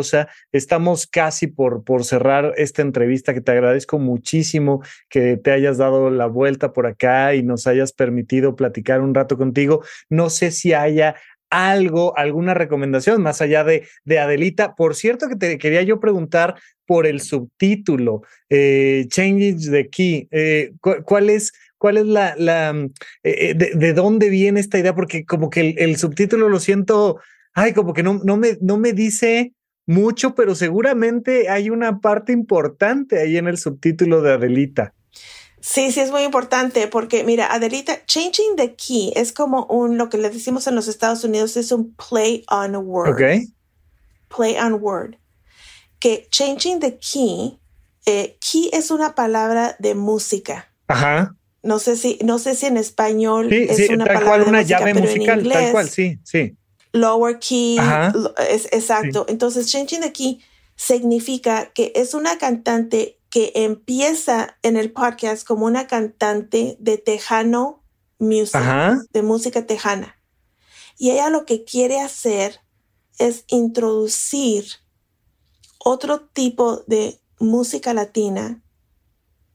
Estamos 0.52 1.08
casi 1.08 1.48
por, 1.48 1.84
por 1.84 2.04
cerrar 2.04 2.54
esta 2.58 2.82
entrevista 2.82 3.34
que 3.34 3.42
te 3.42 3.52
agradezco 3.52 4.00
muchísimo 4.00 4.82
que 5.10 5.38
te 5.38 5.52
hayas 5.52 5.78
dado 5.78 6.10
la 6.10 6.28
vuelta 6.28 6.74
por 6.74 6.88
acá 6.88 7.36
y 7.36 7.44
nos 7.44 7.68
hayas 7.68 7.94
permitido 7.94 8.56
platicar 8.56 9.02
un 9.02 9.14
rato 9.14 9.38
contigo. 9.38 9.84
No 10.10 10.30
sé 10.30 10.52
si 10.52 10.74
haya 10.74 11.16
algo, 11.50 12.18
alguna 12.18 12.54
recomendación 12.54 13.22
más 13.22 13.42
allá 13.42 13.64
de, 13.64 13.88
de 14.04 14.20
Adelita. 14.20 14.76
Por 14.76 14.96
cierto, 14.96 15.28
que 15.30 15.36
te 15.36 15.58
quería 15.58 15.82
yo 15.82 16.00
preguntar 16.00 16.56
por 16.86 17.06
el 17.06 17.22
subtítulo, 17.22 18.24
eh, 18.50 19.06
Change 19.10 19.70
the 19.70 19.90
Key. 19.90 20.28
Eh, 20.32 20.72
¿Cuál 20.80 21.30
es? 21.30 21.54
¿Cuál 21.78 21.98
es 21.98 22.06
la, 22.06 22.36
la 22.38 22.90
eh, 23.24 23.54
de, 23.54 23.72
de, 23.76 23.94
dónde 23.94 24.30
viene 24.30 24.60
esta 24.60 24.80
idea? 24.80 24.96
Porque 24.96 25.26
como 25.26 25.50
que 25.50 25.60
el, 25.60 25.76
el, 25.78 25.98
subtítulo 25.98 26.50
lo 26.50 26.60
siento, 26.60 27.20
ay, 27.54 27.74
como 27.74 27.94
que 27.94 28.04
no, 28.04 28.20
no, 28.24 28.38
me, 28.38 28.58
no 28.62 28.78
me 28.78 28.94
dice 28.94 29.54
mucho, 29.88 30.36
pero 30.36 30.54
seguramente 30.54 31.50
hay 31.50 31.72
una 31.72 32.00
parte 32.00 32.32
importante 32.32 33.20
ahí 33.20 33.38
en 33.38 33.48
el 33.48 33.58
subtítulo 33.58 34.22
de 34.22 34.34
Adelita. 34.34 34.94
Sí, 35.60 35.92
sí, 35.92 36.00
es 36.00 36.12
muy 36.12 36.22
importante 36.22 36.88
porque, 36.88 37.24
mira, 37.24 37.52
Adelita, 37.52 38.06
changing 38.06 38.56
the 38.56 38.76
key 38.76 39.12
es 39.16 39.32
como 39.32 39.66
un, 39.66 39.98
lo 39.98 40.10
que 40.10 40.20
le 40.20 40.30
decimos 40.30 40.68
en 40.68 40.76
los 40.76 40.88
Estados 40.88 41.24
Unidos, 41.24 41.58
es 41.58 41.72
un 41.72 41.96
play 41.96 42.46
on 42.50 42.76
word. 42.76 43.10
Ok. 43.10 43.50
Play 44.36 44.56
on 44.58 44.74
word. 44.80 45.16
Que 46.00 46.28
changing 46.30 46.80
the 46.80 47.00
key 47.00 47.60
Eh, 48.08 48.38
key 48.40 48.70
es 48.72 48.90
una 48.90 49.16
palabra 49.16 49.76
de 49.80 49.94
música. 49.94 50.74
Ajá. 50.88 51.36
No 51.62 51.78
sé 51.78 51.98
si, 51.98 52.18
no 52.24 52.40
sé 52.40 52.56
si 52.56 52.66
en 52.66 52.78
español 52.78 53.52
es 53.52 53.90
una 53.90 54.06
tal 54.06 54.24
cual 54.24 54.44
una 54.44 54.62
llave 54.62 54.94
musical, 54.94 55.44
tal 55.44 55.72
cual, 55.74 55.90
sí, 55.90 56.18
sí. 56.24 56.56
Lower 56.94 57.40
key, 57.40 57.78
es, 58.50 58.66
exacto. 58.72 59.26
Entonces, 59.28 59.72
changing 59.72 60.02
the 60.02 60.12
key 60.12 60.40
significa 60.76 61.72
que 61.74 61.92
es 61.96 62.14
una 62.14 62.38
cantante 62.38 63.20
que 63.30 63.52
empieza 63.56 64.58
en 64.64 64.78
el 64.78 64.92
podcast 64.92 65.46
como 65.46 65.66
una 65.66 65.88
cantante 65.88 66.78
de 66.80 66.98
tejano 66.98 67.84
music, 68.20 68.62
de 69.12 69.22
música 69.22 69.66
tejana. 69.66 70.16
Y 70.98 71.12
ella 71.12 71.30
lo 71.30 71.46
que 71.46 71.64
quiere 71.64 72.00
hacer 72.00 72.62
es 73.20 73.44
introducir 73.48 74.66
otro 75.80 76.22
tipo 76.22 76.84
de 76.88 77.20
música 77.40 77.94
latina 77.94 78.64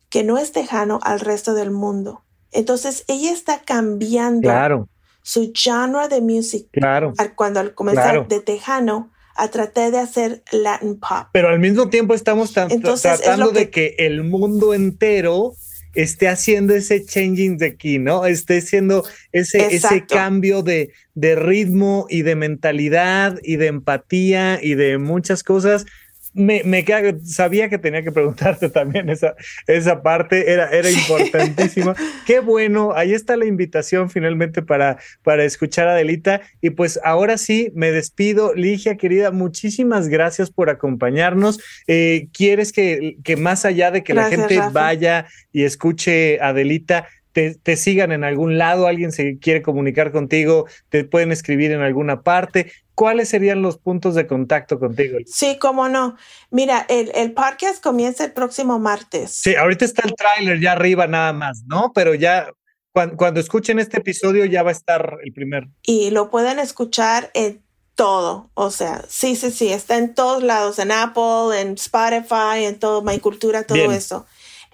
que 0.09 0.25
no 0.25 0.39
es 0.39 0.53
tejano 0.53 1.01
al 1.03 1.21
resto 1.21 1.55
del 1.55 1.71
mundo. 1.71 2.25
Entonces 2.51 3.05
ella 3.09 3.33
está 3.33 3.63
cambiando 3.63 4.89
su 5.23 5.53
genre 5.55 6.09
de 6.09 6.21
música 6.21 6.69
claro. 6.73 7.15
cuando 7.37 7.61
al 7.61 7.75
comenzar 7.75 8.27
de 8.29 8.41
tejano 8.41 9.11
a 9.35 9.49
tratar 9.49 9.91
de 9.91 9.99
hacer 9.99 10.43
Latin 10.53 10.99
pop. 10.99 11.29
Pero 11.33 11.49
al 11.49 11.59
mismo 11.59 11.89
tiempo 11.89 12.15
estamos 12.15 12.53
tratando 12.53 13.51
de 13.51 13.71
que 13.71 13.95
el 13.99 14.25
mundo 14.25 14.75
entero 14.75 15.55
esté 15.95 16.29
haciendo 16.29 16.75
ese 16.75 17.05
changing 17.05 17.59
de 17.59 17.77
key, 17.77 17.99
¿no? 17.99 18.25
Esté 18.27 18.59
haciendo 18.59 19.05
ese, 19.33 19.75
ese 19.75 20.07
cambio 20.07 20.63
de, 20.63 20.91
de 21.15 21.35
ritmo 21.35 22.07
y 22.09 22.23
de 22.23 22.35
mentalidad 22.35 23.39
y 23.43 23.57
de 23.57 23.67
empatía 23.67 24.59
y 24.63 24.75
de 24.75 24.99
muchas 24.99 25.43
cosas 25.43 25.87
me, 26.35 26.63
me 26.65 26.85
sabía 27.25 27.69
que 27.69 27.79
tenía 27.79 28.03
que 28.03 28.13
preguntarte 28.13 28.69
también 28.71 29.09
esa, 29.11 29.35
esa 29.67 30.03
parte, 30.03 30.53
era, 30.53 30.71
era 30.71 30.91
importantísima. 30.91 31.95
Qué 32.27 32.41
bueno, 32.41 32.93
ahí 32.95 33.13
está 33.13 33.37
la 33.37 33.45
invitación 33.45 34.11
finalmente 34.11 34.63
para, 34.63 34.99
para 35.23 35.45
escuchar 35.45 35.89
a 35.89 35.93
Adelita. 35.93 36.41
Y 36.61 36.71
pues 36.71 36.99
ahora 37.05 37.39
sí, 37.39 37.71
me 37.75 37.91
despido. 37.93 38.55
Ligia, 38.55 38.97
querida, 38.97 39.31
muchísimas 39.31 40.09
gracias 40.09 40.51
por 40.51 40.71
acompañarnos. 40.71 41.61
Eh, 41.87 42.29
¿Quieres 42.33 42.73
que, 42.73 43.17
que 43.25 43.37
más 43.37 43.65
allá 43.65 43.91
de 43.91 44.03
que 44.03 44.15
la 44.15 44.29
gente 44.29 44.61
vaya 44.73 45.27
y 45.53 45.65
escuche 45.65 46.41
a 46.41 46.49
Adelita, 46.49 47.09
te, 47.33 47.55
te, 47.55 47.77
sigan 47.77 48.13
en 48.13 48.25
algún 48.25 48.59
lado, 48.59 48.87
alguien 48.87 49.11
se 49.11 49.39
quiere 49.39 49.63
comunicar 49.63 50.13
contigo, 50.13 50.67
te 50.91 51.05
pueden 51.05 51.33
escribir 51.33 51.73
en 51.73 51.81
alguna 51.81 52.21
parte. 52.23 52.73
¿Cuáles 53.03 53.31
serían 53.31 53.63
los 53.63 53.79
puntos 53.79 54.15
de 54.15 54.29
contacto 54.29 54.79
contigo? 54.79 55.19
Sí, 55.27 55.59
cómo 55.59 55.89
no. 55.89 56.15
Mira, 56.53 56.87
el, 56.89 57.11
el 57.17 57.33
podcast 57.33 57.83
comienza 57.83 58.25
el 58.25 58.31
próximo 58.31 58.79
martes. 58.79 59.33
Sí, 59.33 59.57
ahorita 59.57 59.85
está 59.85 60.03
el 60.07 60.15
tráiler 60.15 60.61
ya 60.61 60.71
arriba 60.71 61.09
nada 61.09 61.33
más, 61.33 61.65
¿no? 61.67 61.91
Pero 61.93 62.15
ya 62.15 62.47
cuando, 62.93 63.41
escuchen 63.41 63.81
este 63.81 63.99
episodio 63.99 64.45
ya 64.45 64.63
va 64.63 64.69
a 64.69 64.73
estar 64.73 65.19
el 65.25 65.33
primer. 65.33 65.67
Y 65.83 66.13
lo 66.13 66.31
pueden 66.31 66.61
escuchar 66.61 67.33
en 67.35 67.61
todo, 67.97 68.53
o 68.55 68.71
sea, 68.71 69.05
sí, 69.09 69.35
sí, 69.35 69.51
sí, 69.51 69.73
está 69.73 69.97
en 69.99 70.15
todos 70.15 70.45
lados, 70.45 70.79
en 70.79 70.93
Apple, 70.93 71.61
en 71.61 71.73
Spotify, 71.73 72.67
en 72.67 72.79
todo, 72.79 73.03
My 73.03 73.19
Cultura, 73.19 73.65
todo 73.65 73.91
eso. 73.91 74.27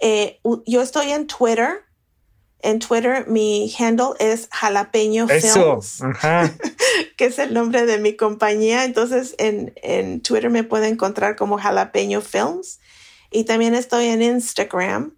Eh, 0.02 0.38
yo 0.66 0.82
estoy 0.82 1.12
en 1.12 1.26
Twitter 1.26 1.82
en 2.60 2.78
Twitter 2.80 3.26
mi 3.28 3.72
handle 3.78 4.10
es 4.18 4.48
jalapeño 4.50 5.28
Films, 5.28 6.02
que 7.16 7.26
es 7.26 7.38
el 7.38 7.54
nombre 7.54 7.86
de 7.86 7.98
mi 7.98 8.16
compañía. 8.16 8.84
Entonces 8.84 9.34
en, 9.38 9.72
en, 9.82 10.20
Twitter 10.20 10.50
me 10.50 10.64
puede 10.64 10.88
encontrar 10.88 11.36
como 11.36 11.58
jalapeño 11.58 12.20
films. 12.20 12.80
Y 13.30 13.44
también 13.44 13.74
estoy 13.74 14.06
en 14.06 14.22
Instagram. 14.22 15.14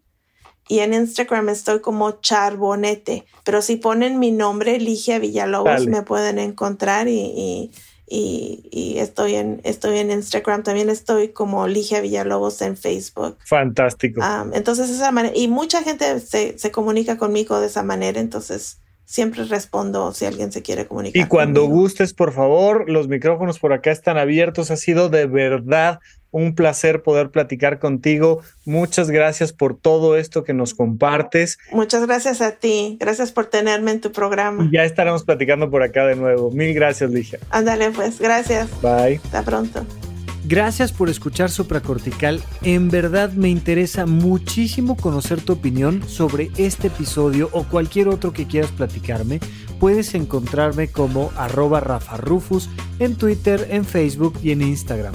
Y 0.68 0.80
en 0.80 0.94
Instagram 0.94 1.48
estoy 1.48 1.80
como 1.80 2.20
charbonete. 2.20 3.24
Pero 3.44 3.62
si 3.62 3.76
ponen 3.76 4.18
mi 4.18 4.30
nombre, 4.30 4.78
Ligia 4.78 5.18
Villalobos, 5.18 5.86
me 5.86 6.02
pueden 6.02 6.38
encontrar 6.38 7.08
y 7.08 7.20
y, 7.20 7.72
estoy, 8.10 9.36
en, 9.36 9.60
estoy 9.64 9.98
en 9.98 10.10
Instagram, 10.10 10.62
también 10.62 10.90
estoy 10.90 11.28
como 11.28 11.66
Ligia 11.68 12.00
Villalobos 12.00 12.60
en 12.62 12.76
Facebook. 12.76 13.38
Fantástico. 13.44 14.20
entonces, 14.52 14.90
esa 14.90 15.12
manera, 15.12 15.36
y 15.36 15.48
mucha 15.48 15.82
gente 15.82 16.18
se, 16.20 16.58
se, 16.58 16.70
comunica 16.70 17.16
conmigo 17.16 17.60
de 17.60 17.68
esa 17.68 17.82
manera, 17.82 18.20
entonces 18.20 18.80
siempre 19.04 19.44
respondo 19.44 20.12
si 20.12 20.24
alguien 20.24 20.52
se 20.52 20.62
quiere 20.62 20.86
comunicar. 20.86 21.20
Y 21.20 21.26
cuando 21.26 21.64
gustes, 21.66 22.14
por 22.14 22.32
favor, 22.32 22.88
los 22.88 23.08
micrófonos 23.08 23.58
por 23.58 23.72
acá 23.72 23.90
están 23.90 24.18
abiertos, 24.18 24.70
ha 24.70 24.76
sido 24.76 25.08
de 25.08 25.26
verdad 25.26 25.98
un 26.30 26.54
placer 26.54 27.02
poder 27.02 27.30
platicar 27.30 27.78
contigo. 27.78 28.40
Muchas 28.64 29.10
gracias 29.10 29.52
por 29.52 29.76
todo 29.76 30.16
esto 30.16 30.44
que 30.44 30.54
nos 30.54 30.74
compartes. 30.74 31.58
Muchas 31.72 32.06
gracias 32.06 32.40
a 32.40 32.52
ti. 32.52 32.96
Gracias 33.00 33.32
por 33.32 33.46
tenerme 33.46 33.92
en 33.92 34.00
tu 34.00 34.12
programa. 34.12 34.68
ya 34.72 34.84
estaremos 34.84 35.24
platicando 35.24 35.70
por 35.70 35.82
acá 35.82 36.06
de 36.06 36.16
nuevo. 36.16 36.50
Mil 36.50 36.74
gracias, 36.74 37.10
Ligia. 37.10 37.38
Ándale, 37.50 37.90
pues. 37.90 38.20
Gracias. 38.20 38.68
Bye. 38.80 39.20
Hasta 39.24 39.42
pronto. 39.42 39.84
Gracias 40.44 40.90
por 40.92 41.10
escuchar 41.10 41.50
Supracortical. 41.50 42.42
En 42.62 42.88
verdad 42.88 43.32
me 43.32 43.48
interesa 43.48 44.06
muchísimo 44.06 44.96
conocer 44.96 45.40
tu 45.42 45.52
opinión 45.52 46.02
sobre 46.08 46.50
este 46.56 46.88
episodio 46.88 47.50
o 47.52 47.64
cualquier 47.64 48.08
otro 48.08 48.32
que 48.32 48.46
quieras 48.46 48.72
platicarme. 48.72 49.38
Puedes 49.78 50.14
encontrarme 50.14 50.88
como 50.88 51.30
arroba 51.36 51.80
Rafa 51.80 52.16
Rufus 52.16 52.68
en 52.98 53.16
Twitter, 53.16 53.68
en 53.70 53.84
Facebook 53.84 54.38
y 54.42 54.52
en 54.52 54.62
Instagram. 54.62 55.14